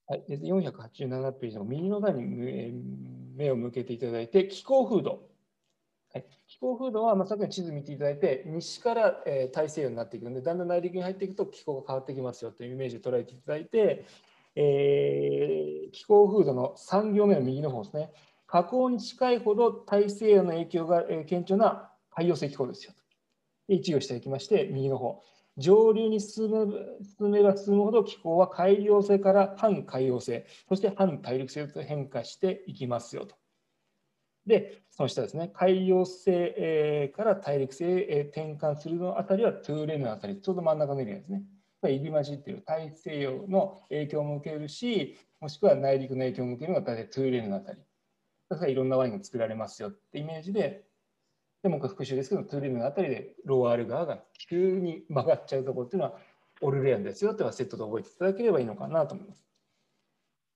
[0.07, 2.73] はい、487ページの右の段に
[3.35, 5.29] 目を向けていただいて気候風土。
[6.13, 14.07] はい、気候風土は、まあ、さっきの地図見ていただいて西から、えー、大西洋になっていくのでだんだん内陸に入っていくと気候が変わってきますよというイメージを捉えていただいて、
[14.55, 18.13] えー、気候風土の3行目の右の方ですね
[18.51, 23.73] 河口に近いほど大西洋の影響が顕著な海洋性気候ですよと。
[23.73, 25.23] 1行していきまして、右の方。
[25.57, 26.57] 上流に進め
[27.19, 33.37] 進めば進むほど気候は海洋性から反海洋性、そして反大陸性と変化していきますよと。
[34.47, 41.45] で、その下ですね、海洋性から大陸性へ転換するのあたりはトゥーレンのあたり、ちょうど真ん中のエリアですね。
[41.83, 47.81] 入り混じっている大西洋の影響も受けるし、もしくは内陸の影響も受けるのが大体トゥーレーヌのあたり。
[48.51, 50.85] だからいろんなワインが作られますよってイメージで、
[51.63, 56.19] でも復習ですけど、トゥーレーヌのあたりでロワール川が急に曲がっちゃうところっていうのは
[56.61, 59.45] オルレアンですよってはセットで覚えていただければいいのかなと思います。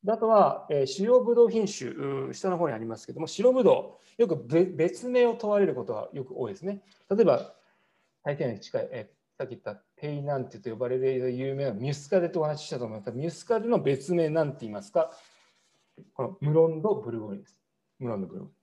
[0.07, 6.83] あとは、えー、主要ブドウ品種、下の方にありますけども、白ブドウ、よく別名を問われることがよく多いですね。
[7.09, 7.55] 例えば、
[8.23, 15.11] 大西洋に近い、えー、さっき言ったペイ・ナンテと呼ばれる有名なミュスカデとお話ししたと思いますが、ミュスカデの別名なんて言いますか、
[16.13, 17.64] このムロン・ド・ブルゴーニュです。
[17.99, 18.55] ムロンのブルゴーニュ。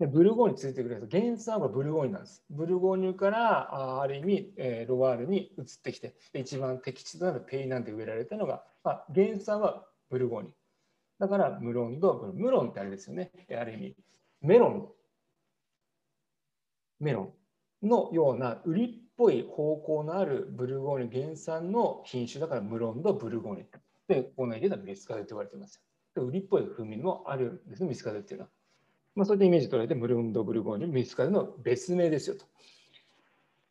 [0.00, 2.44] でブルゴーニュついてくると原産はブルゴーニュなんです。
[2.48, 10.52] ブルゴーニュからあある意味、えー、ロワールに移ってきて一番適地となるペイ・ナンテ植えられたのが、まあ、原産はブルゴーニュ。
[11.18, 13.30] だからムロンとムロンってあれですよね。
[13.50, 13.96] ある意味
[14.40, 14.88] メロン
[16.98, 17.34] メロ
[17.82, 23.66] ンのような売りっぽい方向のあるブルゴーニュ原産の品種だからムロンとブルゴーニュ。
[24.08, 25.82] で、この家では別カと言われてます
[26.16, 28.50] 売りっぽい風味もあるんですね、ミスカデっていうのは。
[29.14, 32.46] まあ、そういったイメージ取られて、ムルンド・ブルゴーニュ、ミスカデの別名ですよと。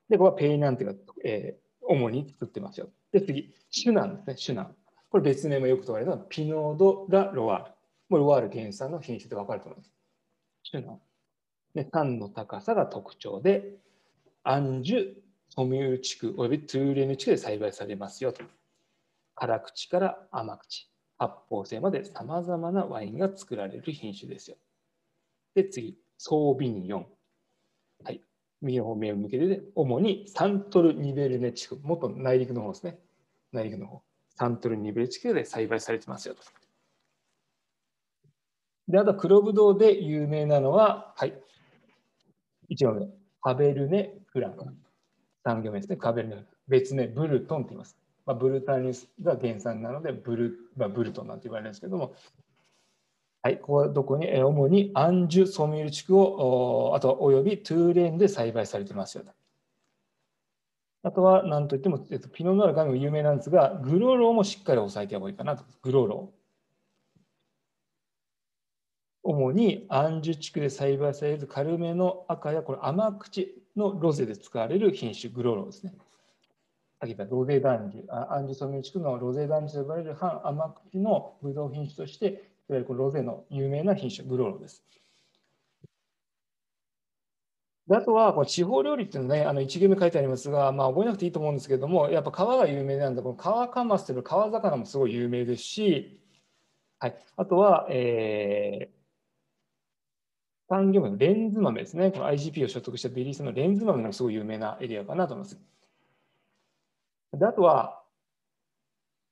[0.10, 0.94] で、これはペイナンテが、
[1.24, 2.90] えー、主に作ってますよ。
[3.12, 4.76] で、次、シュナンですね、シュナン。
[5.10, 7.72] これ別名もよく問われるのは、ピノード・ラ・ロワール。
[8.10, 9.92] もうロワール原産の品種で分かると思います。
[10.64, 11.02] シュナン。
[11.76, 13.76] で、単の高さが特徴で、
[14.44, 15.14] アンジュ、
[15.50, 18.44] ソミュー地区およびトゥーレヌ地区で栽培されますよと。
[19.36, 20.90] 辛口から甘口。
[21.20, 24.58] 発泡性までさまざまなワインが作られる品種ですよ。
[25.54, 27.08] で、次、ソービニヨン。
[28.04, 28.22] はい。
[28.62, 33.00] 右の方面を向けて、主にサントル・ニベルネ地区、もっと内陸の方ですね。
[33.52, 34.02] 内陸の方。
[34.30, 36.42] サントル・ニベル地区で栽培されてますよと。
[38.88, 41.34] で、あと黒ブドウで有名なのは、はい。
[42.70, 43.08] 1番目、
[43.42, 44.64] カベルネ・フランク。
[45.46, 45.98] 3行目ですね。
[45.98, 46.48] カベルネフラン。
[46.68, 47.98] 別名、ブルトンと言います。
[48.30, 52.14] まあ、ブルタニスが原産なのでブル,、まあ、ブルトンなんて言われるんですけども、
[53.42, 59.32] はい、ここはどこに、主にアンジュ・ソミュール地区を、あとおよびトゥーレーンで栽培されてますよと。
[61.02, 65.64] あとは何といっても、えっと、ピノノールが有名なんですが、グロローもしっかり押さえておいいかなと。
[65.82, 66.40] グロロー。
[69.24, 75.96] 主にアンジュ地区で栽培される軽めの赤やこれ甘口のロゼで使われる品種、グロローですね。
[77.02, 82.40] 先言ったロゼ団樹、アンジュソミュ地区のロゼ団樹と呼ばれる半甘口のブドウ品種として、いわ
[82.72, 84.84] ゆるこのロゼの有名な品種、グローロです。
[87.88, 96.22] であとはこの地方料理っていうのね、あの1行目書いてありますが、まあ、覚えなくていいと思うんですけども、やっぱ川が有名なんで、この川カマスという川魚もすごい有名ですし、
[97.00, 102.12] はい、あとは、えー、3行目のレンズ豆ですね。
[102.12, 105.79] この IGP を取得したベリー産のレンズ豆もすごい有名なエリアかなと思います。
[107.34, 108.02] であとは、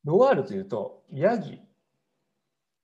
[0.04, 1.60] ロワールというと、ヤギ。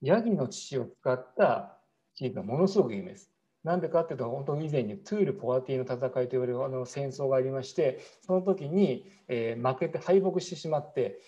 [0.01, 1.77] ヤギの乳を使った
[2.15, 3.31] 地域がものすごく有名です。
[3.63, 11.21] なんでかっていうと、本当に以前にトゥール・ポワティの戦いと言われるあの戦争がありまして、その時に、えー、負けて敗北してしまって、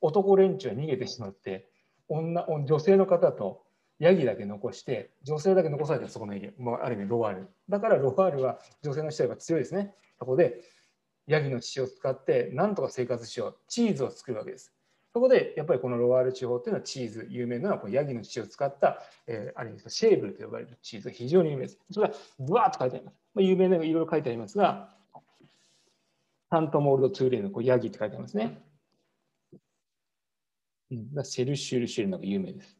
[0.00, 1.68] 男連中は逃げてしまって、
[2.08, 3.62] 女女性の方と
[4.00, 7.48] ヤギだけ残して、女性だけ残されてそこの家、もうある意味ロワール。
[7.68, 9.94] だからロワールは女性の人が強いですね。
[10.18, 10.62] そこで
[11.28, 14.72] ヤギの血を使ってなんとか生活しようチーズを作るわけです。
[15.12, 21.78] そこでやっぱりこのロワール地方っていうのはチーズ有名なのはこのヤギの血を使った、えー、ある意味シェーブルと呼ばれるチーズが非常に有名です。
[21.90, 23.14] それはブワーッと書いてあります。
[23.34, 24.88] まあ、有名なのがいろいろ書いてありますが
[26.50, 28.62] サントモール・ド・トゥーレーヌのこうヤギって書いてありますね。
[30.90, 32.77] うん、セル・シュール・シェールのが有名です。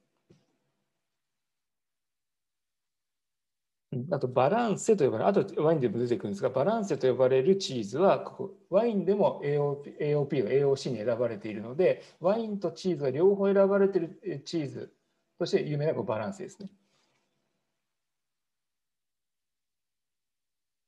[4.10, 14.92] あとバランセと呼ばれる、あとワインでも出てくるんですが、バランセと呼ばれるチーズは、ここワインでも AOP, AOP が AOC に選ばれているので、ワインとチーズが両方選ばれているチーズ
[15.38, 16.68] として有名なバランセですね。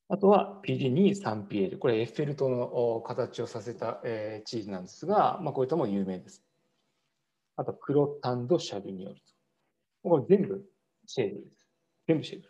[0.09, 1.79] あとはプリニー・サンピエール。
[1.79, 4.01] これエッフェル塔の形をさせた、
[4.45, 6.45] チーズなんですが、まあ、こういったも有名です。
[7.57, 9.23] あと、クロタン・ド・シャヴィニョルと。
[10.03, 10.65] これ全部
[11.07, 11.69] シェーヴルです。
[12.09, 12.50] 全部シェーヴル。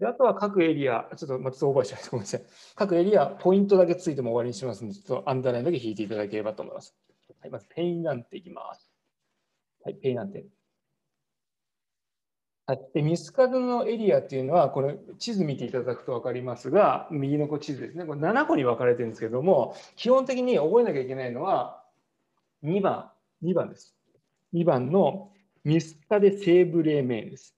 [0.00, 2.42] であとは各エリア、ちょっとまたオーバーしちゃいごめんなさい。
[2.74, 6.96] 各エリア、ポイントだけついても終わりにしますので、ちょっとアンダーラインだけ引いていただければと思います。
[7.38, 8.90] はい、まずペイ・ナンテいきます。
[9.84, 10.46] はい、ペイ・ナンテ。
[12.64, 18.06] はい、でミスカドのエリアっていうのは、これ地図見ていただくと分かりますが、右の地図ですね。
[18.06, 21.84] これ7個に分かれてるんですけども、基本的に覚えなきゃいけないのは
[22.62, 23.10] 2番、
[23.42, 23.94] 2番です。
[24.54, 25.30] 2番の
[25.62, 27.54] ミスカデ・セーブレーメンです。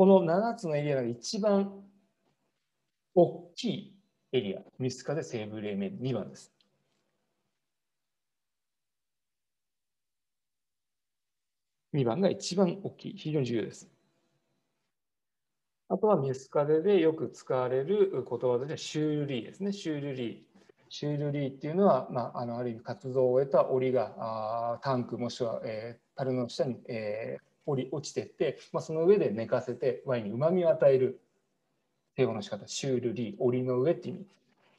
[0.00, 1.74] この7つのエリアが一番
[3.14, 3.94] 大きい
[4.32, 6.50] エリア、ミスカで西部黎明2番です。
[11.92, 13.90] 2番が一番大きい、非常に重要です。
[15.90, 19.70] あとはミスカデでよく使われる言葉でシュールリーですね。
[19.70, 20.62] シュールリー。
[20.88, 31.20] シュールリーっていうのは、まあ、あのある意味活動を終えた檻があタンクもしくは、えー、樽の下に、えー、降り落ちていって、まあ、その上で寝かせてワインにうまみを与える。
[32.16, 34.26] 手法の仕方シュールリー檻の上っていう意味。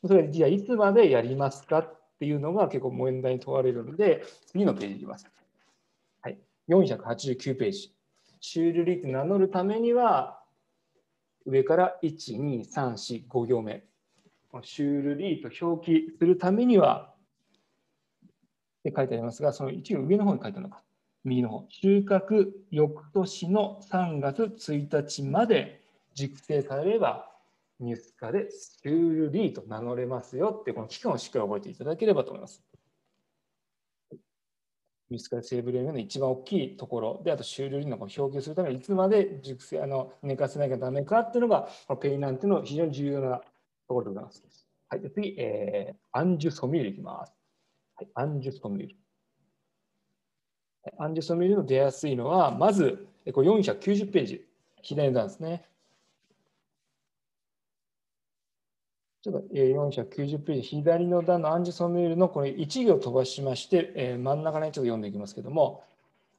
[0.08, 5.28] それじゃあいつまでやりますかっていうのが結構問題に問われるので次のページいきます、
[6.22, 6.38] はい、
[6.70, 7.94] 489ページ。
[8.40, 10.40] シュールリーって名乗るためには
[11.46, 13.84] 上から12345行目。
[14.64, 17.14] シュールリーと表記するためには
[18.80, 20.82] って書いてありますがその一応上の方に書いてあるのか。
[21.24, 25.82] 右の方、収穫翌年の3月1日まで
[26.14, 27.32] 熟成されれば、
[27.80, 32.64] ニュース化でスュールリーと名乗れますよって、この期間をしっかり覚えていただければと思います。
[35.12, 43.44] ニュース化でセーブレームの一番大きいところで、あとシュールリーの表記するためにいつまで熟成あの寝かせなきゃダメかっていうのが、このペイナンていうのは非常に重要なと
[43.90, 44.44] ころでございます。
[44.90, 47.34] はい、次、えー、アンジュソミールいきます。
[47.96, 48.96] はい、アンジュソミール。
[50.98, 54.46] アンジソミルの出やすいのは、まず、これ490ページ、
[54.82, 55.66] 左の段ですね。
[59.22, 65.84] ちょっと490ページ、左の段のアンジェソミュールのこれ1行飛ばしまして、え真ん中にちょっと読んでいきますけども、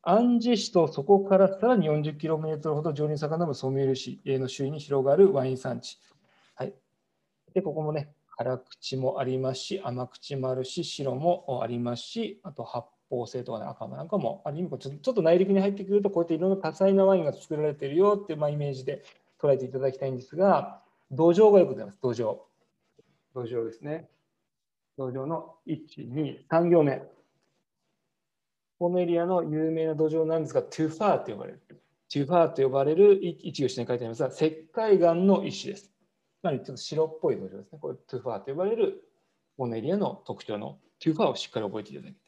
[0.02, 6.00] アンジェ市とそこからさらに 40km ほど上に遡るソミュール市の周囲に広がるワイン産地。
[6.56, 6.74] はい、
[7.54, 19.04] でここもね、辛口もありますし、甘口もあるし、白もありますし、あと発構成とか、ね、赤なんかもある意味ちょっと内陸に入ってくるとこうやっていろんな多彩なワインが作られてるよっていう、まあ、イメージで
[19.38, 20.80] 捉えていただきたいんですが
[21.10, 21.98] 土壌がよく出ます。
[22.00, 22.38] 土壌
[23.34, 24.08] 土壌ですね。
[24.96, 27.02] 土壌の123行目。
[28.78, 31.60] このエリアの有名な土壌なんですがトゥファーと呼ばれる。
[31.68, 35.84] トゥファーと呼ばれる一行下に書いてありますが石灰岩の一種です。
[36.40, 37.78] つまりちょっと白っぽい土壌ですね。
[37.78, 39.06] これトゥファーと呼ばれる
[39.58, 42.21] このエリアの特徴のトゥファーをしっかり覚えていただき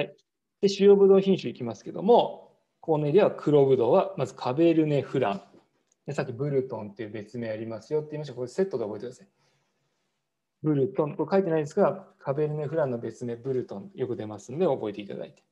[0.00, 0.16] はい、
[0.62, 5.42] で主要ブドウ品種いきますけども、このエリアは黒ブドウはまずカベルネ・フラン。
[6.06, 9.28] でさっきブルトンっていう別名ありますよって言いましたこれセットで覚えてください。
[10.62, 15.44] ブルトン、これ書いてないですが、カベルネ・フランの別名ブルトンよく出ますので覚えていただいて。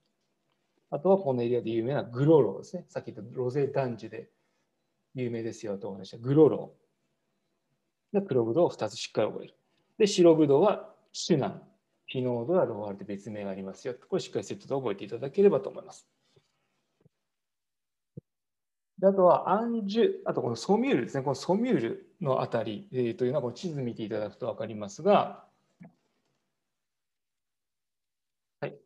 [0.91, 2.87] あとはこのエリアで有名なグロロですね。
[2.89, 4.31] さっき言ったロゼダンジュで
[5.15, 6.73] 有名ですよとお話したグロロ。
[8.15, 9.55] で黒ブドウを2つしっかり覚える。
[9.99, 11.63] で、白ブドウはシュナン。
[12.09, 13.95] ピノードやロワールで別名がありますよ。
[14.09, 16.09] これしっかりセットで覚えていただければと思います。
[18.99, 21.23] であとはアンジュ、あとこのソミュールですね。
[21.23, 25.45] このソミュールのあたり、えー、というのはこの地図見ていただくと分かりますが、
[28.61, 28.79] はい。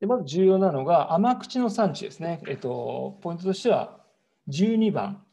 [0.00, 2.42] でまず重要なのが甘口の産地ですね。
[2.46, 4.00] えっ、ー、と、ポイントとしては
[4.48, 5.25] 12番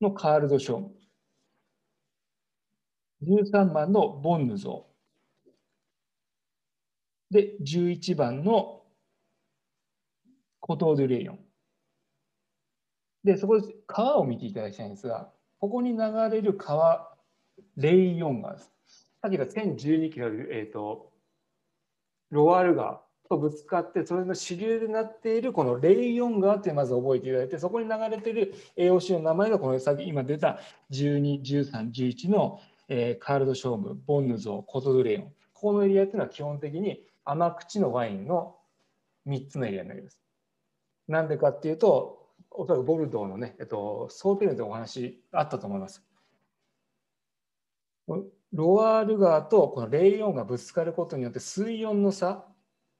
[0.00, 0.90] のカールド・ショーム。
[3.22, 4.86] 13番のボンヌ像。
[7.30, 8.82] で、11番の
[10.60, 11.38] コトー・ドゥ・レイヨン。
[13.24, 15.98] で、そこで川を見ていただきたいんですが、ここに流
[16.30, 17.16] れる川、
[17.76, 18.70] レイヨン川です。
[19.22, 21.12] さっき言った1012キロある、えーと、
[22.30, 30.58] ロワール川とぶつかってそれの主流になっているこのレイヨン川ってまず覚えていただいてそこに流れている AOC の名前がこの先今出た
[30.90, 38.56] 12、13、11の、えー、カールド・ショーム、ボンヌゾー、コトドレイヨンこのエリアっていうのは基本的に甘口のワインの
[39.26, 40.20] 3つのエリアになります。
[41.08, 46.02] なんでかっていうとおそらくボルドーのね、えっと、ソーテルでお話あったと思います。
[48.52, 52.44] ロワール川とこのレイヨンがぶつかることによって水温の差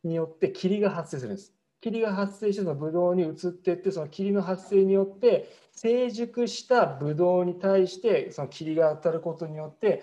[0.06, 1.52] によって霧が発生するんです。
[1.80, 10.02] 霧が発生してそのブドウに移っていってその霧の発生によって成熟したブドウに対してその霧が当たることによって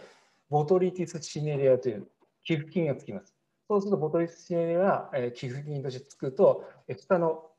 [0.49, 2.07] ボトリティスシネリアという
[2.43, 3.35] 寄付金がつきます。
[3.67, 6.63] そうするとボトリティスシネリアが寄付金としてつくと
[6.95, 7.49] 下の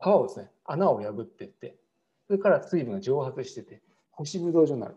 [0.00, 1.76] 皮をですね穴を破っていって
[2.26, 4.96] それから水分が蒸発してて干しブドウ状になる。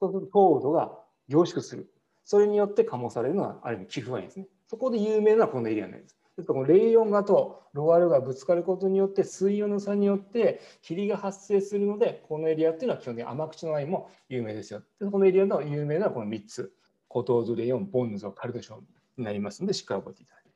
[0.00, 0.92] そうすると糖度が
[1.28, 1.88] 凝縮する。
[2.24, 4.46] それによって醸されるのはある意味寄付ワインですね。
[4.68, 6.16] そこで有名なこのエリアになります。
[6.36, 14.82] ですからこのレイオンガとロワールがぶつかることによって水温の差によって霧が発生するのでこのエリアっていうのは基本的に甘口のワインも有名ですよ。
[15.00, 16.72] でこのエリアの有名なこの3つ
[17.08, 18.86] コトーズレイオン、ボンヌゾ、カルドション
[19.18, 20.50] になりますのでしっかり覚えていただいて。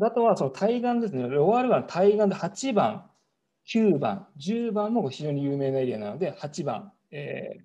[0.00, 1.28] あとはその対岸ですね。
[1.28, 3.10] ロワール川の対岸で8番、
[3.66, 7.62] 9番、10番も非常に有名なエリアなので8番、えー、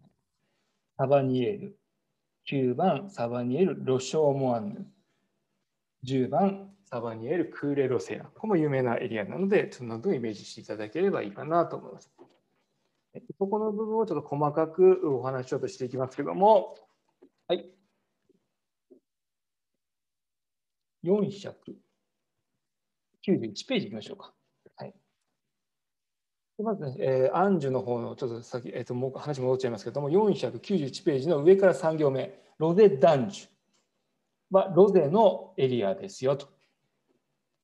[0.97, 1.78] サバニエール、
[2.51, 4.88] 9番サバニエル・ロショーモアンヌ、
[6.05, 8.23] 10番サバニエル・クーレロセア。
[8.23, 12.09] ここも有名なエリアなので、その分イメージしていただければいいかなと思います。
[13.38, 16.76] そこの部分をちょっと細かくお話しようとしていきますけども、
[17.47, 17.69] はい。
[21.03, 21.76] 491
[23.67, 24.34] ページいきましょうか。
[26.64, 33.48] まずね、えー、アンジュの方のちょっと先、えー、ともう話戻っちゃいますけども、491ページの上から3行目、ロゼダンジュ
[34.52, 36.49] はロゼのエリアですよと。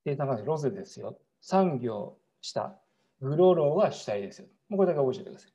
[0.05, 1.17] データがロゼですよ。
[1.43, 2.77] 3行下、
[3.21, 4.47] グロローは主体ですよ。
[4.69, 5.51] もうこれだけ覚えておいてください。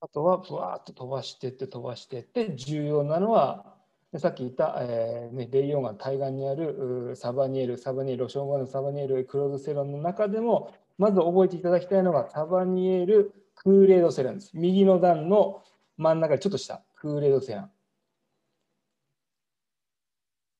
[0.00, 3.75] あとは、ぶわーっと飛ばしていって、飛ばしていって、重要なのは、
[4.18, 14.50] さっき言った、えーね、レイヨン川対岸にあるサバニエル、サバニエル、ロションのサバニエル、クローズセロンの中でも、まず覚えていただきたいのがサバニエル、クーレードセランです。
[14.54, 15.62] 右の段の
[15.96, 17.70] 真ん中ちょっと下、クーレードセラン。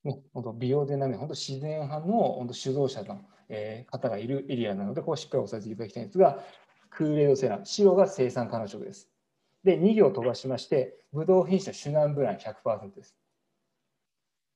[0.04, 6.40] ね、本当美容でなめ、本当自然派の本当指導者の、えー、方がいるエリアなので、ここしっかり押さえていただきたいんですが、
[6.90, 9.10] クーレードセラン、白が生産可能色です。
[9.64, 13.16] で、2行飛ばしまして、ブドウ品種のシュナンブラン100%です。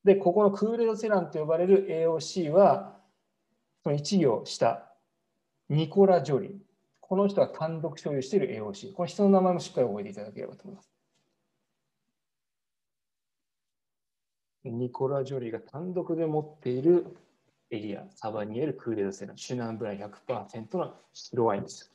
[0.04, 2.98] で、ここのクーレドセランと呼ばれる AOC は、
[3.82, 4.90] その1行下、
[5.68, 6.52] ニコラ・ジョリー。
[7.00, 8.92] この人が単独所有している AOC。
[8.92, 10.90] この人の名前もしっかり覚えていただければと思います。
[14.64, 17.16] ニコラ・ジョリーが単独で持っている
[17.70, 21.90] エリア、サヴニエール・クーレ・ド・セラン、シュナンブラン100%の白ワインです。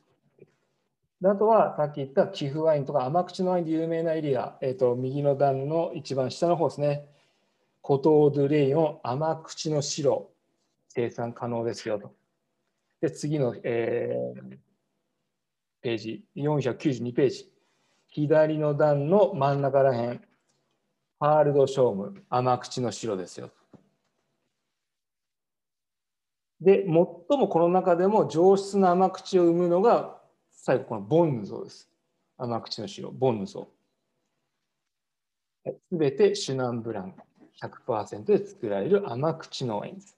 [1.24, 7.08] あとは、さっき言った貴腐ワインとか甘口のワインで有名なエリア、えーと右の段の一番下の方ですね。
[7.86, 10.28] コトー・デュ・レイヨン甘口の白
[10.88, 12.12] 生産可能ですよと。
[13.00, 14.58] で次の、えー、
[15.82, 17.48] ページ492ページ
[18.08, 20.20] 左の段の真ん中らへん
[21.20, 23.52] ハールドショーム甘口の白ですよ。
[26.60, 30.18] で最もこの中でも上質な甘口を生むのが
[30.50, 31.88] 最後このボンヌゾです。
[32.36, 33.68] 甘口の白ボンヌゾ。
[35.64, 37.14] すべてシュナンブラン
[37.62, 40.16] 100%で作られる甘口のワインです。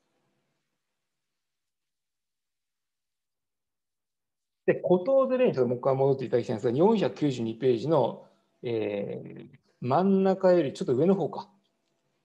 [4.66, 8.26] で、コトーズレン、ちょっともう一回戻っていただきたいんですが、492ページの、
[8.62, 11.48] えー、真ん中よりちょっと上の方か。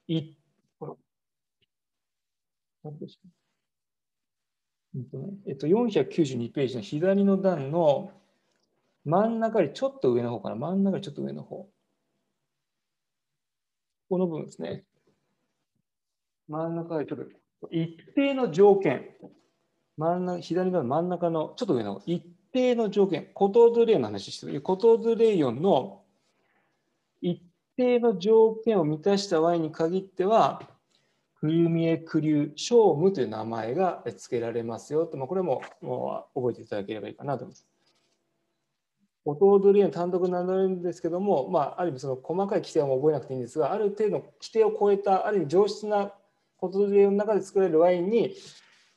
[0.08, 0.36] い
[5.48, 8.12] えっと、492ページの左の段の
[9.06, 10.56] 真ん中よりちょっと上の方かな。
[10.56, 11.70] 真ん中よりちょっと上の方。
[14.10, 14.84] この部分ですね。
[16.48, 17.20] 真ん中でちょっ
[17.62, 19.06] と一定の条件、
[19.98, 24.62] 真ん中左の真ん中のちょっと上の一定の条件、コトーズレイの話してる。
[24.62, 26.04] コトーズレイヨンの
[27.22, 27.42] 一
[27.78, 30.62] 定の条件を満たしたワインに限っては、
[31.40, 37.68] クリュミエクリュショームという名前が付けられますよと、まあ、これももう覚えていただければいいかなと思います。
[39.26, 46.14] コトーズレイヨン単独になるんですけども、まあ、ある意味その細かい規定は覚えなくていいんですが、ある程度規定を超えた、ある意味上質な
[46.64, 48.38] コトレの中で作られるワインに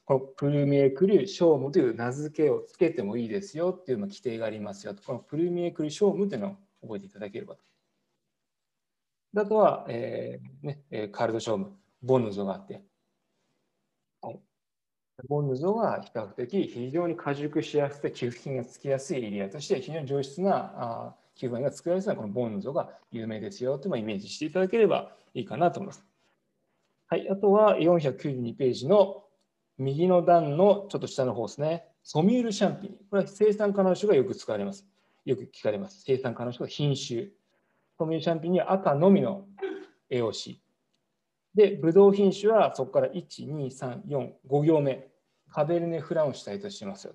[0.04, 7.62] このプルミエクリュショームという名付けをつけてもいいですよっていうの規定がありますよとこのプルミエクリュショームというのを覚えていただければと。
[9.36, 11.72] あとは、えーね、カルドショーム、
[12.02, 12.84] ボンヌゾがあって、
[14.22, 14.38] はい、
[15.28, 26.15] ボンヌゾは比較的非常に過熟しやすくて寄付金がつきやすいエリアとして非常に上質なあ寄付金が作られやすいのはこのボンヌゾが有名ですよというのをイメージしていただければいいかなと思います。
[27.08, 29.22] はい、あとは492ページの
[29.78, 31.84] 右の段のちょっと下の方ですね。
[32.02, 32.96] ソミュールシャンピニ。
[33.10, 34.86] これは生産可能種がよく使われます。
[35.24, 36.02] よく聞かれます。
[36.04, 37.28] 生産可能種が品種。
[37.98, 39.44] ソミュールシャンピニは赤のみの
[40.10, 40.56] AOC。
[41.54, 45.08] で、ブドウ品種はそこから1、2、3、4、5行目。
[45.48, 47.14] カベルネ・フランを主体としますよ。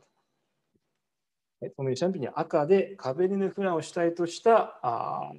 [1.61, 5.31] ソミュールシャンピニは赤でカベルネ・フランを主体としたあ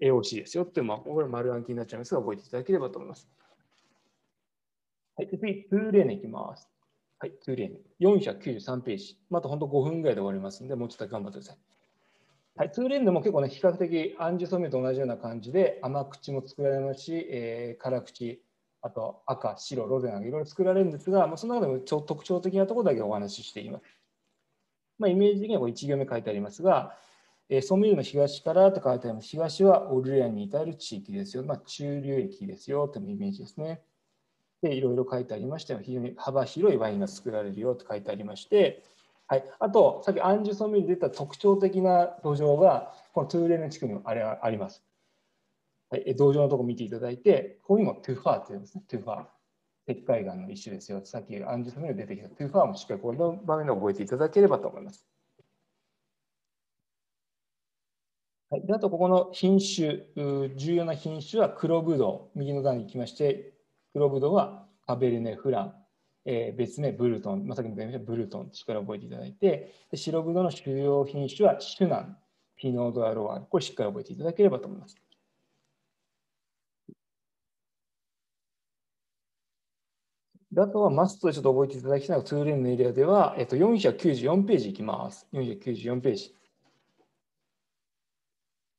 [0.00, 3.28] AOC ですよって、まあ、これ丸暗記になっちゃいますが、覚えていただければと思います。
[5.16, 6.68] はい、次、トゥーレーネいきます。
[7.18, 7.78] はい、トゥーレーネ。
[8.00, 9.18] 493ページ。
[9.28, 11.58] また本当5分ぐらいで終わりますので、もうちょっと頑張ってください。
[12.56, 18.40] はい、トゥーレーネも結構ね、比較的アンジュソミュと同じような感じで、甘口も作られますし、えー、辛口、
[18.82, 23.84] あと赤、白、ロゼなどいろいろ作られるんですが、まあ、その中でも特徴的なところだけお話ししています。
[24.98, 26.96] まあ、イメージ的には1行目書いてありますが、
[27.48, 29.28] え、ソミュールの東からと書いてあります。
[29.28, 31.44] 東はオルレアンに至る地域ですよ。
[31.44, 33.82] まあ、中流域ですよというイメージですね。
[34.60, 38.82] で、いろいろ書いてありまして、非常に幅広いワインが作られるよと書いてありまして、
[39.26, 44.84] はい、あと、さっきアンジュソミュールで出た特徴的な土壌が、このトゥーレーヌ地区にもあれあります。
[45.90, 49.26] はい、土壌のところ見ていただいて、ここにもトゥファーって言うんですね、トゥファー。
[49.90, 51.00] 石灰岩の一種ですよ。
[51.04, 55.07] さっきアンジュソミュール出てきたトゥファーもしっかりこの場面で覚えていただければと思います。
[58.50, 60.06] はい、であと、ここの品種、
[60.56, 62.38] 重要な品種は黒ぶどう。
[62.38, 63.52] 右の段に行きまして、
[63.92, 65.74] 黒ぶどうはカベルネ・フラン、
[66.24, 72.18] えー、別名ブルトン、まあ、さっきも言ったブルトン、力を覚えていただいて、で白ぶどうの主要品種はシュナン、
[72.56, 73.46] ピノードアロワール。
[73.50, 74.96] これしっかり覚えていただければと思います。
[80.56, 85.26] あとはマストでちょっと覚えていただきたいのは、ツーレーンのエリアでは、えっと、494ページいきます。
[85.34, 86.37] 494ページ。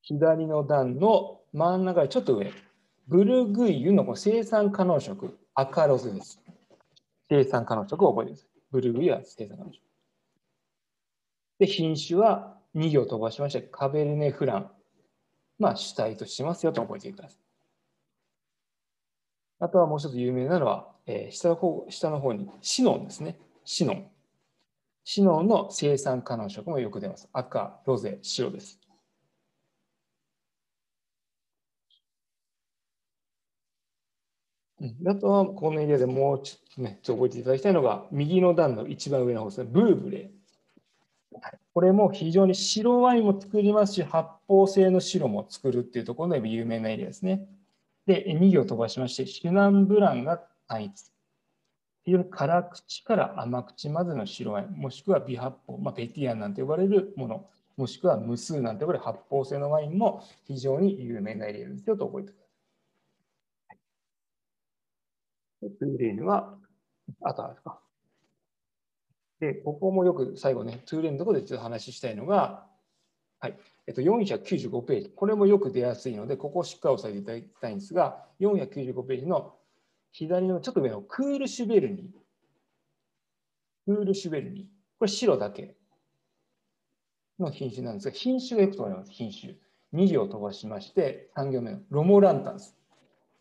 [0.01, 2.51] 左の段の真ん中ちょっと上、
[3.07, 6.41] ブルグイユのこの生産可能色、赤ロゼです。
[7.30, 8.49] 生産可能色を覚えてください。
[8.71, 9.81] ブルグイユは生産可能色。
[11.59, 14.71] で、品種は2行飛ばしまして、カベルネ・フラン。
[15.57, 17.39] まあ、主体としますよと覚えてください。
[19.59, 23.38] あとはもう一つ有名なのは、えー、下の方下の方にシノンですね。
[23.65, 24.07] シノン。
[25.03, 27.27] シノンの生産可能色もよく出ます。
[27.34, 28.78] 赤、ロゼ、白です。
[35.07, 40.31] あとはこのエリアでもうちょっとね、ちょっと覚えていただきたいのが、右の段の一番上の方ですね、ブーブレ。
[41.73, 47.47] これも非常に白ワインも作りますし、発泡性の白も作るっていうところで有名なエリアですね。
[48.06, 51.11] で、2行飛ばしまして、シュナンブランが単一。
[52.06, 57.45] 非常に辛口から甘口までの白ワイン、もしくは微発泡、まあ、ペティアンなんて呼ばれるもの、
[57.77, 62.48] もしくは無数なんて呼ばれる発泡性のワインも非常に有名なエリアですよと覚えてください。
[65.61, 66.57] トゥーレーヌは、
[67.22, 67.80] あとあるか。
[69.40, 72.68] で、ここもよく最後ね、トゥーレーヌのところでちょっと話したいのが、
[73.40, 73.57] はい、
[73.88, 75.10] えっと、495ページ。
[75.15, 79.56] これもよく出やすいので、ここをしっかり押さえていただきたいんですが、495ページの
[80.11, 83.95] 左のちょっと上のクールシュベルニー。
[83.95, 84.64] クールシュベルニー。
[84.99, 85.76] これ白だけ
[87.40, 89.56] の品種なんですが、品種がよく問われます、品種。
[89.94, 92.78] 2行飛ばしまして、3行目のロモランタンです。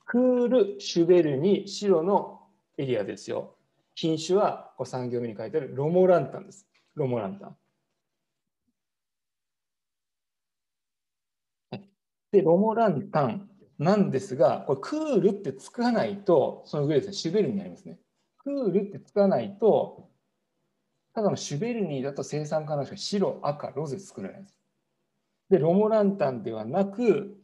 [0.08, 2.40] クール・シュベルに白の
[2.78, 3.54] エリアですよ。
[3.94, 6.66] 品種はこう3行目に書いてあるロモランタンです。
[6.94, 7.56] ロモランタン。
[12.32, 17.98] で、ロモランタンなんですが、これクールってつかないと、その上ですね、シュベルニになりますね。
[18.38, 20.08] クールってつかないと、
[21.14, 24.58] ただのシュベルニーだと生産可能しか白、赤、ロゼ作られないです。
[25.50, 27.37] で、ロモランタンではなく、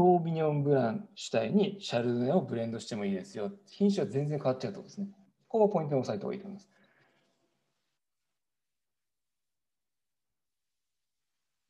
[0.00, 3.52] トービニョンブラン主体にシャルドネをブレンドしてもいいですよ。
[3.66, 5.08] 品種は全然変わっちゃうとですね。
[5.46, 6.70] ここをポイントに押さえた方がいいと思います。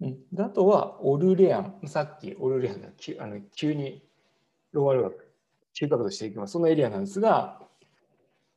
[0.02, 1.80] うん、あとは、オルレアン。
[1.86, 2.88] さっきオルレアンが
[3.18, 4.00] あの急に
[4.70, 5.34] ローマル学、
[5.74, 6.52] 急角度していきます。
[6.52, 7.60] そのエリアなんですが、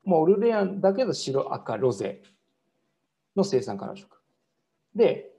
[0.06, 2.22] もうオルレアンだけど白、赤、ロゼ
[3.36, 4.20] の生産可能色。
[4.94, 5.32] で、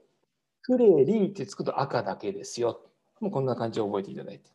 [0.61, 2.81] クレーリーってつくと赤だけですよ。
[3.19, 4.49] もうこんな感じを覚えていただいて。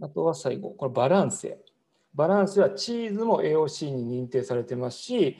[0.00, 1.58] あとは最後、これバランセ。
[2.14, 5.38] バランスはチーズも AOC に認定されてますし、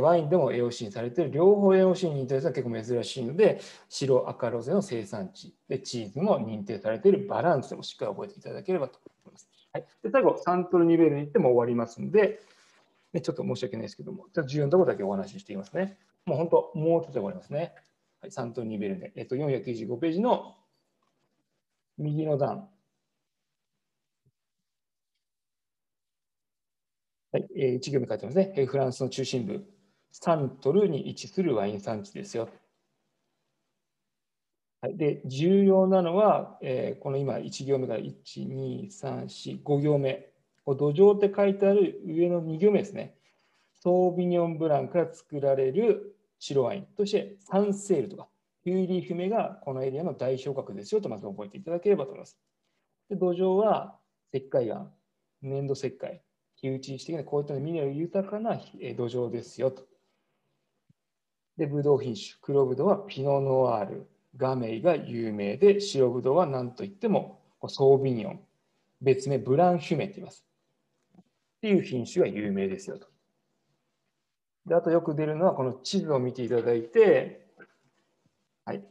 [0.00, 9.48] ワインでも AOC にされてる両方 AOC に認定されてるのは結構珍しいので、白赤ロゼの生産地でチーズも認定されているバランスもしっかり覚えていただければと思います。
[9.72, 12.40] はい、で最後、サントルニベルに行っても終わりますので、
[13.12, 15.98] ね、ちょっと申し訳ないですけども、ちょっと重要なところだけお話ししていきますね。
[16.26, 17.74] もう本当、もうちょっと終わりますね。
[18.20, 20.56] はい、サントルニベルで、えっと、495ページの
[21.96, 22.68] 右の段。
[27.32, 28.66] はい、えー、1行目書いてますね。
[28.66, 29.64] フランスの中心部、
[30.10, 32.48] サントルに位置するワイン産地ですよ。
[34.82, 38.12] はい、で重要なのは、えー、この今1行目から1、
[38.48, 40.30] 2、3、4、5行目。
[40.64, 43.14] こう土壌って書いてある上の2行目ですね。
[43.82, 48.26] ソービニョンブランから作られる白ワインとしてサンセールとか
[48.64, 52.36] ピューリーフメがこのエリアの代表格ですよとまず覚えていただければと思います。
[53.08, 53.96] で土壌は
[54.32, 54.90] 石灰岩、
[55.42, 56.20] 粘土石灰、
[56.56, 59.86] 火打ちしてこういったミネラル豊かな土壌ですよと。
[61.56, 68.40] で、ブドウ品種、黒ブドウはピノノワール、ガメイが有名で、白ブドウは何といってもソービニオン、
[69.00, 70.46] 別名ブランヒュメって言います。
[71.18, 71.22] っ
[71.60, 73.08] ていう品種が有名ですよと。
[74.70, 77.44] であとよく出るのはこの地図を見ていただいて、
[78.64, 78.84] はい、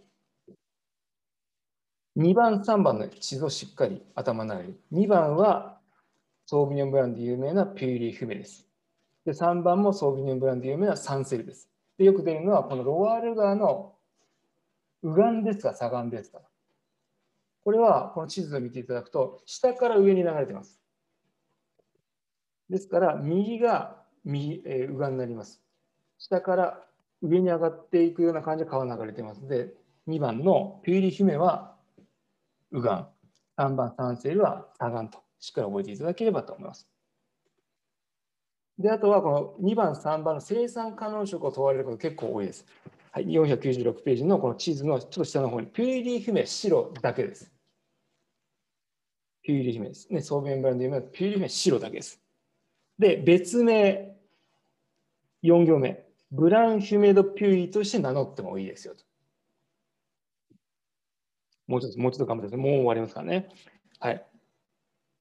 [2.17, 4.75] 2番、3番の地図をしっかり頭の中に。
[4.91, 5.79] 2番は
[6.45, 8.67] ソービニョンブランで有名なピューリーフメです。
[9.23, 11.69] で3番もソービニョンブランで有名なサンセルです。
[11.97, 13.95] でよく出るのはこのロワール川の
[15.01, 16.41] 右岸ですか左岸ですか。
[17.63, 20.77] これはこの地図を見ていただくと下から上に流れています。
[22.69, 25.63] ですから右が右、えー、右岸になります。
[26.19, 26.83] 下から
[27.21, 29.73] 上に上がっていくような感じで川流れてますので
[30.07, 31.75] 2番のプイィ・フュメは
[32.71, 33.05] 右岸
[33.57, 36.87] 3番サンセールは左岸としっかり覚えていただければと思います。
[38.77, 42.65] で、あとはこの2番、3番の生産可能色を問われること結構多いです。
[43.11, 47.51] はい、496ページのこの地図のちょっと下の方に、プイィ・フュメ、白だけです。
[49.41, 50.13] プイィ・フュメです。
[50.13, 52.21] ね、ソービンブランドで言うプイィ・フュメ、白だけです。
[52.97, 54.15] で、別名、
[55.43, 59.03] 4行目、ブランヒュメドピューリーとして名乗ってもいいですよと。
[61.67, 62.65] もうちょっと、もうちょっと頑張ってください。
[62.65, 63.49] もう終わりますからね。
[63.99, 64.25] はい。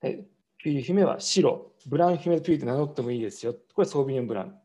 [0.02, 0.24] ピュー
[0.64, 3.54] リー姫は白、ブランヒュメドピューリーと名乗ってもいいですよ。
[3.74, 4.58] これソービニョンブラン。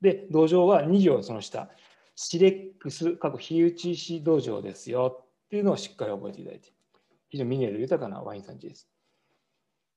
[0.00, 1.70] で、土壌は2行その下、
[2.14, 6.72] シレックス、過去火打ち石土壌ですよっていうのをしっかり覚えていただいて、
[7.28, 8.88] 非常にミネラル豊かなワイン産地です。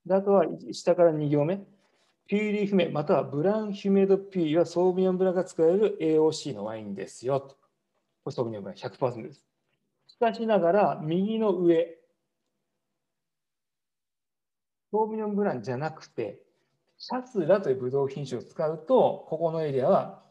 [0.05, 1.63] であとは下から2行目、
[2.31, 7.57] ピューリーフメまたはブランヒュメドピューリはソービニョンブランが使える AOC のワインですよと。
[8.23, 9.45] これソービニョンブラン100%です。
[10.07, 11.97] しかしながら右の上、
[14.91, 16.41] ソービニョンブランじゃなくて、
[16.97, 20.23] シャスラというブドウ品種を使うと、ここのエリアは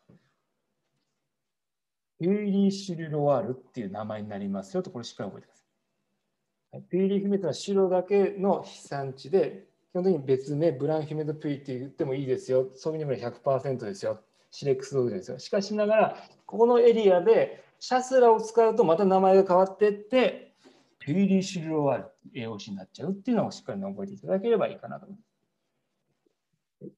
[2.19, 6.83] ピューリーシュルロワールっていう名前になりますよと、これしっかり覚えてください。
[6.89, 12.71] ピューリーフメというのは白だけの飛散地で、基本的に別名、ブランヒメドプリって言ってもいいですよ。
[12.75, 14.21] そういう意味では100%ですよ。
[14.53, 15.39] シレックスドーですよ。
[15.39, 20.55] しかしながら、ここのエリアでシャスラを使うとまた名前が変わっていって、
[21.01, 25.19] ピューリーシルロワール AOC になっちゃうっていうのをしっかり覚えていただければいいかなと思い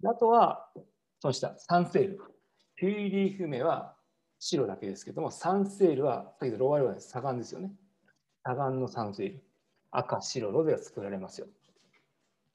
[0.02, 0.16] ます。
[0.16, 0.68] あとは、
[1.20, 2.20] その下、サンセール。
[2.74, 3.94] ピューリーフメは
[4.38, 7.72] 白だけですけども、サンセールは、だけどロワールは左岸ですよね。
[8.44, 9.42] 左岸のサンセール。
[9.92, 11.46] 赤、白、ロゼが作られますよ。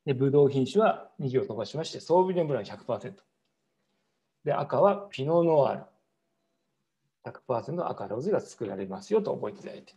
[0.07, 3.13] で、ブドウ品種は2行飛ばしまして、ソービニョンブラン100%。
[4.45, 5.84] で、赤はピノノワール。
[7.25, 9.95] 100%赤ロゼが作られますよと覚えていただいて。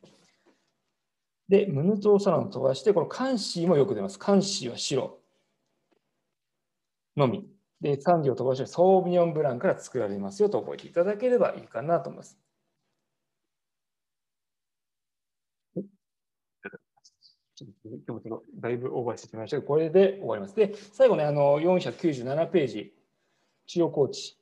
[1.48, 4.18] で、ムヌトーサランを飛ばして、このカンシーもよく出ます。
[4.18, 5.20] カンシーは白
[7.16, 7.48] のみ。
[7.80, 12.36] で、3行飛ばして、ソービニョンブランから作られますよと覚えていただければいいかなと思います。
[18.06, 20.56] 今日もだいぶオーバーしてしまいましたが、これで終わります。
[20.56, 22.92] で、最後ね、あの497ページ、
[23.66, 24.36] 治療コーチ。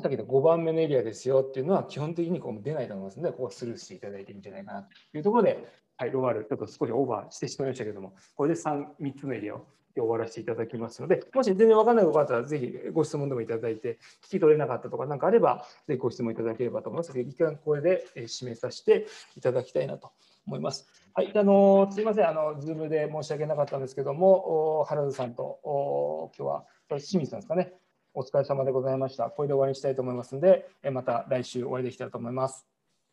[0.00, 17.20] さっき言った5番目のエリアですよっていうのは基本的にこう出ないと思いますので、ここスルーしていただいていいんじゃないかなというところで、はい、ロワール、ちょっと少しオーバーしてしまいましたけども、これで 3, 3つのエリアを終わらせていただきますので、もし全然分からないことがあったら、ぜひご質問でもいただいて、聞き取れなかったとか何かあれば、ぜひご質問いただければと思います。
[17.20, 19.06] 一回これで締めさせて
[19.36, 20.10] いただきたいなと
[20.46, 20.86] 思います。
[21.14, 27.74] はい、あのすみません、あの、Zoom で申し訳なかったんですけども、原田さんと今日は清水さんですかね、
[28.14, 29.30] お疲れ様でございました。
[29.30, 32.71] これで終わりにしたいと思いますので、また来週お会いできたらと思います。